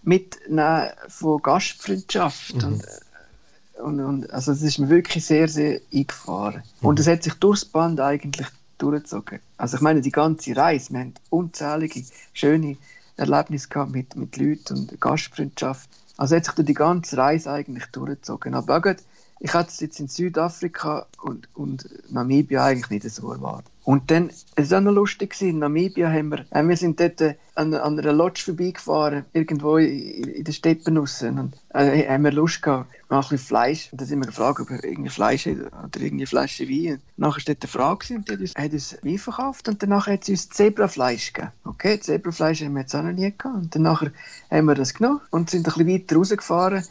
mitnehmen 0.02 0.90
von 1.08 1.42
Gastfreundschaft 1.42 2.54
mhm. 2.56 2.64
und 2.64 2.84
und, 3.80 4.00
und, 4.00 4.30
also 4.30 4.52
es 4.52 4.62
ist 4.62 4.78
mir 4.78 4.88
wirklich 4.88 5.24
sehr, 5.24 5.48
sehr 5.48 5.80
eingefahren. 5.92 6.62
Mhm. 6.80 6.88
Und 6.88 7.00
es 7.00 7.06
hat 7.06 7.22
sich 7.22 7.34
durchs 7.34 7.64
Band 7.64 8.00
eigentlich 8.00 8.46
durchgezogen. 8.78 9.40
Also 9.56 9.76
ich 9.76 9.82
meine, 9.82 10.00
die 10.00 10.10
ganze 10.10 10.56
Reise, 10.56 10.92
wir 10.92 11.00
haben 11.00 11.14
unzählige 11.30 12.02
schöne 12.32 12.76
Erlebnisse 13.16 13.68
gehabt 13.68 13.92
mit, 13.92 14.16
mit 14.16 14.36
Leuten 14.36 14.78
und 14.78 15.00
Gastfreundschaft. 15.00 15.88
Also 16.16 16.36
hat 16.36 16.44
sich 16.44 16.54
durch 16.54 16.66
die 16.66 16.74
ganze 16.74 17.16
Reise 17.16 17.50
eigentlich 17.50 17.86
durchgezogen. 17.86 18.54
Aber 18.54 18.78
auch 18.78 18.82
ich 19.40 19.54
hatte 19.54 19.70
es 19.70 19.80
jetzt 19.80 20.00
in 20.00 20.08
Südafrika 20.08 21.06
und, 21.22 21.48
und 21.54 21.88
Namibia 22.10 22.64
eigentlich 22.64 23.04
nicht 23.04 23.14
so 23.14 23.32
erwartet. 23.32 23.70
Und 23.84 24.10
dann, 24.10 24.30
es 24.54 24.70
war 24.70 24.78
auch 24.78 24.82
noch 24.82 24.92
lustig, 24.92 25.40
in 25.40 25.60
Namibia 25.60 26.10
haben 26.10 26.30
wir, 26.30 26.44
äh, 26.50 26.62
wir 26.62 26.76
sind 26.76 27.00
dort 27.00 27.22
äh, 27.22 27.36
an, 27.54 27.72
an 27.72 27.98
einer 27.98 28.12
Lodge 28.12 28.42
vorbeigefahren, 28.44 29.24
irgendwo 29.32 29.78
in, 29.78 30.24
in 30.24 30.44
den 30.44 30.52
Steppen 30.52 30.98
raus. 30.98 31.22
Und 31.22 31.54
äh, 31.70 32.06
haben 32.06 32.24
wir 32.24 32.32
Lust 32.32 32.60
gehabt, 32.60 32.90
mal 33.08 33.16
ein 33.16 33.22
bisschen 33.22 33.38
Fleisch. 33.38 33.88
Und 33.90 34.00
dann 34.00 34.08
sind 34.08 34.18
wir 34.18 34.26
gefragt, 34.26 34.60
ob 34.60 34.68
wir 34.68 34.84
irgendwie 34.84 35.08
Fleisch 35.08 35.46
hat 35.46 35.56
oder 35.56 36.00
irgendwie 36.00 36.26
Flasche 36.26 36.68
Wein. 36.68 36.94
Und 36.94 37.00
nachher 37.16 37.46
war 37.46 37.54
dort 37.54 37.62
eine 37.62 37.70
Frage 37.70 38.14
und 38.14 38.28
die 38.28 38.32
hat 38.32 38.40
uns, 38.40 38.54
hat 38.56 38.72
uns 38.72 38.98
Wein 39.02 39.18
verkauft 39.18 39.68
und 39.68 39.82
danach 39.82 40.06
hat 40.06 40.24
sie 40.24 40.32
uns 40.32 40.50
Zebrafleisch 40.50 41.32
gegeben. 41.32 41.52
Okay, 41.64 41.98
Zebrafleisch 41.98 42.62
haben 42.62 42.74
wir 42.74 42.80
jetzt 42.80 42.94
auch 42.94 43.02
noch 43.02 43.12
nie 43.12 43.32
gehabt. 43.36 43.56
Und 43.56 43.74
danach 43.74 44.04
haben 44.50 44.66
wir 44.66 44.74
das 44.74 44.92
genommen 44.92 45.20
und 45.30 45.48
sind 45.48 45.66
ein 45.66 45.72
bisschen 45.72 45.88
weiter 45.88 46.16
rausgefahren. 46.16 46.84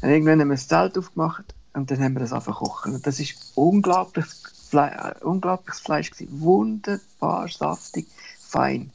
Und 0.00 0.08
irgendwann 0.08 0.40
haben 0.40 0.48
wir 0.48 0.54
das 0.54 0.68
Zelt 0.68 0.96
aufgemacht 0.96 1.54
und 1.72 1.90
dann 1.90 2.02
haben 2.02 2.14
wir 2.14 2.20
das 2.20 2.32
einfach 2.32 2.58
kochen. 2.58 2.94
Und 2.94 3.06
das 3.06 3.20
ist 3.20 3.52
unglaublich 3.54 4.26
Fle 4.68 4.90
äh, 4.90 5.24
unglaubliches 5.24 5.80
Fleisch 5.80 6.10
gewesen. 6.10 6.40
Wunderbar 6.40 7.48
saftig, 7.48 8.06
fein. 8.38 8.90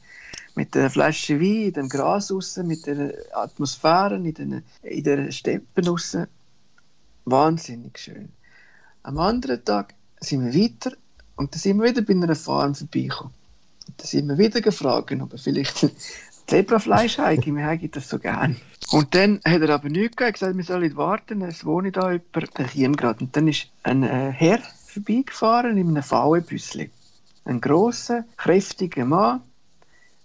Mit 0.54 0.74
der 0.74 0.88
Flasche 0.88 1.40
Wein, 1.40 1.66
in 1.66 1.72
dem 1.72 1.88
Gras 1.88 2.30
raus, 2.30 2.56
mit 2.58 2.86
der 2.86 3.12
Atmosphäre 3.32 4.16
in, 4.16 4.34
den, 4.34 4.62
in 4.82 5.04
der 5.04 5.32
Steppen 5.32 5.88
raus. 5.88 6.16
Wahnsinnig 7.24 7.98
schön. 7.98 8.28
Am 9.02 9.18
anderen 9.18 9.64
Tag 9.64 9.94
sind 10.20 10.44
wir 10.44 10.54
weiter 10.54 10.92
und 11.36 11.52
dann 11.52 11.60
sind 11.60 11.78
wir 11.78 11.90
wieder 11.90 12.02
bei 12.02 12.12
einer 12.12 12.36
Farm 12.36 12.74
vorbeigekommen. 12.74 13.34
Dann 13.96 14.06
sind 14.06 14.28
wir 14.28 14.38
wieder 14.38 14.60
gefragt, 14.60 15.12
ob 15.20 15.32
wir 15.32 15.38
vielleicht 15.38 15.90
Zebrafleisch 16.46 17.18
haben. 17.18 17.56
Wir 17.56 17.64
haben 17.64 17.90
das 17.90 18.08
so 18.08 18.18
gerne. 18.18 18.56
Und 18.90 19.14
dann 19.14 19.40
hat 19.44 19.62
er 19.62 19.70
aber 19.70 19.88
nichts 19.88 20.16
gesagt, 20.16 20.34
gesagt, 20.34 20.56
wir 20.56 20.64
sollen 20.64 20.96
warten, 20.96 21.42
es 21.42 21.64
wohne 21.64 21.90
da 21.90 22.12
jemand, 22.12 22.58
der 22.58 22.66
Chiem 22.68 22.96
gerade. 22.96 23.24
Und 23.24 23.36
dann 23.36 23.48
ist 23.48 23.68
ein 23.82 24.02
äh, 24.02 24.30
Herr 24.30 24.58
vorbeigefahren 24.86 25.76
in 25.76 25.88
einem 25.88 26.02
VW-Büsschen. 26.02 26.90
Ein 27.44 27.60
grosser, 27.60 28.24
kräftiger 28.36 29.04
Mann 29.04 29.42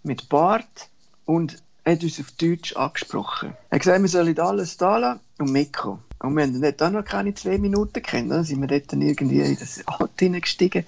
mit 0.04 0.30
Bart 0.30 0.90
und 1.26 1.62
hat 1.86 2.04
uns 2.04 2.20
auf 2.20 2.32
Deutsch 2.32 2.76
angesprochen. 2.76 3.54
Er 3.70 3.76
hat 3.76 3.82
gesagt, 3.82 4.02
wir 4.02 4.10
sollen 4.10 4.40
alles 4.40 4.78
da 4.78 4.98
lassen 4.98 5.20
und 5.40 5.52
mitkommen. 5.52 6.04
Und 6.20 6.36
wir 6.36 6.44
haben 6.44 6.62
dort 6.62 6.82
auch 6.82 6.92
noch 6.92 7.06
keine 7.06 7.34
zwei 7.34 7.58
Minuten 7.58 8.02
kennen. 8.02 8.30
Dann 8.30 8.44
sind 8.44 8.62
wir 8.62 8.68
dort 8.68 8.92
dann 8.92 9.02
irgendwie 9.02 9.42
in 9.42 9.58
das 9.58 9.88
Auto 9.88 10.10
hineingestiegen, 10.20 10.86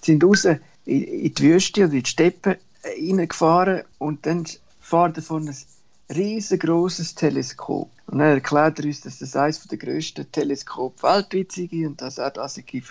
sind 0.00 0.24
raus 0.24 0.44
in 0.86 1.34
die 1.34 1.38
Wüste 1.38 1.84
oder 1.84 1.92
in 1.92 2.02
die 2.02 2.08
Steppe 2.08 2.58
reingefahren 2.84 3.82
und 3.98 4.26
dann 4.26 4.44
fahren 4.80 5.12
davon 5.14 5.48
ein 5.48 5.56
riesengroßes 6.14 7.14
Teleskop. 7.14 7.90
Und 8.06 8.18
dann 8.18 8.34
erklärt 8.34 8.78
er 8.78 8.84
uns, 8.84 9.00
dass 9.00 9.18
das 9.20 9.34
eines 9.34 9.66
der 9.66 9.78
grössten 9.78 10.30
Teleskope 10.30 11.02
weltweit 11.02 11.52
sei 11.52 11.86
und 11.86 12.00
dass 12.02 12.18
er 12.18 12.30
das 12.30 12.54
für 12.54 12.62
die 12.62 12.82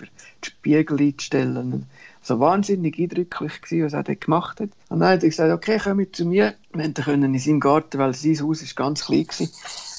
Spiegel 0.42 1.00
einzustellen. 1.00 1.86
So 2.20 2.40
wahnsinnig 2.40 2.98
eindrücklich 2.98 3.60
gewesen, 3.62 3.84
was 3.84 3.92
er 3.92 4.02
dort 4.02 4.20
gemacht 4.22 4.60
hat. 4.60 4.70
Und 4.88 5.00
dann 5.00 5.10
hat 5.10 5.22
er 5.22 5.28
gesagt, 5.28 5.52
okay, 5.52 5.78
komm 5.82 6.12
zu 6.12 6.24
mir. 6.24 6.54
Wir 6.72 6.92
können 6.92 7.34
in 7.34 7.40
seinem 7.40 7.60
Garten, 7.60 7.98
weil 7.98 8.14
sein 8.14 8.40
Haus 8.40 8.62
ist 8.62 8.74
ganz 8.74 9.04
klein 9.04 9.26
war, 9.26 9.46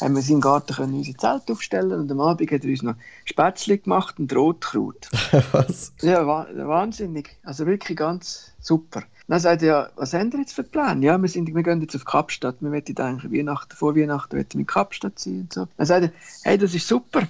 haben 0.02 0.14
wir 0.16 0.20
in 0.20 0.26
seinem 0.26 0.42
Garten 0.42 0.74
können 0.74 0.96
unser 0.96 1.18
Zelt 1.18 1.50
aufstellen 1.50 2.00
und 2.00 2.12
am 2.12 2.20
Abend 2.20 2.52
hat 2.52 2.64
er 2.64 2.70
uns 2.70 2.82
noch 2.82 2.96
Spätzle 3.24 3.78
gemacht 3.78 4.20
und 4.20 4.36
Rotkraut. 4.36 5.08
was? 5.54 5.94
Ja, 6.02 6.28
wahnsinnig. 6.28 7.38
Also 7.44 7.66
wirklich 7.66 7.98
ganz 7.98 8.52
super. 8.60 9.04
Dann 9.28 9.40
sagt 9.40 9.64
er, 9.64 9.92
was 9.96 10.14
haben 10.14 10.32
wir 10.34 10.40
jetzt 10.40 10.54
für 10.54 10.64
Pläne? 10.64 11.04
Ja, 11.04 11.18
wir, 11.18 11.28
sind, 11.28 11.54
wir 11.54 11.64
gehen 11.64 11.82
jetzt 11.82 11.96
auf 11.96 12.06
Kapstadt. 12.06 12.58
Wir 12.60 12.70
möchten 12.70 12.98
eigentlich 13.00 13.32
Weihnachten, 13.32 13.76
vor 13.76 13.96
Weihnachten 13.96 14.36
möchten 14.36 14.54
wir 14.54 14.62
in 14.62 14.68
Kapstadt 14.68 15.18
sein 15.18 15.42
und 15.42 15.54
so. 15.54 15.68
Dann 15.78 15.86
sagt 15.88 16.04
er, 16.06 16.12
hey, 16.44 16.58
das 16.58 16.76
ist 16.76 16.88
super. 16.88 17.28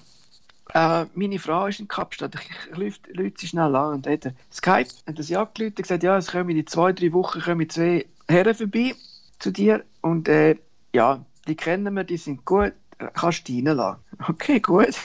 Äh, 0.73 1.05
meine 1.13 1.39
Frau 1.39 1.67
ist 1.67 1.79
in 1.79 1.87
Kapstadt. 1.87 2.35
Ich 2.35 2.77
rufe 2.77 2.99
sie 3.37 3.47
schnell 3.47 3.75
an. 3.75 3.93
Und 3.93 4.05
dann 4.05 4.13
hat 4.13 4.25
er 4.25 4.33
Skype, 4.51 4.89
hat 5.07 5.17
er 5.17 5.23
sie 5.23 5.37
angerufen 5.37 5.75
gesagt, 5.75 6.03
ja, 6.03 6.17
es 6.17 6.31
kommen 6.31 6.49
in 6.49 6.67
zwei, 6.67 6.91
drei 6.91 7.13
Wochen 7.13 7.39
kommen 7.39 7.69
zwei 7.69 8.05
Herren 8.27 8.55
vorbei 8.55 8.93
zu 9.39 9.51
dir. 9.51 9.85
Und 10.01 10.27
äh, 10.27 10.57
ja, 10.93 11.23
die 11.47 11.55
kennen 11.55 11.93
wir, 11.93 12.03
die 12.03 12.17
sind 12.17 12.43
gut. 12.43 12.73
Kannst 13.13 13.47
du 13.47 13.53
reinlassen. 13.53 14.01
Okay, 14.27 14.59
gut. 14.59 14.95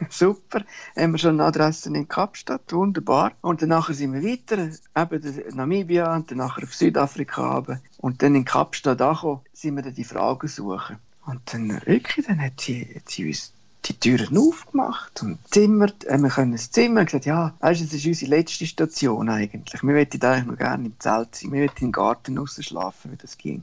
Super. 0.08 0.64
Haben 0.96 1.12
wir 1.12 1.18
schon 1.18 1.40
eine 1.40 1.44
Adresse 1.44 1.88
in 1.88 2.08
Kapstadt, 2.08 2.72
wunderbar. 2.72 3.32
Und 3.40 3.62
dann 3.62 3.82
sind 3.90 4.12
wir 4.12 4.22
weiter, 4.22 4.70
eben 4.96 5.56
Namibia 5.56 6.14
und 6.14 6.30
dann 6.30 6.40
auf 6.40 6.74
Südafrika 6.74 7.56
runter. 7.56 7.80
Und 7.98 8.22
dann 8.22 8.34
in 8.34 8.44
Kapstadt 8.44 9.02
angekommen, 9.02 9.40
sind 9.52 9.76
wir 9.76 9.82
dann 9.82 9.94
die 9.94 10.04
Fragen 10.04 10.48
suchen. 10.48 10.96
Und 11.26 11.40
dann 11.52 11.70
wirklich, 11.84 12.26
dann 12.26 12.40
hat 12.40 12.60
sie, 12.60 13.00
sie 13.06 13.26
uns 13.26 13.52
die 13.86 13.94
Türen 13.94 14.36
aufgemacht 14.36 15.22
und 15.22 15.38
Zimmer, 15.50 15.88
äh, 16.06 16.18
wir 16.18 16.28
können 16.28 16.52
ins 16.52 16.70
Zimmer, 16.70 17.04
gesagt, 17.04 17.24
ja, 17.24 17.54
weißt, 17.60 17.82
das 17.82 17.94
ist 17.94 18.06
unsere 18.06 18.30
letzte 18.30 18.66
Station 18.66 19.28
eigentlich. 19.30 19.82
Wir 19.82 19.92
möchten 19.94 20.22
eigentlich 20.22 20.46
noch 20.46 20.58
gerne 20.58 20.86
im 20.86 21.00
Zelt 21.00 21.34
sein, 21.34 21.52
wir 21.52 21.62
möchten 21.62 21.86
im 21.86 21.92
Garten 21.92 22.36
raus 22.36 22.58
schlafen, 22.62 23.12
wie 23.12 23.16
das 23.16 23.38
ging. 23.38 23.62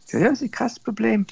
Ich 0.00 0.06
gesagt, 0.06 0.22
ja, 0.22 0.30
das 0.30 0.42
ist 0.42 0.52
kein 0.52 0.70
Problem. 0.84 1.26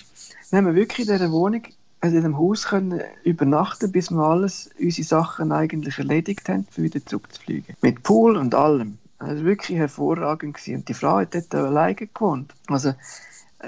Dann 0.50 0.58
haben 0.58 0.66
wir 0.66 0.74
wirklich 0.74 1.06
in 1.06 1.14
dieser 1.14 1.30
Wohnung 1.30 1.62
in 2.02 2.16
einem 2.16 2.38
Haus 2.38 2.64
können 2.64 3.00
übernachten, 3.24 3.92
bis 3.92 4.10
wir 4.10 4.22
alles, 4.22 4.70
unsere 4.78 5.06
Sachen 5.06 5.52
eigentlich 5.52 5.98
erledigt 5.98 6.48
haben, 6.48 6.66
für 6.70 6.82
wieder 6.82 7.04
zurückzufliegen. 7.04 7.76
Mit 7.82 8.02
Pool 8.02 8.36
und 8.36 8.54
allem. 8.54 8.98
Also 9.18 9.44
wirklich 9.44 9.76
hervorragend 9.76 10.54
gewesen. 10.56 10.76
Und 10.76 10.88
die 10.88 10.94
Frau 10.94 11.18
hat 11.18 11.34
dort 11.34 11.54
alleine 11.54 11.94
gewohnt. 11.94 12.54
Also 12.68 12.94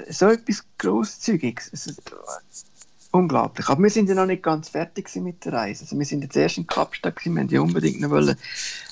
so 0.09 0.27
etwas 0.29 0.65
Grosszügiges. 0.79 1.69
Es 1.71 1.95
unglaublich. 3.13 3.69
Aber 3.69 3.81
wir 3.81 3.91
sind 3.91 4.09
ja 4.09 4.15
noch 4.15 4.25
nicht 4.25 4.41
ganz 4.41 4.69
fertig 4.69 5.15
mit 5.17 5.45
der 5.45 5.53
Reise. 5.53 5.83
Also 5.83 5.97
wir 5.97 6.05
sind 6.05 6.23
jetzt 6.23 6.35
erst 6.35 6.57
in 6.57 6.65
Kapstadt 6.65 7.17
gewesen. 7.17 7.35
Wir 7.35 7.41
wollten 7.41 7.53
ja 7.53 7.61
unbedingt 7.61 8.01
noch 8.01 8.09
wollen 8.09 8.35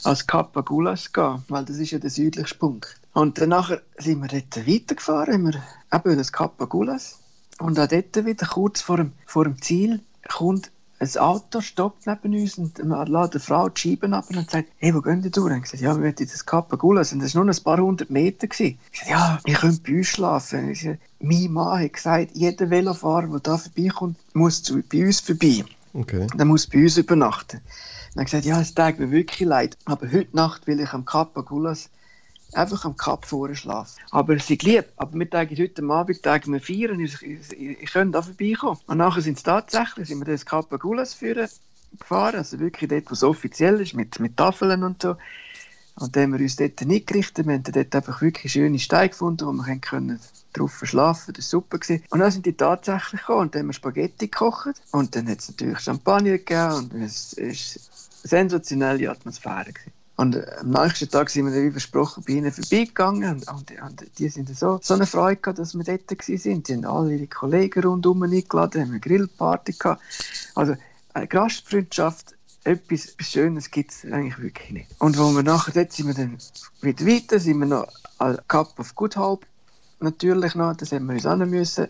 als 0.03 0.27
Kapagulas 0.27 1.11
gehen, 1.11 1.43
weil 1.49 1.65
das 1.65 1.77
ist 1.77 1.91
ja 1.91 1.97
der 1.97 2.11
südlichste 2.11 2.59
Punkt. 2.59 2.95
Und 3.13 3.41
danach 3.41 3.71
sind 3.97 4.21
wir 4.21 4.27
dort 4.27 4.67
weitergefahren, 4.67 5.33
haben 5.33 5.53
wir 5.53 5.63
eben 5.91 6.17
das 6.17 6.31
Kapagulas 6.31 7.20
und 7.61 7.79
auch 7.79 7.87
dort 7.87 8.25
wieder, 8.25 8.47
kurz 8.47 8.81
vor 8.81 8.97
dem, 8.97 9.13
vor 9.25 9.43
dem 9.43 9.61
Ziel, 9.61 9.99
kommt 10.27 10.71
ein 11.01 11.17
Auto, 11.17 11.61
stoppt 11.61 12.05
neben 12.05 12.39
uns 12.39 12.57
und 12.59 12.77
lässt 12.77 13.33
eine 13.33 13.39
Frau 13.39 13.69
die 13.69 13.81
Scheiben 13.81 14.13
ab 14.13 14.25
und 14.29 14.51
sagt, 14.51 14.69
hey, 14.77 14.93
wo 14.93 15.01
gehen 15.01 15.23
die 15.23 15.31
durch? 15.31 15.51
Und 15.51 15.57
ich 15.57 15.63
gesagt, 15.63 15.81
ja, 15.81 15.95
wir 15.95 16.03
wollen 16.03 16.15
das 16.15 16.45
Kappagulas. 16.45 17.11
Und 17.11 17.21
das 17.21 17.33
war 17.33 17.43
nur 17.43 17.53
ein 17.53 17.63
paar 17.63 17.79
hundert 17.79 18.11
Meter. 18.11 18.47
Gewesen. 18.47 18.77
Ich 18.91 18.99
gesagt, 18.99 19.09
ja, 19.09 19.39
ihr 19.47 19.55
könnt 19.55 19.83
bei 19.83 19.97
uns 19.97 20.07
schlafen. 20.07 20.69
Ich 20.69 20.81
gesagt, 20.81 21.01
mein 21.19 21.51
Mann 21.51 21.83
hat 21.83 21.93
gesagt, 21.93 22.31
jeder 22.33 22.69
Velofahrer, 22.69 23.27
der 23.27 23.39
da 23.39 23.57
vorbeikommt, 23.57 24.17
muss 24.33 24.61
zu, 24.61 24.83
bei 24.83 25.03
uns 25.03 25.21
vorbei. 25.21 25.65
Okay. 25.93 26.27
Der 26.35 26.45
muss 26.45 26.67
bei 26.67 26.83
uns 26.83 26.97
übernachten. 26.97 27.61
Und 28.13 28.19
er 28.19 28.25
gesagt, 28.25 28.45
ja, 28.45 28.61
es 28.61 28.75
tut 28.75 28.99
mir 28.99 29.09
wirklich 29.09 29.47
leid, 29.47 29.77
aber 29.85 30.11
heute 30.11 30.35
Nacht 30.35 30.67
will 30.67 30.79
ich 30.79 30.93
am 30.93 31.05
Kappagulas 31.05 31.89
einfach 32.53 32.85
am 32.85 32.97
Kap 32.97 33.25
vorschlafen. 33.25 34.01
Aber 34.11 34.37
sie 34.39 34.57
lieb. 34.61 34.85
Aber 34.97 35.17
wir 35.17 35.29
tagen 35.29 35.57
heute 35.57 35.83
Abend 35.83 36.23
tagen 36.23 36.53
wir 36.53 36.61
feiern. 36.61 36.99
Ich 36.99 37.91
könnte 37.91 38.11
da 38.11 38.21
vorbeikommen. 38.21 38.79
Und 38.87 38.97
nachher 38.97 39.21
sind 39.21 39.37
es 39.37 39.43
tatsächlich, 39.43 40.07
sind 40.07 40.19
wir 40.19 40.25
das 40.25 40.45
Kap 40.45 40.69
Gulas 40.79 41.13
führen 41.13 41.47
gefahren. 41.99 42.35
Also 42.35 42.59
wirklich 42.59 42.89
dort, 42.89 43.09
wo 43.09 43.13
es 43.13 43.23
offiziell 43.23 43.79
ist, 43.81 43.93
mit, 43.93 44.19
mit 44.19 44.37
Tafeln 44.37 44.83
und 44.83 45.01
so. 45.01 45.15
Und 45.95 46.15
dann 46.15 46.23
haben 46.23 46.33
wir 46.33 46.39
uns 46.39 46.55
dort 46.55 46.81
nicht 46.81 47.07
gerichtet. 47.07 47.45
Wir 47.45 47.53
haben 47.55 47.63
dort 47.63 47.95
einfach 47.95 48.21
wirklich 48.21 48.51
schöne 48.51 48.79
Steine 48.79 49.09
gefunden, 49.09 49.47
wo 49.47 49.51
wir 49.51 49.77
können 49.77 50.19
drauf 50.53 50.73
verschlafen. 50.73 51.33
Das 51.33 51.45
war 51.45 51.61
super. 51.61 51.79
Gewesen. 51.79 52.03
Und 52.09 52.19
dann 52.19 52.31
sind 52.31 52.45
die 52.45 52.53
tatsächlich 52.53 53.21
gekommen 53.21 53.41
und 53.41 53.55
dann 53.55 53.61
haben 53.61 53.67
wir 53.67 53.73
Spaghetti 53.73 54.27
gekocht. 54.27 54.81
Und 54.91 55.15
dann 55.15 55.29
hat 55.29 55.39
es 55.39 55.49
natürlich 55.49 55.79
Champagner 55.79 56.37
gegeben 56.37 56.73
und 56.73 56.93
es 56.93 57.35
war 57.37 57.43
eine 57.43 57.55
sensationelle 58.23 59.11
Atmosphäre. 59.11 59.73
Gewesen. 59.73 60.00
Und 60.21 60.37
am 60.59 60.69
nächsten 60.69 61.09
Tag 61.09 61.31
sind 61.31 61.51
wir, 61.51 61.63
wie 61.63 61.71
versprochen, 61.71 62.23
bei 62.27 62.33
ihnen 62.33 62.51
vorbeigegangen. 62.51 63.39
Und, 63.39 63.47
und, 63.47 63.71
und 63.81 64.19
die 64.19 64.29
sind 64.29 64.55
so, 64.55 64.79
so 64.79 64.93
eine 64.93 65.07
Freude 65.07 65.41
gehabt, 65.41 65.57
dass 65.57 65.73
wir 65.73 65.83
dort 65.83 66.11
waren. 66.11 66.63
Die 66.63 66.73
haben 66.73 66.85
alle 66.85 67.15
ihre 67.15 67.25
Kollegen 67.25 67.83
rundherum 67.83 68.21
eingeladen, 68.21 68.81
haben 68.83 68.91
eine 68.91 68.99
Grillparty 68.99 69.73
gehabt. 69.73 70.03
Also, 70.53 70.75
eine 71.15 71.27
Gastfreundschaft, 71.27 72.35
etwas, 72.65 73.15
Schönes 73.19 73.71
gibt 73.71 73.93
es 73.93 74.05
eigentlich 74.05 74.37
wirklich 74.37 74.69
nicht. 74.69 74.89
Und 74.99 75.17
wo 75.17 75.31
wir 75.31 75.41
nachher, 75.41 75.71
dort 75.71 75.91
sind 75.91 76.05
wir 76.05 76.13
dann 76.13 76.37
wieder 76.81 77.03
weiter, 77.07 77.39
sind 77.39 77.57
wir 77.57 77.65
noch 77.65 77.87
an 78.19 78.37
Cup 78.47 78.77
of 78.77 78.93
Good 78.93 79.17
Hope 79.17 79.47
natürlich 80.01 80.53
noch, 80.53 80.75
das 80.75 80.91
haben 80.91 81.07
wir 81.07 81.15
uns 81.15 81.25
auch 81.25 81.35
müssen 81.37 81.87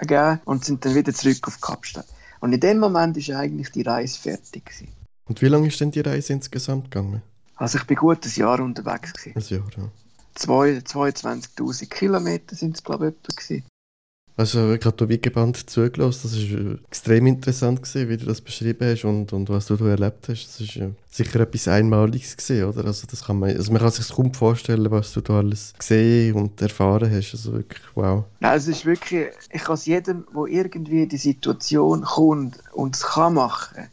geben 0.00 0.40
und 0.44 0.64
sind 0.64 0.84
dann 0.84 0.94
wieder 0.94 1.12
zurück 1.12 1.48
auf 1.48 1.60
Kapstadt. 1.60 2.06
Und 2.38 2.52
in 2.52 2.60
dem 2.60 2.78
Moment 2.78 3.16
ist 3.16 3.30
eigentlich 3.30 3.72
die 3.72 3.82
Reise 3.82 4.16
fertig 4.16 4.66
gewesen. 4.66 4.88
Und 5.24 5.42
wie 5.42 5.48
lange 5.48 5.66
ist 5.66 5.80
denn 5.80 5.90
die 5.90 6.00
Reise 6.00 6.34
insgesamt 6.34 6.92
gegangen? 6.92 7.22
Also 7.56 7.78
ich 7.78 7.84
bin 7.84 7.96
gut 7.96 8.24
ein 8.24 8.32
Jahr 8.34 8.60
unterwegs 8.60 9.12
gewesen. 9.12 9.36
Ein 9.36 9.58
Jahr, 9.58 9.70
ja. 9.76 9.90
22.000 10.36 11.88
Kilometer 11.88 12.56
sind 12.56 12.76
es 12.76 12.82
glaube 12.82 13.08
ich 13.08 13.14
etwa 13.14 13.34
gewesen. 13.34 13.64
Also 14.36 14.72
ich 14.72 14.84
habe 14.84 15.08
wie 15.08 15.20
gebannt 15.20 15.70
zugelassen. 15.70 16.22
Das 16.24 16.34
war 16.34 16.72
äh, 16.72 16.78
extrem 16.88 17.26
interessant, 17.28 17.82
gewesen, 17.82 18.08
wie 18.08 18.16
du 18.16 18.26
das 18.26 18.40
beschrieben 18.40 18.90
hast 18.90 19.04
und, 19.04 19.32
und 19.32 19.48
was 19.48 19.66
du 19.66 19.76
da 19.76 19.86
erlebt 19.86 20.28
hast. 20.28 20.46
Das 20.48 20.60
ist 20.60 20.76
äh, 20.76 20.90
sicher 21.08 21.40
etwas 21.40 21.68
Einmaliges, 21.68 22.36
gewesen, 22.36 22.64
oder? 22.64 22.84
Also, 22.84 23.06
das 23.08 23.24
kann 23.24 23.38
man, 23.38 23.56
also 23.56 23.70
man 23.72 23.80
kann 23.80 23.92
sich 23.92 24.08
kaum 24.08 24.34
vorstellen, 24.34 24.90
was 24.90 25.12
du 25.12 25.20
da 25.20 25.38
alles 25.38 25.72
gesehen 25.78 26.34
und 26.34 26.60
erfahren 26.60 27.12
hast. 27.12 27.32
Also 27.32 27.52
wirklich, 27.52 27.84
wow. 27.94 28.24
Ja, 28.40 28.56
es 28.56 28.66
ist 28.66 28.84
wirklich, 28.84 29.28
ich 29.52 29.62
kann 29.62 29.74
es 29.74 29.86
jedem, 29.86 30.26
der 30.34 30.46
irgendwie 30.46 31.04
in 31.04 31.08
die 31.08 31.16
Situation 31.16 32.02
kommt 32.02 32.58
und 32.72 32.96
es 32.96 33.02
kann 33.02 33.34
machen, 33.34 33.88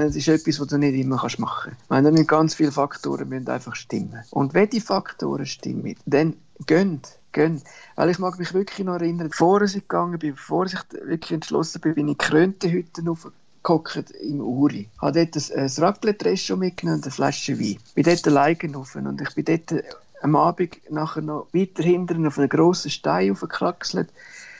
das 0.00 0.16
ist 0.16 0.28
etwas, 0.28 0.60
was 0.60 0.68
du 0.68 0.78
nicht 0.78 0.94
immer 0.94 1.16
machen 1.16 1.64
kannst. 1.64 1.90
Meine, 1.90 2.12
da 2.12 2.22
ganz 2.22 2.54
viele 2.54 2.72
Faktoren 2.72 3.28
müssen 3.28 3.48
einfach 3.48 3.76
stimmen. 3.76 4.22
Und 4.30 4.54
wenn 4.54 4.70
die 4.70 4.80
Faktoren 4.80 5.46
stimmen, 5.46 5.96
dann 6.06 6.36
gönnt 6.66 7.18
gehen. 7.32 7.62
Weil 7.96 8.10
ich 8.10 8.18
mag 8.18 8.38
mich 8.38 8.54
wirklich 8.54 8.86
noch 8.86 8.94
erinnern, 8.94 9.28
bevor 9.30 9.62
ich 9.62 9.72
gegangen 9.72 10.18
bin, 10.18 10.34
bevor 10.34 10.66
ich 10.66 10.74
wirklich 11.04 11.32
entschlossen 11.32 11.80
bin, 11.80 11.94
bin 11.94 12.08
ich 12.08 12.18
Kröntenhütten 12.18 13.08
aufgehockt 13.08 14.10
im 14.22 14.40
Uri. 14.40 14.88
Ich 14.94 15.02
habe 15.02 15.26
dort 15.26 15.50
ein, 15.50 15.70
Raclette-Resto 15.84 16.56
mitgenommen 16.56 16.98
und 16.98 17.04
eine 17.04 17.12
Flasche 17.12 17.58
Wein. 17.58 17.78
Ich 17.86 17.94
bin 17.94 18.04
dort 18.04 18.26
alleine 18.26 18.74
rauf 18.74 18.94
und 18.94 19.20
ich 19.20 19.34
bin 19.34 19.44
dort 19.44 19.84
am 20.22 20.36
Abend 20.36 20.78
nachher 20.90 21.22
noch 21.22 21.48
weiter 21.52 21.82
hinten 21.82 22.26
auf 22.26 22.38
einen 22.38 22.48
grossen 22.48 22.90
Stein 22.90 23.32
aufgekraxelt 23.32 24.08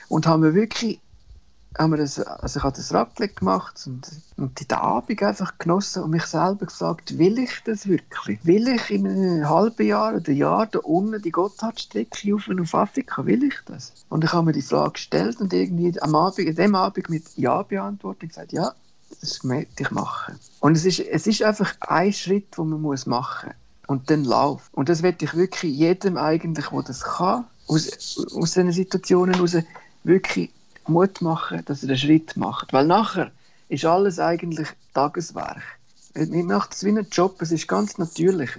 und 0.09 0.27
habe 0.27 0.47
mir 0.47 0.53
wirklich 0.53 0.99
haben 1.77 1.91
wir 1.91 1.97
das, 1.97 2.19
also 2.19 2.59
ich 2.59 2.63
habe 2.63 2.75
das 2.75 2.93
Raclette 2.93 3.33
gemacht 3.33 3.81
und, 3.87 4.07
und 4.37 4.59
den 4.59 4.77
Abend 4.77 5.23
einfach 5.23 5.57
genossen 5.57 6.03
und 6.03 6.11
mich 6.11 6.25
selber 6.25 6.67
gefragt, 6.67 7.17
will 7.17 7.39
ich 7.39 7.61
das 7.65 7.87
wirklich? 7.87 8.45
Will 8.45 8.67
ich 8.67 8.91
in 8.91 9.07
einem 9.07 9.49
halben 9.49 9.87
Jahr 9.87 10.15
oder 10.15 10.31
Jahr 10.31 10.67
da 10.67 10.79
unten 10.79 11.21
die 11.21 11.31
Gotthardstrecke 11.31 12.35
auf, 12.35 12.49
auf 12.49 12.75
Afrika? 12.75 13.25
Will 13.25 13.43
ich 13.43 13.55
das? 13.65 13.93
Und 14.09 14.23
ich 14.23 14.33
habe 14.33 14.45
mir 14.45 14.53
die 14.53 14.61
Frage 14.61 14.93
gestellt 14.93 15.41
und 15.41 15.51
irgendwie 15.53 15.99
am 16.01 16.15
Abend, 16.15 16.47
an 16.47 16.55
dem 16.55 16.75
Abend 16.75 17.09
mit 17.09 17.23
Ja 17.37 17.63
beantwortet 17.63 18.23
und 18.23 18.29
gesagt, 18.29 18.53
ja, 18.53 18.73
das 19.19 19.43
möchte 19.43 19.83
ich 19.83 19.91
machen. 19.91 20.39
Und 20.59 20.77
es 20.77 20.85
ist, 20.85 20.99
es 20.99 21.27
ist 21.27 21.43
einfach 21.43 21.75
ein 21.81 22.13
Schritt, 22.13 22.57
den 22.57 22.69
man 22.69 22.81
muss 22.81 23.05
machen 23.05 23.49
muss. 23.49 23.57
Und 23.87 24.09
dann 24.09 24.23
lauf. 24.23 24.69
Und 24.71 24.89
das 24.89 25.03
werde 25.03 25.25
ich 25.25 25.35
wirklich 25.35 25.75
jedem 25.75 26.17
eigentlich, 26.17 26.67
der 26.67 26.83
das 26.83 27.01
kann, 27.01 27.45
aus, 27.67 28.17
aus 28.35 28.51
diesen 28.51 28.71
Situationen 28.71 29.35
heraus, 29.35 29.57
wirklich 30.03 30.51
Mut 30.87 31.21
machen, 31.21 31.63
dass 31.65 31.83
er 31.83 31.89
den 31.89 31.97
Schritt 31.97 32.37
macht. 32.37 32.73
Weil 32.73 32.85
nachher 32.85 33.31
ist 33.69 33.85
alles 33.85 34.19
eigentlich 34.19 34.67
Tageswerk. 34.93 35.63
Man 36.15 36.45
macht 36.45 36.73
es 36.73 36.83
wie 36.83 36.89
einen 36.89 37.07
Job, 37.11 37.41
es 37.41 37.51
ist 37.51 37.67
ganz 37.67 37.97
natürlich. 37.97 38.51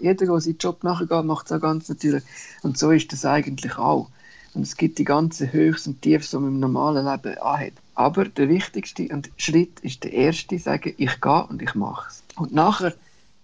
Jeder, 0.00 0.26
der 0.26 0.40
seinen 0.40 0.58
Job 0.58 0.82
nachgeht, 0.84 1.24
macht 1.24 1.46
es 1.46 1.52
auch 1.52 1.60
ganz 1.60 1.88
natürlich. 1.88 2.22
Und 2.62 2.78
so 2.78 2.90
ist 2.90 3.12
das 3.12 3.24
eigentlich 3.24 3.76
auch. 3.76 4.08
Und 4.54 4.62
es 4.62 4.76
gibt 4.76 4.98
die 4.98 5.04
ganzen 5.04 5.52
Höchst 5.52 5.86
und 5.86 6.00
Tiefs, 6.00 6.30
die 6.30 6.36
man 6.36 6.48
im 6.48 6.60
normalen 6.60 7.04
Leben 7.04 7.38
anhat. 7.38 7.74
Aber 7.94 8.24
der 8.24 8.48
wichtigste 8.48 9.08
Schritt 9.36 9.80
ist 9.80 10.04
der 10.04 10.12
erste, 10.12 10.58
sagen, 10.58 10.94
ich 10.96 11.20
gehe 11.20 11.46
und 11.46 11.60
ich 11.60 11.74
mache 11.74 12.08
es. 12.08 12.22
Und 12.36 12.54
nachher 12.54 12.94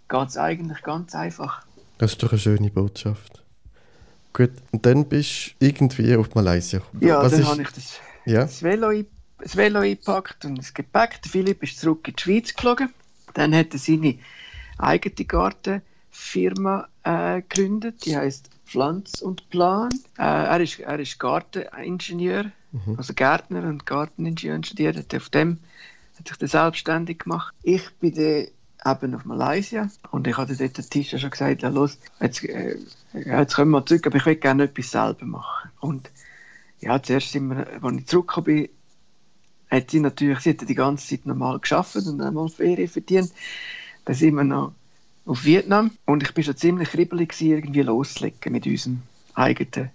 geht 0.09 0.29
es 0.29 0.37
eigentlich 0.37 0.83
ganz 0.83 1.15
einfach. 1.15 1.65
Das 1.99 2.13
ist 2.13 2.23
doch 2.23 2.33
eine 2.33 2.39
schöne 2.39 2.71
Botschaft. 2.71 3.43
Gut, 4.33 4.51
und 4.71 4.87
dann 4.87 5.05
bist 5.05 5.55
du 5.59 5.67
irgendwie 5.67 6.17
auf 6.17 6.35
Malaysia. 6.35 6.81
Ja, 7.01 7.23
Was 7.23 7.33
dann 7.33 7.47
habe 7.47 7.63
ich 7.63 7.69
das 7.71 8.01
ja. 8.25 8.43
das, 8.43 8.63
Velo, 8.63 8.91
das 9.39 9.57
Velo 9.57 9.81
eingepackt 9.81 10.45
und 10.45 10.57
das 10.57 10.75
Gepäck. 10.75 11.21
Der 11.23 11.31
Philipp 11.31 11.63
ist 11.63 11.81
zurück 11.81 12.07
in 12.09 12.17
die 12.17 12.23
Schweiz 12.23 12.55
geflogen. 12.55 12.93
Dann 13.35 13.55
hat 13.55 13.73
er 13.73 13.79
seine 13.79 14.19
eigene 14.79 15.25
Gartenfirma 15.25 16.89
äh, 17.05 17.43
gegründet, 17.43 18.05
die 18.05 18.17
heißt 18.17 18.51
Pflanz 18.67 19.21
und 19.21 19.49
Plan. 19.51 19.91
Äh, 20.19 20.23
er, 20.23 20.61
ist, 20.61 20.81
er 20.81 20.99
ist 20.99 21.19
Garteningenieur, 21.19 22.45
mhm. 22.73 22.97
also 22.97 23.15
Gärtner 23.15 23.65
und 23.65 23.87
Garteningenieur 23.87 24.63
studiert, 24.65 24.97
hat 24.97 25.15
auf 25.15 25.29
dem 25.29 25.59
hat 26.19 26.29
sich 26.29 26.37
dann 26.39 26.49
selbstständig 26.49 27.21
gemacht. 27.21 27.55
Ich 27.63 27.91
bin 27.97 28.15
dann 28.15 28.47
eben 28.95 29.15
auf 29.15 29.25
Malaysia 29.25 29.89
und 30.11 30.27
ich 30.27 30.37
hatte 30.37 30.57
dort 30.57 30.77
den 30.77 30.91
Tisch 30.91 31.11
schon 31.11 31.31
gesagt, 31.31 31.63
ja, 31.63 31.69
los, 31.69 31.99
jetzt, 32.21 32.45
äh, 32.45 32.77
jetzt 33.13 33.55
kommen 33.55 33.71
wir 33.71 33.85
zurück, 33.87 34.07
aber 34.07 34.17
ich 34.17 34.27
will 34.27 34.37
gerne 34.37 34.65
etwas 34.65 34.91
selber 34.91 35.25
machen. 35.25 35.71
Und 35.81 36.11
ja, 36.83 37.01
zuerst 37.03 37.33
sind 37.33 37.49
wir, 37.49 37.67
als 37.81 37.97
ich 37.97 38.07
zurückgekommen 38.07 38.45
bin, 38.45 38.69
hat 39.71 39.91
sie 39.91 40.01
natürlich, 40.01 40.41
sie 40.41 40.51
hat 40.51 40.69
die 40.69 40.75
ganze 40.75 41.09
Zeit 41.09 41.27
normal 41.27 41.61
geschafft 41.61 41.97
und 41.97 42.19
dann 42.19 42.35
mal 42.35 42.49
Ferien 42.49 42.89
verdient. 42.89 43.33
Dann 44.05 44.15
sind 44.15 44.35
wir 44.35 44.45
noch 44.45 44.73
auf 45.25 45.45
Vietnam 45.45 45.93
und 46.05 46.23
ich 46.23 46.35
bin 46.35 46.45
schon 46.45 46.57
ziemlich 46.57 46.91
kribbelig 46.91 47.41
irgendwie 47.41 47.83
loslegen 47.83 48.53
mit 48.53 48.67
unserem 48.67 49.03
eigenen, 49.35 49.91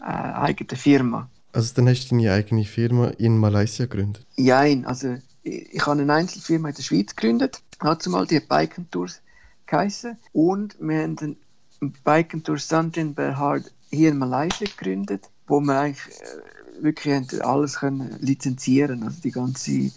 äh, 0.00 0.04
eigenen 0.04 0.76
Firma. 0.76 1.28
Also 1.52 1.74
dann 1.74 1.88
hast 1.88 2.10
du 2.10 2.16
deine 2.16 2.32
eigene 2.32 2.64
Firma 2.64 3.08
in 3.18 3.38
Malaysia 3.38 3.86
gegründet? 3.86 4.24
Nein, 4.36 4.84
also 4.84 5.16
ich, 5.42 5.74
ich 5.74 5.86
habe 5.86 6.02
eine 6.02 6.12
Einzelfirma 6.12 6.68
in 6.68 6.74
der 6.74 6.82
Schweiz 6.82 7.16
gegründet, 7.16 7.62
hat 7.80 8.02
zumal 8.02 8.26
die 8.26 8.40
Bike 8.40 8.76
Tours 8.90 9.22
geheißen 9.66 10.16
und 10.32 10.76
wir 10.78 11.02
haben 11.02 11.16
den 11.16 11.36
Bike 12.04 12.44
Tours 12.44 12.68
Santin 12.68 13.14
Berhard 13.14 13.72
hier 13.90 14.10
in 14.10 14.18
Malaysia 14.18 14.66
gegründet 14.66 15.30
wo 15.50 15.60
wir 15.60 15.78
eigentlich 15.78 16.06
äh, 16.20 16.82
wirklich 16.82 17.44
alles 17.44 17.80
können 17.80 18.16
lizenzieren 18.20 19.02
also 19.02 19.20
die 19.22 19.32
ganze 19.32 19.90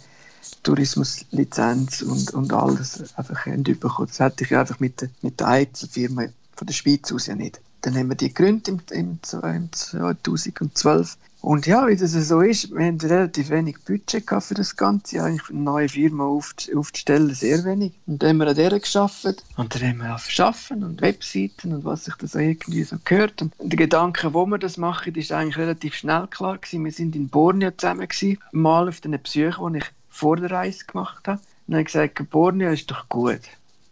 Tourismuslizenz 0.64 2.02
und, 2.02 2.34
und 2.34 2.54
alles 2.54 3.18
einfach 3.18 3.46
bekommen. 3.46 4.08
Das 4.08 4.20
hätte 4.20 4.44
ich 4.44 4.56
einfach 4.56 4.80
mit, 4.80 5.10
mit 5.22 5.40
der 5.40 5.48
Einzelfirma 5.48 6.26
von 6.56 6.68
der 6.68 6.74
Schweiz 6.74 7.12
aus 7.12 7.28
ja 7.28 7.36
nicht. 7.36 7.62
Dann 7.82 7.96
haben 7.96 8.10
wir 8.10 8.16
die 8.16 8.30
gegründet 8.30 8.68
im, 8.68 8.82
im, 8.92 9.20
im 9.44 9.72
2012 9.72 11.18
und 11.44 11.68
ja, 11.68 11.90
wie 11.90 11.98
das 11.98 12.14
so 12.14 12.40
ist, 12.40 12.72
wir 12.72 12.86
haben 12.86 13.02
relativ 13.02 13.50
wenig 13.50 13.76
Budget 13.84 14.24
für 14.40 14.54
das 14.54 14.78
Ganze, 14.78 15.22
eigentlich 15.22 15.50
eine 15.50 15.60
neue 15.60 15.90
Firma 15.90 16.24
aufzustellen, 16.26 17.34
sehr 17.34 17.66
wenig. 17.66 17.92
Und 18.08 18.24
dann 18.24 18.30
haben 18.30 18.38
wir 18.38 18.48
an 18.48 18.56
der 18.56 18.80
geschafft 18.80 19.44
und 19.58 19.76
dann 19.76 19.82
haben 19.82 19.98
wir 19.98 20.18
Schaffen 20.20 20.86
und 20.86 21.02
Webseiten 21.02 21.74
und 21.74 21.84
was 21.84 22.06
sich 22.06 22.16
da 22.16 22.28
so 22.28 22.40
irgendwie 22.40 22.84
so 22.84 22.96
gehört. 23.04 23.42
Und 23.42 23.54
der 23.60 23.76
Gedanke, 23.76 24.34
wo 24.34 24.46
wir 24.46 24.58
das 24.58 24.78
machen, 24.78 25.16
ist 25.16 25.34
eigentlich 25.34 25.58
relativ 25.58 25.96
schnell 25.96 26.28
klar 26.28 26.60
gewesen. 26.60 26.86
Wir 26.86 26.94
sind 26.94 27.14
in 27.14 27.28
Borneo 27.28 27.72
zusammen 27.72 28.08
gewesen, 28.08 28.40
mal 28.54 28.88
auf 28.88 29.02
den 29.02 29.20
Psyche, 29.20 29.60
die 29.70 29.80
ich 29.80 29.86
vor 30.10 30.38
der 30.38 30.50
Reise 30.50 30.86
gemacht 30.86 31.28
habe. 31.28 31.40
Und 31.40 31.44
dann 31.68 31.76
habe 31.76 31.82
ich 31.82 31.88
gesagt, 31.88 32.30
Borneo 32.30 32.72
ist 32.72 32.90
doch 32.90 33.10
gut 33.10 33.42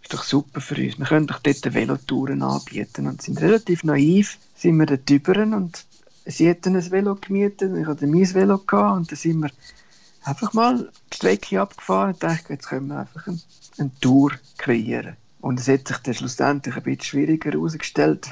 ist 0.03 0.13
doch 0.13 0.23
super 0.23 0.61
für 0.61 0.75
uns. 0.81 0.97
Wir 0.97 1.05
können 1.05 1.27
doch 1.27 1.39
dort 1.39 1.73
Velotouren 1.73 2.41
anbieten. 2.41 3.07
Und 3.07 3.21
sind 3.21 3.39
relativ 3.41 3.83
naiv, 3.83 4.37
sind 4.55 4.77
wir 4.77 4.85
dort 4.85 5.09
drüber 5.09 5.35
und 5.43 5.85
sie 6.25 6.49
hatten 6.49 6.75
ein 6.75 6.91
Velo 6.91 7.15
gemietet, 7.15 7.75
ich 7.75 7.87
hatte 7.87 8.07
mein 8.07 8.33
Velo 8.33 8.57
gehabt, 8.59 8.97
und 8.97 9.11
dann 9.11 9.17
sind 9.17 9.39
wir 9.39 9.51
einfach 10.23 10.53
mal 10.53 10.89
die 11.11 11.15
Strecke 11.15 11.61
abgefahren 11.61 12.13
und 12.13 12.23
dachte, 12.23 12.53
jetzt 12.53 12.67
können 12.67 12.87
wir 12.87 12.99
einfach 12.99 13.27
eine, 13.27 13.39
eine 13.77 13.91
Tour 13.99 14.31
kreieren. 14.57 15.17
Und 15.41 15.59
es 15.59 15.67
hat 15.67 15.87
sich 15.87 15.97
dann 15.97 16.13
schlussendlich 16.13 16.75
ein 16.75 16.83
bisschen 16.83 17.01
schwieriger 17.01 17.51
herausgestellt, 17.51 18.29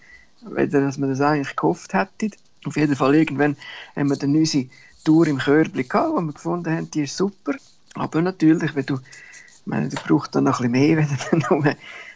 dass 0.42 1.00
wir 1.00 1.08
das 1.08 1.20
eigentlich 1.20 1.56
gehofft 1.56 1.92
hätten. 1.94 2.32
Auf 2.64 2.76
jeden 2.76 2.94
Fall 2.94 3.14
irgendwann 3.14 3.56
haben 3.96 4.08
wir 4.08 4.16
dann 4.16 4.36
unsere 4.36 4.68
Tour 5.04 5.26
im 5.26 5.38
Körbli 5.38 5.84
gehabt, 5.84 6.12
wo 6.12 6.20
wir 6.20 6.32
gefunden 6.32 6.72
haben, 6.72 6.90
die 6.90 7.02
ist 7.02 7.16
super. 7.16 7.54
Aber 7.94 8.22
natürlich, 8.22 8.74
wenn 8.76 8.86
du, 8.86 8.94
ich 8.94 9.66
meine, 9.66 9.88
du 9.88 9.96
brauchst 9.96 10.34
dann 10.34 10.44
noch 10.44 10.60
ein 10.60 10.70
bisschen 10.70 10.96
mehr, 10.96 11.08
wenn 11.30 11.40
du 11.40 11.54
nur 11.54 11.74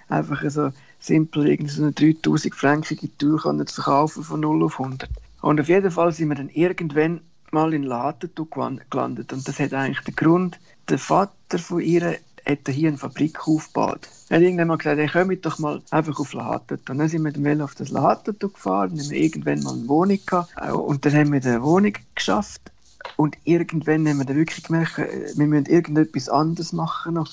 einfach 0.09 0.49
so 0.49 0.71
simpel 1.07 1.49
irgendwie 1.49 1.73
so 1.73 1.83
eine 1.83 1.93
3000 1.93 2.55
frankige 2.55 3.17
Tour 3.17 3.39
zu 3.67 3.75
verkaufen 3.75 4.25
von 4.25 4.41
0 4.41 4.65
auf 4.65 4.81
100. 4.81 5.09
Und 5.43 5.61
auf 5.61 5.69
jeden 5.69 5.91
Fall 5.91 6.13
sind 6.13 6.29
wir 6.29 6.37
dann 6.37 6.49
irgendwann 6.49 7.21
mal 7.53 7.73
in 7.73 7.85
Ladentuch 7.85 8.49
gelandet 8.91 9.33
und 9.33 9.47
das 9.47 9.61
hat 9.61 9.73
eigentlich 9.73 10.01
den 10.01 10.17
Grund, 10.17 10.59
der 10.89 10.99
Vater 10.99 11.59
von 11.59 11.81
ihr 11.81 12.19
hat 12.45 12.59
er 12.67 12.75
hier 12.75 12.89
eine 12.89 12.99
Fabrik 12.99 13.47
aufgebaut. 13.47 14.09
Er 14.29 14.37
hat 14.37 14.43
irgendwann 14.43 14.69
mal 14.69 14.79
gesagt, 14.79 14.99
hey, 14.99 15.09
kommt 15.09 15.47
doch 15.47 15.59
mal 15.59 15.83
einfach 15.91 16.19
auf 16.19 16.33
Lahatata. 16.33 16.93
Und 16.93 16.99
dann 16.99 17.09
sind 17.09 17.25
wir 17.25 17.33
mit 17.33 17.37
dem 17.37 17.61
auf 17.61 17.75
das 17.75 17.91
Lahatata 17.91 18.49
gefahren, 18.49 18.91
dann 18.91 19.01
haben 19.01 19.11
wir 19.11 19.21
irgendwann 19.21 19.63
mal 19.63 19.75
eine 19.75 19.89
Wohnung 19.89 20.19
gehabt 20.27 20.53
äh, 20.61 20.71
und 20.71 21.05
dann 21.05 21.15
haben 21.15 21.33
wir 21.33 21.45
eine 21.45 21.63
Wohnung 21.63 21.93
geschafft 22.15 22.73
und 23.17 23.37
irgendwann 23.45 24.09
haben 24.09 24.19
wir 24.19 24.25
dann 24.25 24.37
wirklich 24.37 24.65
gemerkt, 24.65 24.99
äh, 24.99 25.33
wir 25.37 25.47
müssen 25.47 25.67
irgendetwas 25.67 26.29
anderes 26.29 26.73
machen. 26.73 27.25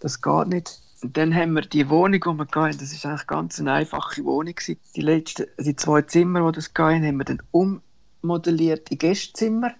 Das 0.00 0.20
geht 0.20 0.48
nicht. 0.48 0.80
Und 1.04 1.18
dann 1.18 1.34
haben 1.34 1.52
wir 1.52 1.60
die 1.60 1.90
Wohnung, 1.90 2.18
die 2.18 2.26
wir 2.26 2.62
hatten, 2.62 2.78
das 2.78 2.90
ist 2.90 3.04
eigentlich 3.04 3.26
ganz 3.26 3.60
eine 3.60 3.72
einfache 3.72 4.24
Wohnung 4.24 4.54
gewesen. 4.54 4.80
Die 4.96 5.02
letzten, 5.02 5.44
die 5.58 5.76
zwei 5.76 6.00
Zimmer, 6.00 6.50
die 6.50 6.56
das 6.56 6.70
hatten, 6.70 7.04
haben 7.06 7.18
wir 7.18 7.26
dann 7.26 7.42
ummodelliert 8.22 8.90
in 8.90 8.96
Gästezimmer. 8.96 9.72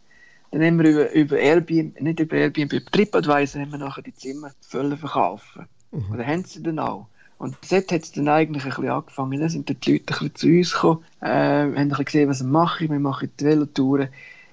Dann 0.50 0.62
haben 0.62 0.78
wir 0.78 0.90
über, 0.90 1.12
über 1.12 1.38
Airbnb, 1.38 1.98
nicht 1.98 2.20
über 2.20 2.36
Airbnb, 2.36 2.74
über 2.74 2.90
TripAdvisor 2.90 3.62
haben 3.62 3.72
wir 3.72 3.78
nachher 3.78 4.02
die 4.02 4.14
Zimmer 4.14 4.50
voll 4.60 4.94
verkaufen. 4.98 5.64
Mhm. 5.92 6.12
Oder 6.12 6.26
haben 6.26 6.44
sie 6.44 6.62
dann 6.62 6.78
auch. 6.78 7.06
Und 7.38 7.56
dort 7.70 7.90
hat 7.90 8.02
es 8.02 8.12
dann 8.12 8.28
eigentlich 8.28 8.64
ein 8.64 8.68
bisschen 8.68 8.90
angefangen. 8.90 9.40
Dann 9.40 9.48
sind 9.48 9.70
die 9.70 9.92
Leute 9.92 10.04
ein 10.12 10.28
bisschen 10.28 10.34
zu 10.34 10.46
uns 10.48 10.72
gekommen, 10.74 11.04
äh, 11.22 11.26
haben 11.26 11.74
ein 11.74 11.88
bisschen 11.88 12.04
gesehen, 12.04 12.28
was 12.28 12.42
wir 12.42 12.50
machen. 12.50 12.90
Wir 12.90 12.98
machen 12.98 13.30
die 13.40 13.44
Velotouren 13.46 14.08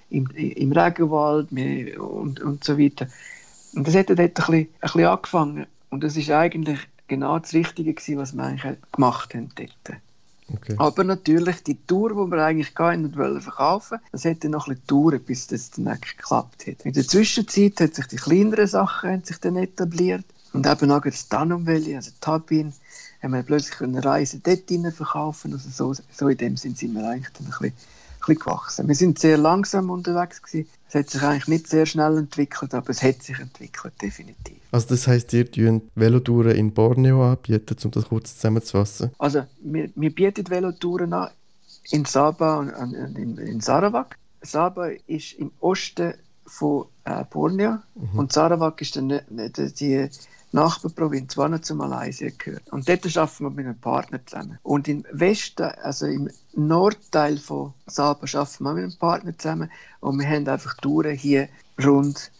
im, 0.09 0.25
im 0.29 0.71
Regenwald 0.71 1.49
wir, 1.51 2.01
und, 2.01 2.39
und 2.39 2.63
so 2.63 2.79
weiter. 2.79 3.07
Und 3.75 3.85
das 3.85 3.93
hat 3.93 4.07
dort 4.07 4.21
ein 4.21 4.31
bisschen, 4.31 4.53
ein 4.55 4.67
bisschen 4.79 5.05
angefangen. 5.05 5.65
Und 5.91 6.03
das 6.03 6.17
ist 6.17 6.31
eigentlich 6.31 6.79
genau 7.07 7.37
das 7.37 7.53
Richtige 7.53 7.93
gewesen, 7.93 8.17
was 8.17 8.33
wir 8.33 8.43
eigentlich 8.43 8.77
gemacht 8.91 9.35
haben 9.35 9.49
dort. 9.55 9.99
Okay. 10.53 10.75
Aber 10.77 11.03
natürlich, 11.03 11.63
die 11.63 11.77
Tour, 11.85 12.09
die 12.09 12.31
wir 12.31 12.43
eigentlich 12.43 12.75
gehen 12.75 13.05
und 13.05 13.17
wollen 13.17 13.41
verkaufen, 13.41 13.99
das 14.11 14.25
hätte 14.25 14.49
noch 14.49 14.67
ein 14.67 14.75
bisschen 14.75 14.87
gedauert, 14.87 15.25
bis 15.25 15.47
das 15.47 15.71
dann 15.71 15.85
geklappt 15.85 16.67
hat. 16.67 16.81
In 16.85 16.93
der 16.93 17.07
Zwischenzeit 17.07 17.79
hat 17.79 17.95
sich 17.95 18.07
die 18.07 18.17
kleineren 18.17 18.67
Sachen 18.67 19.11
haben 19.11 19.23
sich 19.23 19.37
dann 19.37 19.55
etabliert. 19.55 20.25
Und 20.53 20.67
eben 20.67 20.91
auch 20.91 21.01
das 21.01 21.29
Danum 21.29 21.65
Valley, 21.65 21.95
also 21.95 22.11
Tabin, 22.19 22.73
haben 23.21 23.33
wir 23.33 23.43
plötzlich 23.43 23.79
eine 23.81 24.03
Reise 24.03 24.39
dort 24.39 24.93
verkaufen. 24.93 25.53
Also 25.53 25.69
so, 25.69 26.01
so 26.11 26.27
in 26.27 26.37
dem 26.37 26.57
Sinn 26.57 26.75
sind 26.75 26.93
wir 26.93 27.07
eigentlich 27.07 27.31
dann 27.33 27.47
ein 27.47 27.51
bisschen 27.51 27.73
bisschen 28.35 28.45
gewachsen. 28.45 28.87
Wir 28.87 28.95
sind 28.95 29.19
sehr 29.19 29.37
langsam 29.37 29.89
unterwegs 29.89 30.41
gewesen. 30.41 30.67
Es 30.87 30.95
hat 30.95 31.09
sich 31.09 31.21
eigentlich 31.21 31.47
nicht 31.47 31.67
sehr 31.67 31.85
schnell 31.85 32.17
entwickelt, 32.17 32.73
aber 32.73 32.89
es 32.89 33.01
hat 33.01 33.23
sich 33.23 33.39
entwickelt, 33.39 33.93
definitiv. 34.01 34.57
Also 34.71 34.89
das 34.89 35.07
heisst, 35.07 35.33
ihr 35.33 35.45
bietet 35.45 35.83
Velotouren 35.95 36.55
in 36.55 36.73
Borneo 36.73 37.31
anbieten, 37.31 37.75
um 37.83 37.91
das 37.91 38.05
kurz 38.05 38.35
zusammenzufassen? 38.35 39.11
Also 39.17 39.43
wir, 39.61 39.89
wir 39.95 40.13
bieten 40.13 40.49
Velotouren 40.49 41.13
an 41.13 41.29
in 41.89 42.05
Sabah 42.05 42.59
und 42.59 42.93
in, 42.93 43.37
in 43.37 43.61
Sarawak. 43.61 44.17
Sabah 44.41 44.91
ist 45.07 45.33
im 45.33 45.51
Osten 45.59 46.13
von 46.45 46.85
äh, 47.05 47.23
Borneo 47.29 47.77
mhm. 47.95 48.19
und 48.19 48.33
Sarawak 48.33 48.81
ist 48.81 48.95
dann 48.95 49.21
die, 49.29 49.73
die 49.73 50.09
Nachbarprovinz, 50.51 51.35
die 51.35 51.39
noch 51.39 51.61
zu 51.61 51.75
Malaysia 51.75 52.29
gehört. 52.37 52.71
Und 52.71 52.87
dort 52.87 53.05
arbeiten 53.17 53.43
wir 53.43 53.49
mit 53.49 53.65
einem 53.65 53.79
Partner 53.79 54.19
zusammen. 54.25 54.59
Und 54.63 54.87
im 54.87 55.05
Westen, 55.11 55.71
also 55.83 56.05
im 56.05 56.29
Nordteil 56.53 57.37
von 57.37 57.73
Sabah, 57.87 58.27
arbeiten 58.33 58.63
wir 58.63 58.73
mit 58.73 58.83
einem 58.83 58.97
Partner 58.97 59.37
zusammen. 59.37 59.71
Und 59.99 60.19
wir 60.19 60.27
haben 60.27 60.47
einfach 60.47 60.75
Touren 60.75 61.15
hier 61.15 61.47
rund 61.83 62.31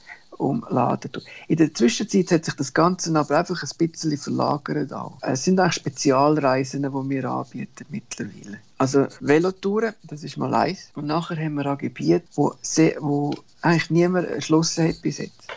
um 0.41 0.66
Laden. 0.70 1.12
In 1.47 1.57
der 1.57 1.74
Zwischenzeit 1.74 2.32
hat 2.32 2.45
sich 2.45 2.55
das 2.55 2.74
Ganze 2.74 3.16
aber 3.18 3.38
einfach 3.38 3.62
ein 3.62 3.88
bisschen 3.88 4.18
verlagert 4.18 4.91
auch. 4.91 5.18
Es 5.22 5.43
sind 5.43 5.59
auch 5.59 5.72
Spezialreisen, 5.72 6.82
die 6.82 7.09
wir 7.09 7.26
anbieten 7.26 7.86
mittlerweile. 7.89 8.57
Also 8.78 9.07
Velotouren, 9.20 9.93
das 10.03 10.24
ist 10.24 10.38
mal 10.38 10.53
eins. 10.55 10.89
Und 10.95 11.05
nachher 11.05 11.38
haben 11.38 11.53
wir 11.53 11.72
auch 11.72 11.78
Gebiete, 11.78 12.26
wo, 12.34 12.55
wo 12.99 13.34
eigentlich 13.62 13.91
niemand 13.91 14.28
erschlossen 14.28 14.88
hat 14.88 15.01
bis 15.03 15.20
jetzt. 15.20 15.47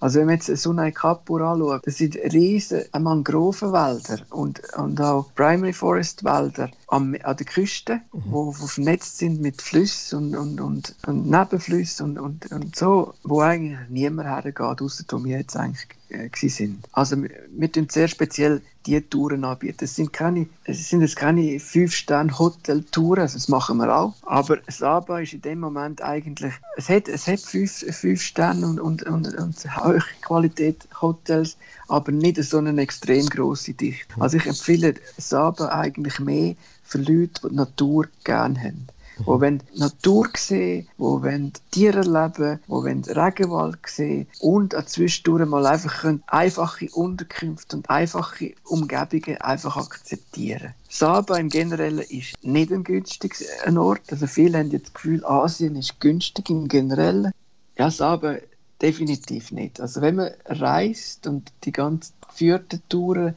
Also 0.00 0.20
wenn 0.20 0.26
man 0.26 0.36
jetzt 0.36 0.46
Sunai 0.56 0.92
Kapur 0.92 1.40
anschaut, 1.40 1.86
das 1.86 1.96
sind 1.96 2.16
riesige 2.16 2.88
Mangrovenwälder 2.98 4.20
und, 4.30 4.60
und 4.74 5.00
auch 5.00 5.34
Primary 5.34 5.72
Forest 5.72 6.22
Wälder 6.22 6.70
an, 6.86 7.16
an 7.22 7.36
der 7.36 7.46
Küste, 7.46 8.00
mhm. 8.12 8.22
wo, 8.26 8.46
wo 8.46 8.66
vernetzt 8.66 9.18
sind 9.18 9.40
mit 9.40 9.60
Flüssen 9.60 10.36
und, 10.36 10.36
und, 10.36 10.60
und, 10.60 10.94
und 11.06 11.26
Nebenflüssen 11.26 12.16
und, 12.16 12.18
und, 12.18 12.52
und 12.52 12.76
so, 12.76 13.14
wo 13.24 13.40
eigentlich 13.40 13.78
niemand 13.88 14.28
hergeht, 14.28 14.80
außer 14.80 15.04
wir 15.24 15.38
jetzt 15.38 15.56
eigentlich 15.56 15.88
äh, 16.10 16.28
sind. 16.48 16.84
Also 16.92 17.16
wir 17.22 17.72
tun 17.72 17.88
sehr 17.90 18.08
speziell 18.08 18.62
die 18.86 19.00
Touren 19.00 19.44
anbieten. 19.44 19.84
Es 19.84 19.96
sind 19.96 20.12
keine, 20.12 20.46
es 20.64 20.88
sind 20.88 21.02
jetzt 21.02 21.16
keine 21.16 21.60
fünf 21.60 21.94
Sterne 21.94 22.38
Hotel-Touren, 22.38 23.20
also 23.20 23.34
das 23.34 23.48
machen 23.48 23.76
wir 23.78 23.94
auch. 23.94 24.14
Aber 24.22 24.58
Saba 24.68 25.20
ist 25.20 25.34
in 25.34 25.42
dem 25.42 25.60
Moment 25.60 26.02
eigentlich, 26.02 26.54
es 26.76 26.88
hat, 26.88 27.08
es 27.08 27.26
hat 27.26 27.40
fünf, 27.40 27.72
fünf 27.72 28.22
Sterne 28.22 28.66
und, 28.66 28.80
und, 28.80 29.02
und, 29.02 29.34
und 29.34 29.76
hohe 29.76 30.02
Qualität 30.22 30.88
Hotels, 31.00 31.56
aber 31.88 32.12
nicht 32.12 32.42
so 32.42 32.58
eine 32.58 32.80
extrem 32.80 33.26
große 33.26 33.74
Dichte. 33.74 34.14
Also 34.18 34.38
ich 34.38 34.46
empfehle 34.46 34.94
Saba 35.18 35.68
eigentlich 35.68 36.18
mehr 36.18 36.54
für 36.82 36.98
Leute, 36.98 37.40
die 37.42 37.48
die 37.50 37.54
Natur 37.56 38.06
gerne 38.24 38.58
haben 38.58 38.86
wo 39.24 39.40
wollen 39.40 39.62
Natur 39.74 40.28
sehen, 40.36 40.88
wo 40.96 41.22
wollen 41.22 41.52
Tiere 41.70 42.02
leben, 42.02 42.60
wo 42.66 42.82
wollen 42.82 43.04
Regenwald 43.04 43.78
sehen 43.86 44.26
und 44.40 44.74
zwischendurch 44.88 45.48
mal 45.48 45.66
einfach 45.66 46.04
einfache 46.26 46.88
Unterkünfte 46.92 47.76
und 47.76 47.90
einfache 47.90 48.54
Umgebungen 48.64 49.40
einfach 49.40 49.76
akzeptieren. 49.76 50.74
Saba 50.88 51.36
im 51.36 51.48
Generellen 51.48 51.98
ist 51.98 52.34
nicht 52.42 52.72
ein 52.72 52.84
günstiger 52.84 53.36
Ort. 53.80 54.10
Also 54.10 54.26
viele 54.26 54.58
haben 54.58 54.70
jetzt 54.70 54.86
das 54.86 54.94
Gefühl, 54.94 55.24
Asien 55.24 55.76
ist 55.76 56.00
günstig 56.00 56.50
im 56.50 56.68
Generellen. 56.68 57.32
Ja, 57.76 57.90
Saba 57.90 58.36
definitiv 58.80 59.52
nicht. 59.52 59.80
Also 59.80 60.00
wenn 60.00 60.16
man 60.16 60.30
reist 60.46 61.26
und 61.26 61.52
die 61.64 61.72
ganzen 61.72 62.12
geführten 62.26 62.82
Touren 62.88 63.34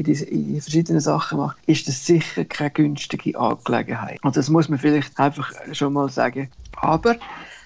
in 0.00 0.04
die, 0.04 0.54
in 0.54 0.60
verschiedenen 0.60 1.00
Sachen 1.00 1.38
macht, 1.38 1.58
ist 1.66 1.86
das 1.86 2.06
sicher 2.06 2.44
keine 2.46 2.70
günstige 2.70 3.38
Angelegenheit. 3.38 4.18
Und 4.22 4.36
das 4.36 4.48
muss 4.48 4.68
man 4.68 4.78
vielleicht 4.78 5.18
einfach 5.18 5.52
schon 5.72 5.92
mal 5.92 6.08
sagen. 6.08 6.50
Aber 6.76 7.16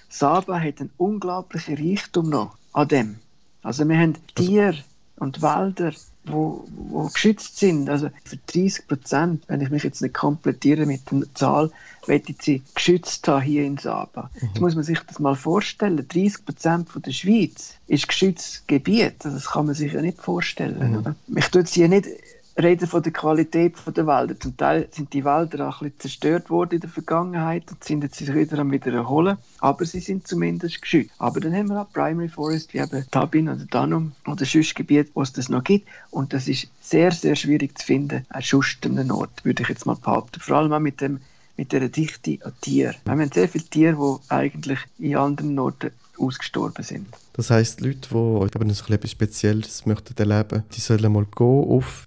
Saba 0.08 0.58
hat 0.58 0.80
einen 0.80 0.90
unglaublichen 0.96 1.76
Reichtum 1.76 2.30
noch 2.30 2.56
an 2.72 2.88
dem. 2.88 3.16
Also 3.62 3.88
wir 3.88 3.96
haben 3.96 4.14
also 4.36 4.50
Tiere 4.50 4.78
und 5.16 5.42
Wälder, 5.42 5.92
wo, 6.26 6.64
wo 6.70 7.08
geschützt 7.08 7.58
sind. 7.58 7.88
Also 7.90 8.10
für 8.24 8.36
30 8.36 8.86
Prozent, 8.86 9.44
wenn 9.48 9.60
ich 9.60 9.70
mich 9.70 9.82
jetzt 9.82 10.02
nicht 10.02 10.14
komplettiere 10.14 10.86
mit 10.86 11.02
der 11.10 11.22
Zahl, 11.34 11.70
werde 12.06 12.24
ich 12.28 12.42
sie 12.42 12.62
geschützt 12.74 13.26
haben 13.28 13.42
hier 13.42 13.64
in 13.64 13.78
Saba. 13.78 14.30
Mhm. 14.34 14.48
Jetzt 14.48 14.60
muss 14.60 14.74
man 14.74 14.84
sich 14.84 15.00
das 15.00 15.18
mal 15.18 15.36
vorstellen. 15.36 15.96
30 15.96 16.44
Prozent 16.44 16.88
der 16.94 17.12
Schweiz 17.12 17.74
ist 17.86 18.08
geschütztes 18.08 18.64
Gebiet. 18.66 19.24
Also 19.24 19.36
das 19.36 19.46
kann 19.50 19.66
man 19.66 19.74
sich 19.74 19.92
ja 19.92 20.00
nicht 20.00 20.18
vorstellen. 20.18 20.90
Mhm. 20.90 20.98
Oder? 20.98 21.16
Ich 21.34 21.48
tue 21.48 21.62
jetzt 21.62 21.74
hier 21.74 21.88
nicht 21.88 22.06
reden 22.56 22.86
von 22.86 23.02
der 23.02 23.12
Qualität 23.12 23.74
der 23.86 24.06
Wälder. 24.06 24.38
Zum 24.38 24.56
Teil 24.56 24.88
sind 24.90 25.12
die 25.12 25.24
Wälder 25.24 25.68
auch 25.68 25.80
ein 25.80 25.90
bisschen 25.90 26.00
zerstört 26.00 26.50
worden 26.50 26.74
in 26.74 26.80
der 26.80 26.90
Vergangenheit 26.90 27.70
und 27.70 27.82
sind 27.82 28.02
jetzt 28.02 28.20
wieder 28.32 28.58
am 28.58 28.70
wieder 28.70 28.92
erholen. 28.92 29.38
Aber 29.58 29.84
sie 29.84 30.00
sind 30.00 30.26
zumindest 30.26 30.80
geschützt. 30.80 31.14
Aber 31.18 31.40
dann 31.40 31.54
haben 31.54 31.68
wir 31.68 31.80
auch 31.80 31.92
Primary 31.92 32.28
Forest 32.28 32.74
wie 32.74 32.78
eben 32.78 33.04
Tabin 33.10 33.48
oder 33.48 33.66
Danum 33.70 34.12
oder 34.26 34.44
Schussgebiet, 34.44 35.10
wo 35.14 35.22
es 35.22 35.32
das 35.32 35.48
noch 35.48 35.64
gibt. 35.64 35.88
Und 36.10 36.32
das 36.32 36.48
ist 36.48 36.68
sehr, 36.80 37.10
sehr 37.12 37.36
schwierig 37.36 37.78
zu 37.78 37.86
finden. 37.86 38.24
Ein 38.28 38.42
schustenden 38.42 39.10
Ort, 39.10 39.44
würde 39.44 39.62
ich 39.62 39.68
jetzt 39.68 39.86
mal 39.86 39.96
behaupten. 39.96 40.40
Vor 40.40 40.56
allem 40.56 40.72
auch 40.72 40.80
mit 40.80 41.00
dem 41.00 41.20
mit 41.56 41.72
der 41.72 41.88
Dichte 41.88 42.38
an 42.44 42.52
Tieren. 42.60 42.96
Wir 43.04 43.12
haben 43.12 43.30
sehr 43.30 43.48
viele 43.48 43.64
Tiere, 43.64 43.96
die 43.96 44.32
eigentlich 44.32 44.80
in 44.98 45.16
anderen 45.16 45.56
Orten 45.58 45.92
ausgestorben 46.24 46.84
sind. 46.84 47.06
Das 47.32 47.50
heisst, 47.50 47.80
Leute, 47.80 48.08
die 48.10 48.46
etwas 48.46 49.10
Spezielles 49.10 49.86
möchten 49.86 50.16
erleben, 50.16 50.64
die 50.72 50.80
sollen 50.80 51.12
mal 51.12 51.26
gehen 51.34 51.44
auf 51.46 52.06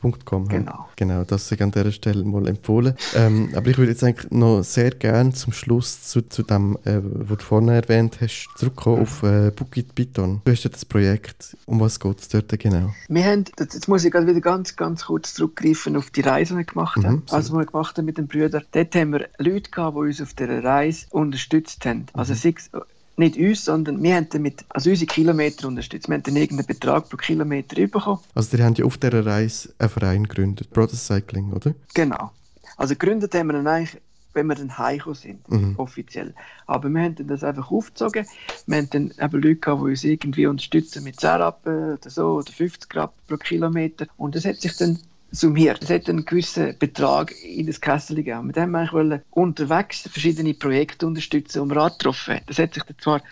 bikeandtours.com. 0.00 0.48
Genau. 0.48 0.88
Genau, 0.96 1.24
das 1.24 1.50
ich 1.50 1.62
an 1.62 1.70
dieser 1.70 1.92
Stelle 1.92 2.24
mal 2.24 2.46
empfohlen. 2.48 2.94
Ähm, 3.14 3.50
aber 3.54 3.68
ich 3.68 3.78
würde 3.78 3.92
jetzt 3.92 4.04
eigentlich 4.04 4.30
noch 4.30 4.62
sehr 4.62 4.90
gerne 4.90 5.32
zum 5.32 5.52
Schluss 5.52 6.02
zu, 6.02 6.22
zu 6.22 6.42
dem, 6.42 6.76
äh, 6.84 7.00
was 7.02 7.38
du 7.38 7.44
vorhin 7.44 7.68
erwähnt 7.68 8.18
hast, 8.20 8.48
zurückkommen 8.56 9.02
auf 9.02 9.22
äh, 9.22 9.50
Bukit 9.50 9.94
Python. 9.94 10.40
Du 10.44 10.52
hast 10.52 10.64
ja 10.64 10.70
das 10.70 10.84
Projekt. 10.84 11.56
Um 11.66 11.80
was 11.80 12.00
geht 12.00 12.20
es 12.20 12.28
dort 12.28 12.58
genau? 12.58 12.94
Wir 13.08 13.24
haben, 13.24 13.44
jetzt 13.58 13.88
muss 13.88 14.04
ich 14.04 14.12
gerade 14.12 14.26
wieder 14.26 14.40
ganz, 14.40 14.76
ganz 14.76 15.06
kurz 15.06 15.34
zurückgreifen 15.34 15.96
auf 15.96 16.10
die 16.10 16.22
Reise, 16.22 16.54
die 16.54 16.58
wir 16.58 16.64
gemacht 16.64 16.96
haben. 16.96 17.16
Mhm, 17.16 17.22
also, 17.30 17.52
die 17.52 17.60
wir 17.60 17.66
gemacht 17.66 17.98
haben 17.98 18.04
mit 18.04 18.18
den 18.18 18.26
Brüdern. 18.26 18.64
Dort 18.72 18.94
haben 18.94 19.12
wir 19.12 19.28
Leute 19.38 19.70
gehabt, 19.70 19.96
die 19.96 20.00
uns 20.00 20.20
auf 20.20 20.34
dieser 20.34 20.62
Reise 20.62 21.06
unterstützt 21.10 21.84
haben. 21.84 22.06
Also 22.12 22.32
mhm. 22.32 22.38
sechs, 22.38 22.70
nicht 23.16 23.36
uns, 23.36 23.64
sondern 23.64 24.02
wir 24.02 24.14
haben 24.14 24.28
damit, 24.30 24.64
also 24.68 24.90
unsere 24.90 25.06
Kilometer 25.06 25.68
unterstützt. 25.68 26.08
Wir 26.08 26.14
haben 26.14 26.22
dann 26.22 26.36
irgendeinen 26.36 26.66
Betrag 26.66 27.08
pro 27.08 27.16
Kilometer 27.16 27.76
bekommen. 27.86 28.20
Also, 28.34 28.56
die 28.56 28.62
haben 28.62 28.74
ja 28.74 28.84
auf 28.84 28.98
dieser 28.98 29.24
Reise 29.24 29.74
einen 29.78 29.88
Verein 29.88 30.24
gegründet, 30.24 30.70
Brothers 30.70 31.06
Cycling, 31.06 31.52
oder? 31.52 31.74
Genau. 31.94 32.30
Also, 32.76 32.94
gegründet 32.94 33.34
haben 33.34 33.46
wir 33.48 33.54
dann 33.54 33.66
eigentlich, 33.66 34.00
wenn 34.34 34.46
wir 34.48 34.54
dann 34.54 34.76
heimgekommen 34.76 35.14
sind, 35.16 35.50
mhm. 35.50 35.74
offiziell. 35.78 36.34
Aber 36.66 36.90
wir 36.90 37.02
haben 37.02 37.14
dann 37.14 37.28
das 37.28 37.42
einfach 37.42 37.70
aufgezogen. 37.70 38.26
Wir 38.66 38.76
haben 38.76 38.90
dann 38.90 39.12
eben 39.18 39.42
Leute 39.42 39.56
gehabt, 39.56 39.80
die 39.80 39.90
uns 39.90 40.04
irgendwie 40.04 40.46
unterstützen 40.46 41.04
mit 41.04 41.18
10 41.18 41.30
Rappen 41.30 41.94
oder 41.94 42.10
so, 42.10 42.34
oder 42.34 42.52
50 42.52 42.94
Rappen 42.94 43.18
pro 43.26 43.36
Kilometer. 43.38 44.06
Und 44.18 44.34
das 44.34 44.44
hat 44.44 44.56
sich 44.56 44.76
dann 44.76 44.98
summiert. 45.36 45.82
Es 45.82 45.90
hat 45.90 46.08
einen 46.08 46.24
gewissen 46.24 46.76
Betrag 46.78 47.32
in 47.42 47.66
das 47.66 47.80
Kessel 47.80 48.16
gegeben. 48.16 48.46
Mit 48.46 48.56
dem 48.56 48.72
wollen 48.72 49.10
wir 49.10 49.22
unterwegs 49.30 50.02
verschiedene 50.02 50.54
Projekte 50.54 51.06
unterstützen 51.06 51.60
und 51.60 51.72
Rad 51.72 51.98
getroffen. 51.98 52.40
Das 52.46 52.58
hat 52.58 52.74
sich 52.74 52.82
dann 52.84 52.98
zwar 52.98 53.22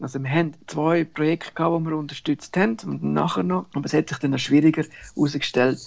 Also 0.00 0.22
wir 0.22 0.30
haben 0.30 0.54
zwei 0.66 1.04
Projekte 1.04 1.52
gehabt, 1.54 1.80
die 1.80 1.86
wir 1.86 1.96
unterstützt 1.96 2.56
haben 2.56 2.76
und 2.84 3.02
nachher 3.02 3.42
noch, 3.42 3.66
aber 3.74 3.86
es 3.86 3.94
hat 3.94 4.08
sich 4.08 4.18
dann 4.18 4.32
noch 4.32 4.38
schwieriger 4.38 4.84
herausgestellt, 5.14 5.78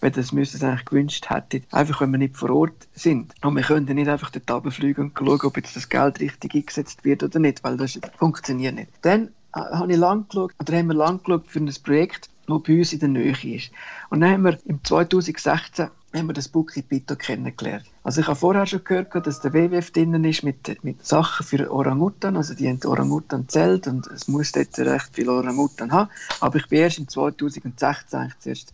wenn 0.00 0.12
das 0.12 0.32
müssen 0.32 0.64
eigentlich 0.64 0.84
gewünscht 0.84 1.28
hätte, 1.28 1.62
einfach 1.72 2.00
wenn 2.00 2.12
wir 2.12 2.18
nicht 2.18 2.36
vor 2.36 2.50
Ort 2.50 2.86
sind. 2.94 3.34
Und 3.42 3.56
wir 3.56 3.62
können 3.62 3.84
nicht 3.94 4.08
einfach 4.08 4.30
dort 4.30 4.50
runterfliegen 4.50 5.04
und 5.04 5.18
schauen, 5.18 5.40
ob 5.42 5.56
jetzt 5.56 5.76
das 5.76 5.88
Geld 5.88 6.20
richtig 6.20 6.54
eingesetzt 6.54 7.04
wird 7.04 7.22
oder 7.22 7.38
nicht, 7.38 7.64
weil 7.64 7.76
das 7.76 7.98
funktioniert 8.16 8.74
nicht. 8.74 8.90
Dann 9.02 9.28
äh, 9.54 9.60
habe 9.60 9.92
ich 9.92 9.98
lang 9.98 10.28
geschaut, 10.28 10.52
oder 10.60 10.76
haben 10.76 10.86
wir 10.86 10.94
lang 10.94 11.22
geschaut 11.22 11.46
für 11.46 11.58
ein 11.58 11.74
Projekt, 11.82 12.30
das 12.46 12.62
bei 12.62 12.78
uns 12.78 12.92
in 12.92 13.00
der 13.00 13.08
Nähe 13.08 13.56
ist. 13.56 13.70
Und 14.10 14.20
dann 14.20 14.30
haben 14.30 14.44
wir 14.44 14.58
im 14.66 14.82
2016 14.82 15.88
haben 16.14 16.28
wir 16.28 16.32
das 16.32 16.48
Bukit 16.48 16.88
Pito 16.88 17.14
kennengelernt. 17.16 17.84
Also 18.02 18.20
ich 18.20 18.26
habe 18.26 18.36
vorher 18.36 18.66
schon 18.66 18.84
gehört, 18.84 19.14
dass 19.26 19.40
der 19.40 19.52
WWF 19.52 19.90
drinnen 19.90 20.24
ist 20.24 20.42
mit, 20.42 20.82
mit 20.82 21.04
Sachen 21.04 21.44
für 21.44 21.70
Orangutan. 21.70 22.36
Also 22.36 22.54
die 22.54 22.68
haben 22.68 22.80
Orangutan 22.84 23.48
zählt 23.48 23.86
und 23.86 24.06
es 24.06 24.26
muss 24.28 24.52
dort 24.52 24.78
recht 24.78 25.10
viel 25.12 25.28
Orangutan 25.28 25.92
haben. 25.92 26.10
Aber 26.40 26.56
ich 26.56 26.68
bin 26.68 26.78
erst 26.78 26.98
im 26.98 27.08
2016 27.08 28.18
eigentlich 28.18 28.38
zuerst 28.38 28.72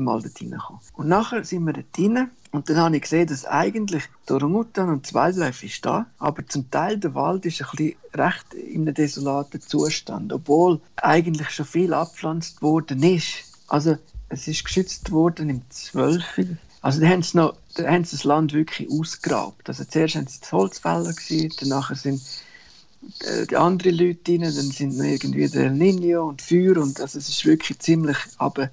mal 0.00 0.22
dort 0.22 0.40
reingekommen. 0.40 0.80
Und 0.94 1.08
nachher 1.08 1.44
sind 1.44 1.64
wir 1.64 1.72
dort 1.72 1.98
rein 1.98 2.30
und 2.52 2.68
dann 2.68 2.76
habe 2.76 2.96
ich 2.96 3.02
gesehen, 3.02 3.26
dass 3.26 3.46
eigentlich 3.46 4.04
der 4.28 4.42
und 4.42 4.76
das 4.76 5.14
Wildlife 5.14 5.64
ist 5.64 5.84
da, 5.84 6.06
aber 6.18 6.46
zum 6.46 6.70
Teil 6.70 6.98
der 6.98 7.14
Wald 7.14 7.46
ist 7.46 7.62
ein 7.62 7.68
bisschen 7.70 7.96
recht 8.14 8.54
in 8.54 8.82
einem 8.82 8.94
desolaten 8.94 9.60
Zustand, 9.60 10.32
obwohl 10.32 10.80
eigentlich 10.96 11.48
schon 11.50 11.66
viel 11.66 11.94
abgepflanzt 11.94 12.60
worden 12.60 13.02
ist. 13.02 13.44
Also 13.68 13.96
es 14.28 14.48
ist 14.48 14.64
geschützt 14.64 15.10
worden 15.12 15.48
im 15.48 15.62
12. 15.70 16.24
Also 16.82 17.00
da 17.00 17.06
haben 17.06 17.22
sie, 17.22 17.36
noch, 17.38 17.54
da 17.74 17.90
haben 17.90 18.04
sie 18.04 18.16
das 18.16 18.24
Land 18.24 18.52
wirklich 18.52 18.90
ausgeraubt. 18.90 19.68
Also 19.68 19.84
zuerst 19.84 20.16
waren 20.16 20.24
es 20.24 20.40
die 20.40 20.50
Holzfäller, 20.50 21.12
gewesen, 21.12 21.52
danach 21.58 21.94
sind 21.94 22.20
äh, 23.20 23.46
die 23.46 23.56
anderen 23.56 23.96
Leute 23.96 24.32
rein, 24.32 24.40
dann 24.40 24.52
sind 24.52 24.94
irgendwie 24.94 25.48
der 25.48 25.66
El 25.66 25.70
Nino 25.72 26.28
und 26.28 26.42
Feuer 26.42 26.76
und 26.78 27.00
also 27.00 27.18
es 27.18 27.28
ist 27.28 27.46
wirklich 27.46 27.78
ziemlich 27.78 28.16
aber 28.36 28.70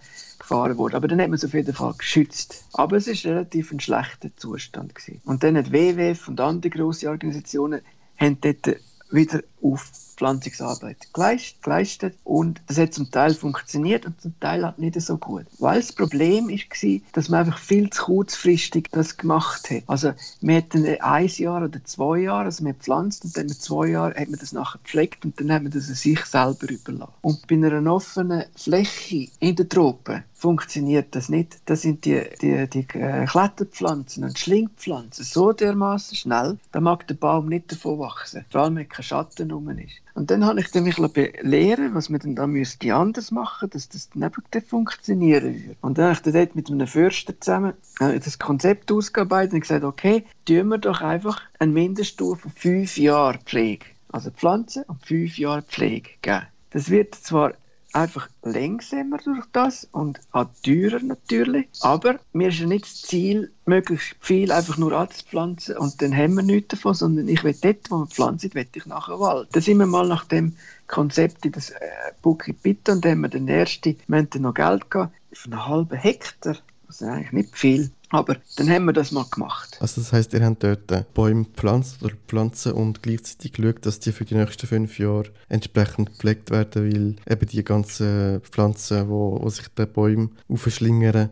gefahren 0.49 0.77
worden. 0.77 0.95
Aber 0.95 1.07
dann 1.07 1.21
hat 1.21 1.27
man 1.27 1.35
es 1.35 1.45
auf 1.45 1.53
jeden 1.53 1.73
Fall 1.73 1.93
geschützt. 1.97 2.65
Aber 2.73 2.97
es 2.97 3.07
ist 3.07 3.25
relativ 3.25 3.71
ein 3.71 3.79
schlechter 3.79 4.35
Zustand 4.35 4.95
gewesen. 4.95 5.21
Und 5.25 5.43
dann 5.43 5.55
hat 5.55 5.71
WWF 5.71 6.27
und 6.27 6.41
andere 6.41 6.71
große 6.71 7.07
Organisationen 7.07 7.81
haben 8.17 8.37
dort 8.41 8.79
wieder 9.11 9.41
auf 9.61 9.91
Pflanzungsarbeit 10.19 10.97
geleistet 11.13 12.15
und 12.25 12.61
das 12.67 12.77
hat 12.77 12.93
zum 12.93 13.09
Teil 13.09 13.33
funktioniert 13.33 14.05
und 14.05 14.19
zum 14.21 14.37
Teil 14.41 14.65
hat 14.65 14.77
nicht 14.77 14.99
so 15.01 15.17
gut. 15.17 15.45
Weil 15.59 15.79
das 15.79 15.93
Problem 15.93 16.49
war, 16.49 16.99
dass 17.13 17.29
man 17.29 17.39
einfach 17.39 17.57
viel 17.57 17.89
zu 17.89 18.03
kurzfristig 18.03 18.89
das 18.91 19.15
gemacht 19.15 19.69
hat. 19.69 19.83
Also 19.87 20.11
wir 20.41 20.57
hatten 20.57 20.85
ein 20.85 21.27
Jahr 21.27 21.63
oder 21.63 21.83
zwei 21.85 22.19
Jahre, 22.19 22.45
also 22.45 22.63
man 22.65 22.75
pflanzt 22.75 23.23
und 23.23 23.37
dann 23.37 23.47
mit 23.47 23.61
zwei 23.61 23.87
Jahren 23.87 24.13
hat 24.13 24.29
man 24.29 24.39
das 24.39 24.51
nachher 24.51 24.79
gepflegt 24.83 25.23
und 25.23 25.39
dann 25.39 25.51
hat 25.53 25.63
man 25.63 25.71
das 25.71 25.87
sich 25.87 26.25
selber 26.25 26.69
überlassen. 26.69 27.13
Und 27.21 27.47
bei 27.47 27.55
einer 27.55 27.91
offenen 27.91 28.43
Fläche 28.55 29.29
in 29.39 29.55
den 29.55 29.69
Tropen 29.69 30.23
funktioniert 30.39 31.15
das 31.15 31.29
nicht. 31.29 31.57
Das 31.65 31.81
sind 31.81 32.05
die, 32.05 32.23
die, 32.41 32.67
die 32.69 32.85
äh, 32.97 33.25
Kletterpflanzen 33.25 34.23
und 34.23 34.39
Schlingpflanzen 34.39 35.25
so 35.25 35.51
dermaßen 35.51 36.15
schnell, 36.15 36.57
da 36.71 36.79
mag 36.79 37.07
der 37.07 37.15
Baum 37.15 37.47
nicht 37.47 37.71
davon 37.71 37.99
wachsen, 37.99 38.45
vor 38.49 38.61
allem 38.61 38.77
wenn 38.77 38.87
kein 38.87 39.03
Schatten 39.03 39.51
rum 39.51 39.69
ist. 39.69 40.01
Und 40.13 40.31
dann 40.31 40.45
habe 40.45 40.61
ich 40.61 40.73
mich 40.73 40.97
lehren, 40.97 41.93
was 41.93 42.09
man 42.09 42.21
dann 42.21 42.35
da 42.35 42.47
müsste 42.47 42.95
anders 42.95 43.31
machen, 43.31 43.69
dass 43.69 43.89
das 43.89 44.09
dann 44.09 44.31
funktionieren 44.67 45.55
würde. 45.55 45.75
Und 45.81 45.97
dann 45.97 46.05
habe 46.05 46.13
ich 46.13 46.21
dann 46.21 46.33
dort 46.33 46.55
mit 46.55 46.69
einem 46.69 46.87
Förster 46.87 47.39
zusammen 47.39 47.73
äh, 47.99 48.19
das 48.19 48.39
Konzept 48.39 48.91
ausgearbeitet 48.91 49.53
und 49.53 49.61
gesagt, 49.61 49.83
okay, 49.83 50.23
tun 50.45 50.69
wir 50.69 50.77
doch 50.77 51.01
einfach 51.01 51.41
eine 51.59 51.71
Mindeststufe 51.71 52.43
von 52.43 52.51
fünf 52.51 52.97
Jahren 52.97 53.39
Pflege. 53.45 53.85
Also 54.11 54.31
Pflanzen 54.31 54.83
und 54.87 55.05
fünf 55.05 55.37
Jahre 55.37 55.61
Pflege 55.61 56.09
geben. 56.21 56.47
Das 56.71 56.89
wird 56.89 57.15
zwar 57.15 57.53
einfach 57.93 58.29
langsamer 58.43 59.17
durch 59.17 59.45
das 59.51 59.87
und 59.91 60.19
auch 60.31 60.47
teurer 60.63 60.99
natürlich. 61.01 61.67
Aber 61.81 62.19
mir 62.33 62.49
ist 62.49 62.59
ja 62.59 62.67
nicht 62.67 62.85
das 62.85 63.01
Ziel, 63.01 63.51
möglichst 63.65 64.15
viel 64.19 64.51
einfach 64.51 64.77
nur 64.77 64.93
anzupflanzen 64.93 65.77
und 65.77 66.01
dann 66.01 66.15
haben 66.15 66.35
wir 66.35 66.43
nichts 66.43 66.69
davon, 66.69 66.93
sondern 66.93 67.27
ich 67.27 67.43
will 67.43 67.55
dort, 67.61 67.89
wo 67.89 67.97
man 67.97 68.07
pflanzt, 68.07 68.53
will 68.53 68.67
ich 68.73 68.85
nachher 68.85 69.19
Wald. 69.19 69.49
Da 69.51 69.61
sind 69.61 69.77
wir 69.77 69.85
mal 69.85 70.07
nach 70.07 70.25
dem 70.25 70.55
Konzept 70.87 71.45
in 71.45 71.51
das 71.51 71.69
äh, 71.69 71.77
Bukit 72.21 72.61
Pito 72.63 72.91
und 72.91 73.05
da 73.05 73.09
haben 73.09 73.21
wir 73.21 73.29
den 73.29 73.47
ersten, 73.47 73.97
wir 74.07 74.23
dann 74.23 74.41
noch 74.41 74.53
Geld 74.53 74.89
gehabt, 74.89 75.13
für 75.31 75.51
einen 75.51 75.67
halben 75.67 75.97
Hektar, 75.97 76.57
ist 76.87 77.03
eigentlich 77.03 77.31
nicht 77.31 77.57
viel, 77.57 77.91
aber 78.09 78.37
dann 78.55 78.69
haben 78.69 78.85
wir 78.85 78.93
das 78.93 79.11
mal 79.11 79.25
gemacht. 79.29 79.77
Also 79.79 80.01
das 80.01 80.11
heißt, 80.11 80.33
ihr 80.33 80.43
habt 80.43 80.63
dort 80.63 81.13
Bäume 81.13 81.45
gepflanzt 81.45 82.03
oder 82.03 82.15
Pflanzen 82.27 82.73
und 82.73 83.03
gleichzeitig 83.03 83.53
geschaut, 83.53 83.85
dass 83.85 83.99
die 83.99 84.11
für 84.11 84.25
die 84.25 84.35
nächsten 84.35 84.67
fünf 84.67 84.97
Jahre 84.99 85.29
entsprechend 85.47 86.13
gepflegt 86.13 86.49
werden, 86.49 86.91
weil 86.91 87.15
eben 87.31 87.49
die 87.49 87.63
ganzen 87.63 88.41
Pflanzen, 88.41 89.09
wo 89.09 89.47
sich 89.49 89.67
die 89.77 89.85
Bäume 89.85 90.29
aufschlingern, 90.47 91.29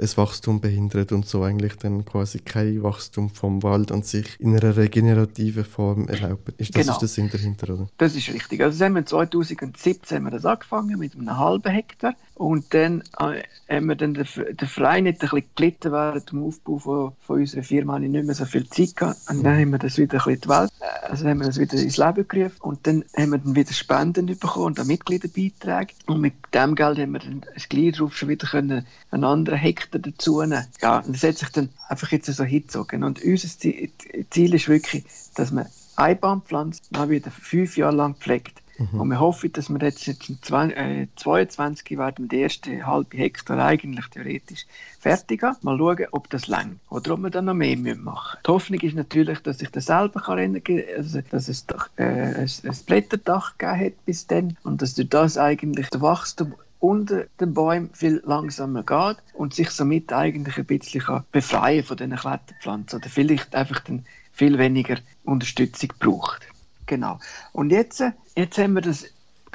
ein 0.00 0.16
Wachstum 0.16 0.60
behindert 0.60 1.12
und 1.12 1.26
so 1.26 1.42
eigentlich 1.42 1.76
dann 1.76 2.04
quasi 2.04 2.38
kein 2.38 2.82
Wachstum 2.82 3.28
vom 3.30 3.62
Wald 3.62 3.92
an 3.92 4.02
sich 4.02 4.38
in 4.40 4.56
einer 4.56 4.76
regenerativen 4.76 5.64
Form 5.64 6.08
erlaubt. 6.08 6.54
Ist 6.58 6.74
das 6.74 6.82
genau. 6.82 6.92
ist 6.94 7.00
der 7.00 7.08
Sinn 7.08 7.30
dahinter, 7.30 7.74
oder? 7.74 7.88
Das 7.98 8.16
ist 8.16 8.32
richtig. 8.32 8.62
Also 8.62 8.84
haben 8.84 8.94
wir 8.94 9.04
2017 9.04 10.16
haben 10.16 10.24
wir 10.24 10.30
das 10.30 10.46
angefangen 10.46 10.98
mit 10.98 11.14
einem 11.14 11.36
halben 11.36 11.70
Hektar 11.70 12.14
und 12.34 12.72
dann 12.72 13.02
äh, 13.18 13.42
haben 13.68 13.86
wir 13.86 13.96
dann 13.96 14.14
den, 14.14 14.26
den 14.26 14.68
Verein 14.68 15.04
nicht 15.04 15.22
ein 15.22 15.28
bisschen 15.28 15.44
gelitten 15.54 15.92
während 15.92 16.32
dem 16.32 16.44
Aufbau 16.44 16.78
von, 16.78 17.12
von 17.20 17.38
unserer 17.38 17.62
Firma, 17.62 17.94
habe 17.94 18.06
ich 18.06 18.10
nicht 18.10 18.24
mehr 18.24 18.34
so 18.34 18.46
viel 18.46 18.66
Zeit 18.68 18.96
gehabt. 18.96 19.18
Und 19.28 19.44
dann 19.44 19.58
haben 19.58 19.70
wir 19.70 19.78
das 19.78 19.98
wieder 19.98 20.14
ein 20.14 20.24
bisschen 20.24 20.40
die 20.40 20.48
Welt, 20.48 20.72
äh, 20.80 21.06
also 21.06 21.28
haben 21.28 21.40
wir 21.40 21.46
das 21.46 21.58
wieder 21.58 21.74
ins 21.74 21.98
Leben 21.98 22.26
gerufen 22.26 22.56
und 22.60 22.86
dann 22.86 23.04
haben 23.16 23.30
wir 23.32 23.38
dann 23.38 23.54
wieder 23.54 23.72
Spenden 23.72 24.26
bekommen 24.26 24.66
und 24.66 24.80
auch 24.80 24.86
Mitgliederbeiträge. 24.86 25.92
Und 26.06 26.22
mit 26.22 26.32
dem 26.54 26.74
Geld 26.74 26.98
haben 26.98 27.12
wir 27.12 27.20
dann 27.20 27.44
das 27.54 27.68
gleiche 27.68 27.92
drauf 27.92 28.16
schon 28.16 28.30
wieder 28.30 28.46
können 28.46 28.86
einen 29.10 29.24
anderen 29.24 29.58
Hektar 29.58 29.89
dazu 29.98 30.40
nehmen. 30.42 30.66
Ja, 30.80 30.98
und 30.98 31.14
das 31.14 31.22
hat 31.22 31.38
sich 31.38 31.48
dann 31.50 31.70
einfach 31.88 32.10
jetzt 32.12 32.32
so 32.32 32.44
hingezogen. 32.44 33.04
Und 33.04 33.22
unser 33.22 33.48
Ziel 33.48 34.54
ist 34.54 34.68
wirklich, 34.68 35.04
dass 35.34 35.50
man 35.50 35.66
ein 35.96 36.18
Baum 36.18 36.42
pflanzt, 36.42 36.88
dann 36.90 37.10
wieder 37.10 37.30
fünf 37.30 37.76
Jahre 37.76 37.96
lang 37.96 38.14
pflegt 38.14 38.60
Mhm. 38.80 39.00
Und 39.00 39.08
wir 39.08 39.20
hoffen, 39.20 39.52
dass 39.52 39.68
wir 39.68 39.78
jetzt, 39.80 40.06
jetzt 40.06 40.30
im 40.30 40.38
2022 40.42 41.90
äh, 41.90 41.98
werden 41.98 42.28
der 42.28 42.38
erste 42.40 42.86
halbe 42.86 43.16
Hektar 43.18 43.58
eigentlich 43.58 44.06
theoretisch 44.06 44.66
fertig 44.98 45.42
haben. 45.42 45.58
Mal 45.60 45.76
schauen, 45.76 46.06
ob 46.12 46.30
das 46.30 46.46
lang 46.46 46.80
oder 46.88 47.12
ob 47.12 47.20
wir 47.20 47.30
dann 47.30 47.44
noch 47.44 47.54
mehr 47.54 47.76
machen 47.76 47.98
müssen. 48.04 48.38
Die 48.46 48.50
Hoffnung 48.50 48.80
ist 48.80 48.96
natürlich, 48.96 49.40
dass 49.40 49.60
ich 49.60 49.70
das 49.70 49.86
selber 49.86 50.22
kann 50.22 50.64
kann, 50.64 50.82
also, 50.96 51.20
dass 51.30 51.48
es 51.48 51.66
doch, 51.66 51.88
äh, 51.96 52.04
ein, 52.04 52.50
ein 52.64 52.76
Blätterdach 52.86 53.58
gegeben 53.58 53.80
hat 53.86 54.04
bis 54.06 54.26
dann 54.26 54.56
und 54.62 54.80
dass 54.80 54.94
durch 54.94 55.08
das 55.10 55.36
eigentlich 55.36 55.90
der 55.90 56.00
Wachstum 56.00 56.54
unter 56.80 57.26
den 57.38 57.54
Bäumen 57.54 57.90
viel 57.92 58.22
langsamer 58.24 58.82
geht 58.82 59.18
und 59.34 59.54
sich 59.54 59.70
somit 59.70 60.12
eigentlich 60.12 60.56
ein 60.56 60.64
bisschen 60.64 61.22
befreien 61.30 61.84
von 61.84 61.96
diesen 61.96 62.16
Kletterpflanzen 62.16 62.98
oder 62.98 63.08
vielleicht 63.08 63.54
einfach 63.54 63.80
dann 63.80 64.06
viel 64.32 64.58
weniger 64.58 64.96
Unterstützung 65.24 65.92
braucht. 65.98 66.40
Genau. 66.86 67.18
Und 67.52 67.70
jetzt, 67.70 68.02
jetzt 68.34 68.58
haben 68.58 68.74
wir 68.74 68.82
das 68.82 69.06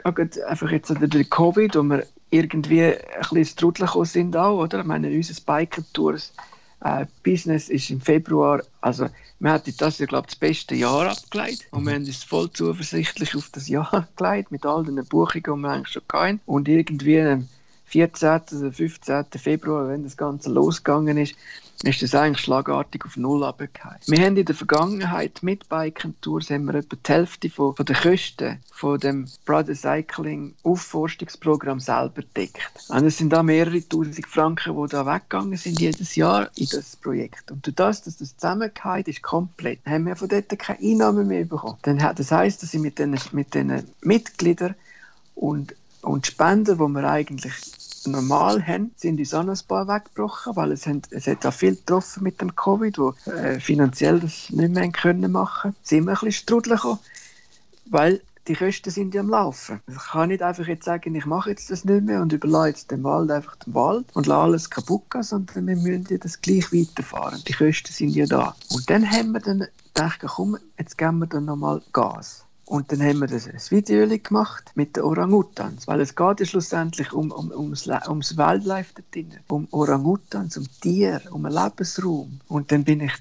einfach 0.03 0.69
jetzt 0.69 0.93
durch 0.99 1.29
Covid, 1.29 1.75
wo 1.75 1.83
wir 1.83 2.05
irgendwie 2.29 2.83
ein 2.83 2.97
bisschen 3.19 3.37
ins 3.37 3.55
Trudeln 3.55 4.05
sind 4.05 4.37
auch, 4.37 4.59
oder? 4.59 4.79
Ich 4.79 4.85
meine, 4.85 5.09
unser 5.09 5.41
Biker-Tours 5.41 6.33
äh, 6.81 7.05
Business 7.23 7.69
ist 7.69 7.89
im 7.89 8.01
Februar, 8.01 8.63
also 8.81 9.07
wir 9.39 9.51
hatten 9.51 9.73
das 9.77 9.99
ja, 9.99 10.05
glaube 10.05 10.27
ich, 10.27 10.33
das 10.33 10.39
beste 10.39 10.75
Jahr 10.75 11.09
abgeleitet 11.09 11.67
und 11.71 11.85
wir 11.85 11.93
haben 11.93 12.05
uns 12.05 12.23
voll 12.23 12.49
zuversichtlich 12.51 13.35
auf 13.35 13.49
das 13.51 13.67
Jahr 13.67 14.07
gelegt, 14.15 14.51
mit 14.51 14.65
all 14.65 14.83
den 14.83 15.03
Buchungen, 15.05 15.43
die 15.43 15.61
wir 15.61 15.69
eigentlich 15.69 15.93
schon 15.93 16.03
hatten. 16.11 16.41
Und 16.45 16.67
irgendwie 16.67 17.21
am 17.21 17.47
14. 17.85 18.41
oder 18.59 18.71
15. 18.71 19.25
Februar, 19.37 19.87
wenn 19.89 20.03
das 20.03 20.17
Ganze 20.17 20.49
losgegangen 20.51 21.17
ist, 21.17 21.35
ist 21.85 22.01
das 22.01 22.15
eigentlich 22.15 22.43
schlagartig 22.43 23.05
auf 23.05 23.15
Null 23.15 23.43
abgefallen. 23.43 23.99
Wir 24.07 24.25
haben 24.25 24.37
in 24.37 24.45
der 24.45 24.55
Vergangenheit 24.55 25.43
mit 25.43 25.69
Bike 25.69 26.07
Tours 26.21 26.49
haben 26.49 26.65
wir 26.65 26.75
etwa 26.75 26.95
die 26.95 27.11
Hälfte 27.11 27.49
von, 27.49 27.75
von 27.75 27.85
den 27.85 27.95
Kosten 27.95 28.59
von 28.71 28.99
dem 28.99 29.27
Brother 29.45 29.75
Cycling 29.75 30.55
Aufforstungsprogramm 30.63 31.79
selber 31.79 32.23
deckt. 32.35 32.59
Und 32.89 33.05
es 33.05 33.17
sind 33.17 33.31
da 33.31 33.43
mehrere 33.43 33.87
tausend 33.87 34.25
Franken, 34.25 34.81
die 34.81 34.89
da 34.89 35.05
weggegangen 35.05 35.57
sind 35.57 35.79
jedes 35.79 36.15
Jahr 36.15 36.49
in 36.55 36.67
das 36.71 36.95
Projekt. 36.95 37.51
Und 37.51 37.65
durch 37.65 37.75
das, 37.75 38.01
dass 38.01 38.17
das 38.17 38.35
zusammengehört 38.35 39.07
ist, 39.07 39.21
komplett, 39.21 39.79
haben 39.85 40.05
wir 40.05 40.15
von 40.15 40.27
dort 40.27 40.57
keine 40.57 40.79
Einnahmen 40.79 41.27
mehr 41.27 41.45
bekommen. 41.45 41.77
Dann, 41.83 41.97
das 41.97 42.31
heisst, 42.31 42.63
dass 42.63 42.73
ich 42.73 42.79
mit 42.79 42.97
den, 42.99 43.17
mit 43.31 43.53
den 43.53 43.83
Mitgliedern 44.01 44.75
und, 45.35 45.75
und 46.01 46.25
Spenden, 46.25 46.77
die 46.77 46.93
wir 46.93 47.09
eigentlich 47.09 47.53
normal 48.07 48.65
haben, 48.65 48.91
sind 48.95 49.19
uns 49.19 49.33
ein 49.33 49.67
paar 49.67 49.87
weggebrochen, 49.87 50.55
weil 50.55 50.71
es, 50.71 50.85
haben, 50.85 51.01
es 51.11 51.27
hat 51.27 51.45
auch 51.45 51.53
viel 51.53 51.75
getroffen 51.75 52.23
mit 52.23 52.41
dem 52.41 52.55
Covid, 52.55 52.97
wo 52.97 53.13
äh, 53.25 53.59
finanziell 53.59 54.19
das 54.19 54.49
nicht 54.49 54.73
mehr 54.73 54.89
können 54.91 55.31
machen. 55.31 55.75
Sind 55.83 56.05
wir 56.05 56.11
ein 56.11 56.13
bisschen 56.15 56.31
strudelig 56.31 56.81
weil 57.85 58.21
die 58.47 58.55
Kosten 58.55 58.91
sind 58.91 59.13
ja 59.15 59.21
am 59.21 59.29
Laufen. 59.29 59.81
Ich 59.87 59.97
kann 59.97 60.29
nicht 60.29 60.43
einfach 60.43 60.67
jetzt 60.67 60.85
sagen, 60.85 61.15
ich 61.15 61.25
mache 61.25 61.49
jetzt 61.49 61.71
das 61.71 61.83
nicht 61.83 62.03
mehr 62.03 62.21
und 62.21 62.31
überlasse 62.31 62.69
jetzt 62.69 62.91
den 62.91 63.03
Wald 63.03 63.31
einfach 63.31 63.55
dem 63.57 63.73
Wald 63.73 64.05
und 64.13 64.27
lasse 64.27 64.41
alles 64.41 64.69
kaputt 64.69 65.09
gehen, 65.09 65.23
sondern 65.23 65.65
wir 65.65 65.75
müssen 65.75 66.05
ja 66.09 66.17
das 66.17 66.41
gleich 66.41 66.71
weiterfahren. 66.71 67.41
Die 67.47 67.53
Kosten 67.53 67.91
sind 67.91 68.09
ja 68.09 68.25
da. 68.25 68.55
Und 68.69 68.89
dann 68.89 69.09
haben 69.09 69.31
wir 69.31 69.39
dann 69.39 69.67
gedacht, 69.93 70.19
komm, 70.27 70.57
jetzt 70.77 70.97
geben 70.97 71.19
wir 71.19 71.27
dann 71.27 71.45
nochmal 71.45 71.81
Gas. 71.91 72.44
Und 72.65 72.91
dann 72.91 73.01
haben 73.01 73.19
wir 73.19 73.27
das, 73.27 73.47
ein 73.47 73.59
Video 73.69 74.07
gemacht 74.17 74.71
mit 74.73 74.95
den 74.95 75.03
Orangutans, 75.03 75.87
weil 75.87 76.01
es 76.01 76.15
geht 76.15 76.39
ja 76.39 76.45
schlussendlich 76.45 77.13
um, 77.13 77.31
um, 77.31 77.51
ums, 77.51 77.87
ums 77.87 78.37
Wildlife 78.37 78.93
da 78.95 79.03
drin, 79.11 79.33
um 79.47 79.67
Orangutans, 79.71 80.57
um 80.57 80.65
Tiere, 80.81 81.21
um 81.31 81.45
einen 81.45 81.55
Lebensraum. 81.55 82.39
Und 82.47 82.71
dann 82.71 82.83
bin 82.83 83.01
ich 83.01 83.13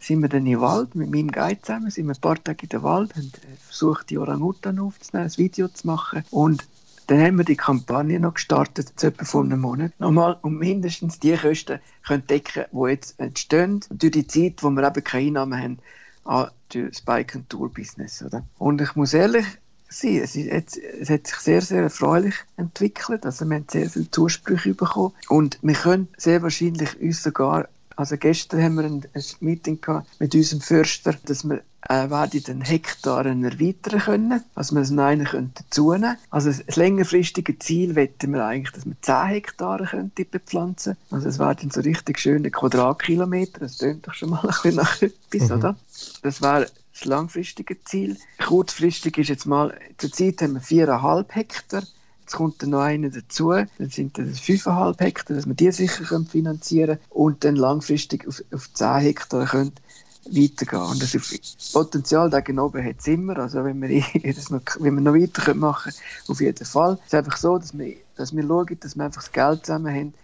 sind 0.00 0.20
wir 0.22 0.28
dann 0.28 0.46
im 0.46 0.60
Wald 0.60 0.94
mit 0.94 1.10
meinem 1.10 1.30
Guide 1.30 1.60
zusammen, 1.60 1.90
sind 1.90 2.06
wir 2.06 2.14
ein 2.14 2.20
paar 2.20 2.42
Tage 2.42 2.62
in 2.62 2.68
den 2.68 2.82
Wald, 2.82 3.14
haben 3.16 3.32
versucht, 3.66 4.10
die 4.10 4.18
Orangutan 4.18 4.78
aufzunehmen, 4.78 5.28
ein 5.28 5.38
Video 5.38 5.68
zu 5.68 5.86
machen 5.86 6.24
und 6.30 6.66
dann 7.08 7.20
haben 7.22 7.38
wir 7.38 7.44
die 7.44 7.56
Kampagne 7.56 8.20
noch 8.20 8.34
gestartet, 8.34 8.90
jetzt 8.90 9.02
etwa 9.02 9.24
vor 9.24 9.42
einem 9.42 9.60
Monat. 9.60 9.92
Nochmal, 9.98 10.36
um 10.42 10.58
mindestens 10.58 11.18
die 11.18 11.36
Kosten 11.36 11.80
können 12.06 12.26
decken, 12.26 12.66
die 12.70 12.90
jetzt 12.90 13.18
entstehen, 13.18 13.80
durch 13.90 14.12
die 14.12 14.26
Zeit, 14.26 14.62
wo 14.62 14.68
wir 14.68 14.86
eben 14.86 15.04
keine 15.04 15.26
Einnahmen 15.26 15.62
haben, 16.26 16.48
an 16.74 16.88
das 16.90 17.00
Bike- 17.02 17.34
und 17.34 17.48
Tour-Business. 17.48 18.24
Und 18.58 18.80
ich 18.80 18.96
muss 18.96 19.14
ehrlich 19.14 19.46
sein, 19.88 20.20
es, 20.22 20.34
jetzt, 20.34 20.76
es 20.76 21.08
hat 21.10 21.26
sich 21.26 21.36
sehr, 21.36 21.62
sehr 21.62 21.82
erfreulich 21.82 22.34
entwickelt. 22.56 23.24
Also 23.24 23.46
wir 23.46 23.56
haben 23.56 23.66
sehr 23.70 23.88
viele 23.88 24.10
Zusprüche 24.10 24.74
bekommen. 24.74 25.14
Und 25.28 25.58
wir 25.62 25.74
können 25.74 26.08
sehr 26.16 26.42
wahrscheinlich 26.42 27.00
uns 27.00 27.22
sogar 27.22 27.68
also 27.98 28.16
gestern 28.16 28.62
haben 28.62 28.76
wir 28.76 28.84
ein, 28.84 29.08
ein 29.12 29.24
Meeting 29.40 29.80
mit 30.20 30.32
unserem 30.32 30.60
Förster, 30.60 31.16
dass 31.24 31.42
wir 31.42 31.62
äh, 31.88 32.10
werden 32.10 32.42
den 32.42 32.60
Hektar 32.60 33.24
erweitern 33.24 34.00
können, 34.00 34.44
also 34.54 34.74
wir 34.74 34.82
es 34.82 34.90
noch 34.90 35.04
einen 35.04 35.52
dazu 35.54 35.92
nehmen 35.92 36.16
Also 36.30 36.50
das 36.50 36.76
längerfristige 36.76 37.58
Ziel 37.58 37.94
wetten 37.94 38.32
wir 38.32 38.44
eigentlich, 38.44 38.72
dass 38.72 38.86
wir 38.86 38.96
10 39.00 39.26
Hektare 39.26 39.86
könnten 39.86 40.26
bepflanzen 40.30 40.96
Also 41.10 41.28
es 41.28 41.38
werden 41.38 41.70
so 41.70 41.80
richtig 41.80 42.18
schöne 42.18 42.50
Quadratkilometer, 42.50 43.60
das 43.60 43.78
tönt 43.78 44.06
doch 44.06 44.14
schon 44.14 44.30
mal 44.30 44.40
ein 44.40 44.48
bisschen 44.48 44.76
nach 44.76 45.02
etwas, 45.02 45.48
mhm. 45.48 45.56
oder? 45.56 45.76
Das 46.22 46.42
wäre 46.42 46.68
das 46.92 47.04
langfristige 47.04 47.82
Ziel. 47.84 48.16
Kurzfristig 48.44 49.16
ist 49.18 49.28
jetzt 49.28 49.46
mal, 49.46 49.74
zurzeit 49.96 50.42
haben 50.42 50.54
wir 50.54 50.62
4,5 50.62 51.26
Hektar 51.30 51.82
Jetzt 52.28 52.36
kommt 52.36 52.62
dann 52.62 52.70
noch 52.70 52.80
einer 52.80 53.08
dazu, 53.08 53.52
dann 53.52 53.88
sind 53.88 54.18
das 54.18 54.38
5,5 54.38 55.00
Hektar, 55.00 55.34
dass 55.34 55.46
wir 55.46 55.54
die 55.54 55.72
sicher 55.72 56.04
finanzieren 56.26 56.98
können 56.98 57.00
und 57.08 57.42
dann 57.42 57.56
langfristig 57.56 58.28
auf, 58.28 58.44
auf 58.52 58.70
10 58.70 58.96
Hektar 58.96 59.46
können 59.46 59.72
weitergehen. 60.30 60.82
Und 60.82 61.02
das 61.02 61.72
Potenzial 61.72 62.30
da 62.30 62.38
oben 62.38 62.84
hat 62.84 62.96
es 62.98 63.06
immer. 63.06 63.38
Also 63.38 63.64
wenn 63.64 63.80
wir, 63.80 64.02
das 64.34 64.50
noch, 64.50 64.62
wenn 64.78 64.94
wir 64.94 65.00
noch 65.00 65.14
weiter 65.14 65.54
machen 65.54 65.92
können, 65.92 66.28
auf 66.28 66.40
jeden 66.40 66.64
Fall. 66.64 66.98
Es 67.00 67.06
ist 67.06 67.14
einfach 67.14 67.36
so, 67.36 67.58
dass 67.58 67.76
wir, 67.76 67.96
dass 68.16 68.34
wir 68.34 68.42
schauen, 68.42 68.78
dass 68.80 68.96
wir 68.96 69.04
einfach 69.04 69.22
das 69.22 69.32
Geld 69.32 69.66
zusammen 69.66 69.94
haben, 69.94 70.14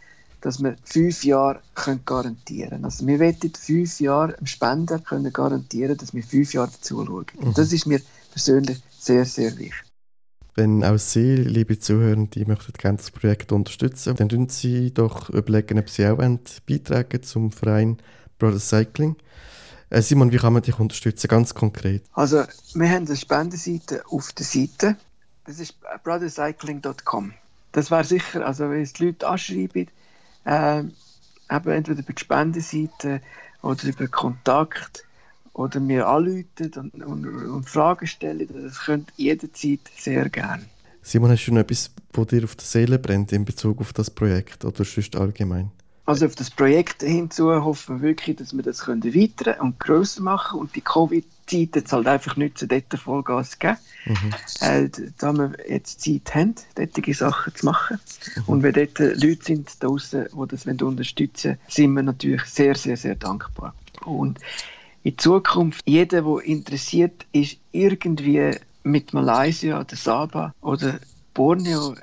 dass 0.41 0.63
wir 0.63 0.77
fünf 0.85 1.25
Jahre 1.25 1.61
können 1.75 2.01
garantieren 2.05 2.71
können. 2.71 2.85
Also 2.85 3.07
wir 3.07 3.19
wollen 3.19 3.53
fünf 3.59 4.01
Jahre 4.01 4.35
dem 4.35 4.47
Spender 4.47 4.99
können 4.99 5.33
garantieren, 5.33 5.97
dass 5.97 6.13
wir 6.13 6.23
fünf 6.23 6.53
Jahre 6.53 6.71
dazu 6.71 7.05
schauen. 7.05 7.27
Mhm. 7.39 7.49
Und 7.49 7.59
das 7.59 7.73
ist 7.73 7.87
mir 7.87 8.01
persönlich 8.31 8.83
sehr, 8.99 9.25
sehr 9.25 9.57
wichtig. 9.59 9.73
Wenn 10.57 10.85
auch 10.85 10.99
Sie, 10.99 11.35
liebe 11.35 11.81
Zuhörer, 11.81 12.27
die 12.27 12.45
möchten 12.45 12.73
gerne 12.75 12.99
das 12.99 13.11
Projekt 13.11 13.51
unterstützen, 13.51 14.15
dann 14.15 14.29
tun 14.29 14.49
Sie 14.49 14.93
doch 14.95 15.29
überlegen, 15.31 15.81
ob 15.81 15.91
Sie 15.91 16.07
auch 16.07 16.19
beitragen 16.67 17.23
zum 17.25 17.51
Verein 17.51 17.97
Brothers 18.39 18.69
Cycling. 18.69 19.17
Äh, 19.95 20.03
Simon, 20.03 20.33
wie 20.33 20.39
kann 20.39 20.53
man 20.53 20.63
dich 20.63 20.81
unterstützen, 20.81 21.29
ganz 21.29 21.55
konkret? 21.55 22.03
Also, 22.13 22.43
wir 22.75 22.89
haben 22.89 23.07
eine 23.07 23.17
Spendenseite 23.17 24.03
auf 24.11 24.33
der 24.33 24.45
Seite. 24.45 24.97
Das 25.47 25.61
ist 25.61 25.77
brothercycling.com. 26.03 27.33
Das 27.71 27.93
wäre 27.93 28.03
sicher, 28.03 28.45
also 28.45 28.71
wenn 28.71 28.83
es 28.83 28.95
die 28.95 29.07
Leute 29.07 29.29
anschreiben, 29.29 29.89
äh, 30.47 30.79
eben 30.81 30.91
entweder 31.49 32.01
über 32.01 32.13
die 32.13 32.21
Spendenseite 32.21 33.21
oder 33.63 33.85
über 33.85 34.09
Kontakt, 34.09 35.05
oder 35.53 35.79
mir 35.79 36.09
anrufen 36.09 36.73
und, 36.75 36.95
und, 37.05 37.27
und, 37.27 37.71
Fragen 37.71 38.09
stellen. 38.09 38.49
Das 38.53 38.81
könnt 38.81 39.13
jederzeit 39.17 39.79
sehr 39.97 40.29
gerne. 40.29 40.65
Simon, 41.03 41.31
hast 41.31 41.47
du 41.47 41.53
noch 41.53 41.61
etwas, 41.61 41.93
was 42.13 42.27
dir 42.27 42.43
auf 42.43 42.57
der 42.57 42.65
Seele 42.65 42.99
brennt 42.99 43.31
in 43.31 43.45
Bezug 43.45 43.81
auf 43.81 43.93
das 43.93 44.11
Projekt 44.11 44.65
oder 44.65 44.85
sonst 44.85 45.15
allgemein? 45.15 45.71
Also 46.07 46.27
auf 46.27 46.35
das 46.35 46.51
Projekt 46.51 47.03
hinzu 47.03 47.51
hoffen 47.51 48.01
wir 48.01 48.09
wirklich, 48.09 48.37
dass 48.37 48.55
wir 48.55 48.63
das 48.63 48.81
können 48.81 49.03
erweitern 49.03 49.61
und 49.61 49.81
grösser 49.81 50.23
machen 50.23 50.61
und 50.61 50.77
die 50.77 50.83
Covid-Zeit 50.83 51.77
jetzt 51.77 51.93
halt 51.93 52.07
einfach 52.07 52.37
nutzen, 52.37 52.69
dort 52.69 53.01
Vollgas 53.01 53.59
geben. 53.59 53.79
Mhm. 54.05 54.35
Äh, 54.61 54.91
da 55.17 55.33
wir 55.33 55.53
jetzt 55.67 56.03
Zeit 56.03 56.35
haben, 56.35 56.55
solche 56.77 57.15
Sachen 57.15 57.55
zu 57.55 57.65
machen. 57.65 57.99
Mhm. 58.37 58.43
Und 58.47 58.63
wenn 58.63 58.75
dort 58.75 58.99
Leute 58.99 59.45
sind 59.45 59.83
draußen, 59.83 60.27
die 60.31 60.49
das 60.49 60.67
unterstützen 60.67 61.53
wollen, 61.53 61.59
sind 61.69 61.93
wir 61.95 62.03
natürlich 62.03 62.45
sehr, 62.45 62.75
sehr, 62.75 62.99
sehr 62.99 63.15
dankbar. 63.15 63.75
Und 64.05 64.39
in 65.05 65.17
Zukunft 65.17 65.83
jeder, 65.87 66.23
der 66.23 66.45
interessiert 66.45 67.25
ist, 67.33 67.59
irgendwie 67.73 68.51
mit 68.83 69.15
Malaysia 69.15 69.81
oder 69.81 69.97
Sabah 69.97 70.55
oder 70.61 70.99
Borneo 71.33 71.95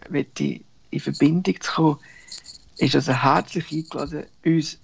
in 0.90 1.00
Verbindung 1.00 1.62
zu 1.62 1.72
kommen, 1.72 1.98
ist 2.82 2.96
also 2.96 3.14
herzlich 3.14 3.72
eingeladen, 3.72 4.26
uns 4.44 4.80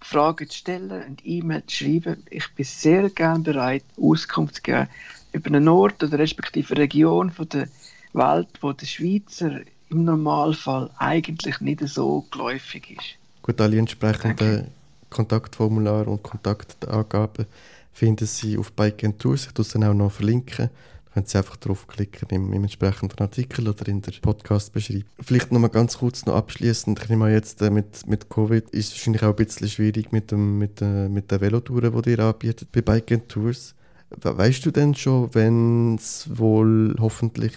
Fragen 0.00 0.48
zu 0.48 0.56
stellen 0.56 1.02
und 1.06 1.26
E-Mail 1.26 1.62
zu 1.66 1.76
schreiben. 1.76 2.22
Ich 2.30 2.48
bin 2.54 2.64
sehr 2.64 3.10
gerne 3.10 3.40
bereit, 3.40 3.84
Auskunft 4.00 4.56
zu 4.56 4.62
geben 4.62 4.88
über 5.32 5.48
einen 5.48 5.68
Ort 5.68 6.02
oder 6.02 6.18
respektive 6.18 6.74
eine 6.74 6.84
Region 6.84 7.30
von 7.30 7.48
der 7.48 7.68
Welt, 8.14 8.48
wo 8.60 8.72
der 8.72 8.86
Schweizer 8.86 9.60
im 9.90 10.04
Normalfall 10.04 10.90
eigentlich 10.96 11.60
nicht 11.60 11.86
so 11.86 12.24
geläufig 12.30 12.90
ist. 12.90 13.42
Gut, 13.42 13.60
alle 13.60 13.78
entsprechenden 13.78 14.68
Kontaktformular 15.10 16.08
und 16.08 16.22
Kontaktangaben 16.22 17.46
finden 17.92 18.26
Sie 18.26 18.56
auf 18.56 18.72
Bike 18.72 19.18
Tours. 19.18 19.46
Ich 19.46 19.52
tue 19.52 19.62
es 19.62 19.72
dann 19.72 19.84
auch 19.84 19.94
noch 19.94 20.10
verlinken. 20.10 20.70
Können 21.16 21.24
Sie 21.24 21.38
einfach 21.38 21.56
draufklicken 21.56 22.28
im, 22.28 22.52
im 22.52 22.64
entsprechenden 22.64 23.18
Artikel 23.20 23.66
oder 23.66 23.88
in 23.88 24.02
der 24.02 24.12
Podcast-Beschreibung. 24.20 25.04
Vielleicht 25.18 25.50
noch 25.50 25.58
mal 25.58 25.68
ganz 25.68 25.96
kurz 25.96 26.26
noch 26.26 26.34
abschließend. 26.34 27.02
Ich 27.02 27.08
nehme 27.08 27.32
jetzt 27.32 27.62
äh, 27.62 27.70
mit, 27.70 28.06
mit 28.06 28.28
Covid 28.28 28.68
ist 28.68 28.88
es 28.88 28.92
wahrscheinlich 28.92 29.22
auch 29.22 29.30
ein 29.30 29.36
bisschen 29.36 29.66
schwierig 29.66 30.12
mit, 30.12 30.30
dem, 30.30 30.58
mit, 30.58 30.82
äh, 30.82 31.08
mit 31.08 31.30
den 31.30 31.40
Velotouren, 31.40 32.02
die 32.02 32.10
ihr 32.10 32.18
anbietet 32.18 32.70
bei 32.70 32.82
Bike 32.82 33.26
Tours. 33.28 33.74
Weißt 34.10 34.66
du 34.66 34.70
denn 34.70 34.94
schon, 34.94 35.34
wenn 35.34 35.94
es 35.94 36.28
wohl 36.36 36.94
hoffentlich 37.00 37.54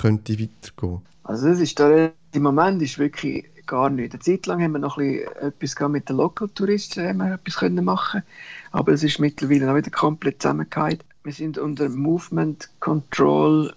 könnte 0.00 0.38
weitergehen? 0.38 1.02
Also 1.24 1.48
das 1.48 1.58
ist 1.58 1.80
der, 1.80 2.12
im 2.30 2.42
Moment 2.44 2.80
ist 2.80 3.00
wirklich 3.00 3.44
gar 3.66 3.90
nicht. 3.90 4.12
Eine 4.12 4.20
Zeit 4.20 4.46
lang 4.46 4.62
haben 4.62 4.70
wir 4.70 4.78
noch 4.78 4.98
etwas 4.98 5.74
mit 5.88 6.08
den 6.08 6.16
Local-Touristen 6.16 7.20
etwas 7.20 7.70
machen 7.70 8.22
aber 8.70 8.92
es 8.92 9.02
ist 9.02 9.18
mittlerweile 9.18 9.68
auch 9.72 9.76
wieder 9.76 9.90
komplett 9.90 10.42
zusammengefallen. 10.42 11.00
Wir 11.22 11.32
sind 11.32 11.58
unter 11.58 11.88
Movement 11.88 12.70
Control 12.80 13.74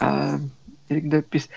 äh, 0.00 0.38
irgendetwas 0.88 1.48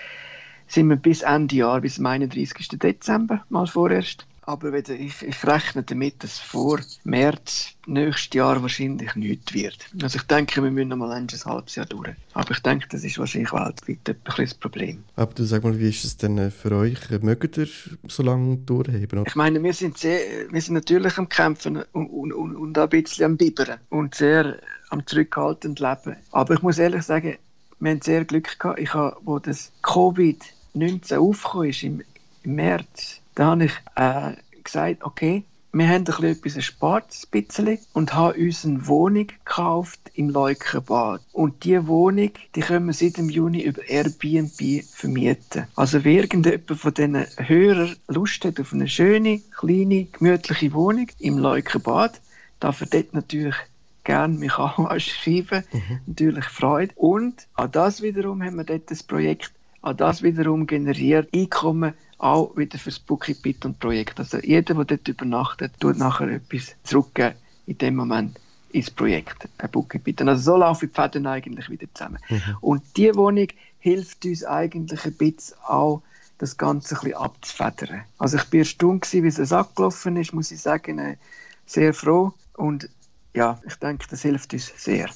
sind 0.67 0.89
wir 0.89 0.95
bis 0.95 1.21
Ende 1.21 1.55
Jahr, 1.55 1.81
bis 1.81 1.95
zum 1.95 2.05
31. 2.05 2.67
Dezember 2.79 3.43
mal 3.49 3.67
vorerst 3.67 4.25
aber 4.45 4.73
ich, 4.73 5.21
ich 5.21 5.43
rechne 5.45 5.83
damit, 5.83 6.23
dass 6.23 6.39
vor 6.39 6.79
März 7.03 7.75
nächstes 7.85 8.33
Jahr 8.33 8.61
wahrscheinlich 8.61 9.15
nichts 9.15 9.53
wird. 9.53 9.77
Also 10.01 10.17
ich 10.17 10.23
denke, 10.23 10.61
wir 10.61 10.71
müssen 10.71 10.89
noch 10.89 10.97
mal 10.97 11.11
ein 11.11 11.27
halbes 11.27 11.75
Jahr 11.75 11.85
durch. 11.85 12.09
Aber 12.33 12.51
ich 12.51 12.59
denke, 12.59 12.87
das 12.89 13.03
ist 13.03 13.17
wahrscheinlich 13.17 13.51
weltweit 13.53 14.09
ein 14.09 14.17
das 14.35 14.53
Problem. 14.53 15.03
Aber 15.15 15.33
du 15.33 15.43
sag 15.45 15.63
mal, 15.63 15.77
wie 15.79 15.89
ist 15.89 16.03
es 16.03 16.17
denn 16.17 16.37
äh, 16.37 16.51
für 16.51 16.71
euch? 16.71 17.09
Mögt 17.21 17.57
ihr 17.57 17.67
so 18.07 18.23
lange 18.23 18.57
durchheben? 18.57 19.23
Ich 19.25 19.35
meine, 19.35 19.63
wir 19.63 19.73
sind, 19.73 19.97
sehr, 19.97 20.19
wir 20.49 20.61
sind 20.61 20.75
natürlich 20.75 21.17
am 21.17 21.29
Kämpfen 21.29 21.83
und, 21.93 22.07
und, 22.07 22.33
und, 22.33 22.55
und 22.55 22.77
ein 22.77 22.89
bisschen 22.89 23.25
am 23.25 23.37
Bibbern 23.37 23.79
und 23.89 24.15
sehr 24.15 24.59
am 24.93 25.05
zurückhaltend 25.05 25.79
leben. 25.79 26.15
Aber 26.31 26.53
ich 26.53 26.61
muss 26.61 26.77
ehrlich 26.77 27.03
sagen, 27.03 27.35
wir 27.79 27.91
haben 27.91 28.01
sehr 28.01 28.23
Glück 28.23 28.57
gehabt. 28.59 28.79
Ich 28.79 28.93
habe, 28.93 29.17
wo 29.23 29.39
das 29.39 29.71
Covid-19 29.81 31.17
aufgekommen 31.17 31.69
ist, 31.69 31.83
im, 31.83 32.01
im 32.43 32.55
März, 32.55 33.19
da 33.35 33.47
habe 33.47 33.65
ich 33.65 33.73
äh, 33.95 34.33
gesagt, 34.63 35.03
okay, 35.03 35.43
wir 35.75 35.89
haben 35.89 36.05
ein 36.07 36.23
etwas 36.23 36.55
erspart, 36.55 37.27
ein 37.33 37.79
und 37.93 38.13
haben 38.13 38.39
uns 38.39 38.63
eine 38.63 38.85
Wohnung 38.85 39.25
gekauft 39.25 39.99
im 40.13 40.29
Leukenbad. 40.29 41.21
Und 41.31 41.63
diese 41.63 41.87
Wohnung, 41.87 42.29
die 42.55 42.61
können 42.61 42.85
wir 42.85 42.93
seit 42.93 43.17
dem 43.17 43.27
Juni 43.27 43.63
über 43.63 43.81
Airbnb 43.89 44.83
vermieten. 44.83 45.65
Also 45.75 46.03
wer 46.03 46.21
irgendjemand 46.21 46.79
von 46.79 46.93
diesen 46.93 47.25
Hörern 47.37 47.95
Lust 48.07 48.45
hat 48.45 48.59
auf 48.59 48.71
eine 48.71 48.87
schöne, 48.87 49.39
kleine, 49.57 50.05
gemütliche 50.05 50.73
Wohnung 50.73 51.07
im 51.17 51.39
Leukenbad, 51.39 52.21
darf 52.59 52.81
er 52.81 52.87
dort 52.87 53.15
natürlich 53.15 53.55
gerne 54.03 54.37
mich 54.37 54.57
anschreiben. 54.57 55.63
Mhm. 55.71 55.99
Natürlich 56.07 56.45
Freude. 56.45 56.93
Und 56.95 57.47
an 57.55 57.71
das 57.71 58.01
wiederum 58.01 58.43
haben 58.43 58.57
wir 58.57 58.63
dort 58.63 58.89
das 58.91 59.03
Projekt, 59.03 59.51
an 59.81 59.97
das 59.97 60.23
wiederum 60.23 60.67
generiert 60.67 61.29
Einkommen 61.33 61.93
auch 62.17 62.55
wieder 62.55 62.77
für 62.77 62.89
das 62.89 62.99
Bookie 62.99 63.33
Python 63.33 63.75
Projekt. 63.75 64.19
Also 64.19 64.37
jeder, 64.39 64.73
der 64.75 64.85
dort 64.85 65.07
übernachtet, 65.07 65.73
tut 65.79 65.97
nachher 65.97 66.29
etwas 66.29 66.75
zurückgeben 66.83 67.35
in 67.65 67.77
dem 67.77 67.95
Moment 67.95 68.39
ins 68.71 68.89
Projekt, 68.89 69.47
ein 69.57 69.69
Bookie 69.69 69.99
Python. 69.99 70.29
Also 70.29 70.53
so 70.53 70.57
laufen 70.57 70.89
die 70.89 70.95
Fäden 70.95 71.27
eigentlich 71.27 71.69
wieder 71.69 71.87
zusammen. 71.93 72.19
Mhm. 72.29 72.41
Und 72.61 72.83
diese 72.95 73.15
Wohnung 73.15 73.47
hilft 73.79 74.25
uns 74.25 74.45
eigentlich 74.45 75.05
ein 75.05 75.13
bisschen 75.13 75.57
auch, 75.67 76.01
das 76.39 76.57
Ganze 76.57 76.95
ein 76.95 77.01
bisschen 77.01 77.17
abzufedern. 77.17 78.01
Also 78.17 78.37
ich 78.37 78.51
war 78.51 78.59
erstaunt, 78.59 79.13
wie 79.13 79.25
es 79.27 79.53
abgelaufen 79.53 80.17
ist, 80.17 80.33
muss 80.33 80.51
ich 80.51 80.61
sagen, 80.61 80.99
äh, 80.99 81.17
sehr 81.65 81.93
froh 81.93 82.33
und 82.55 82.89
ja, 83.35 83.59
ich 83.65 83.75
denke, 83.75 84.05
das 84.09 84.21
hilft 84.21 84.53
uns 84.53 84.71
sehr. 84.77 85.09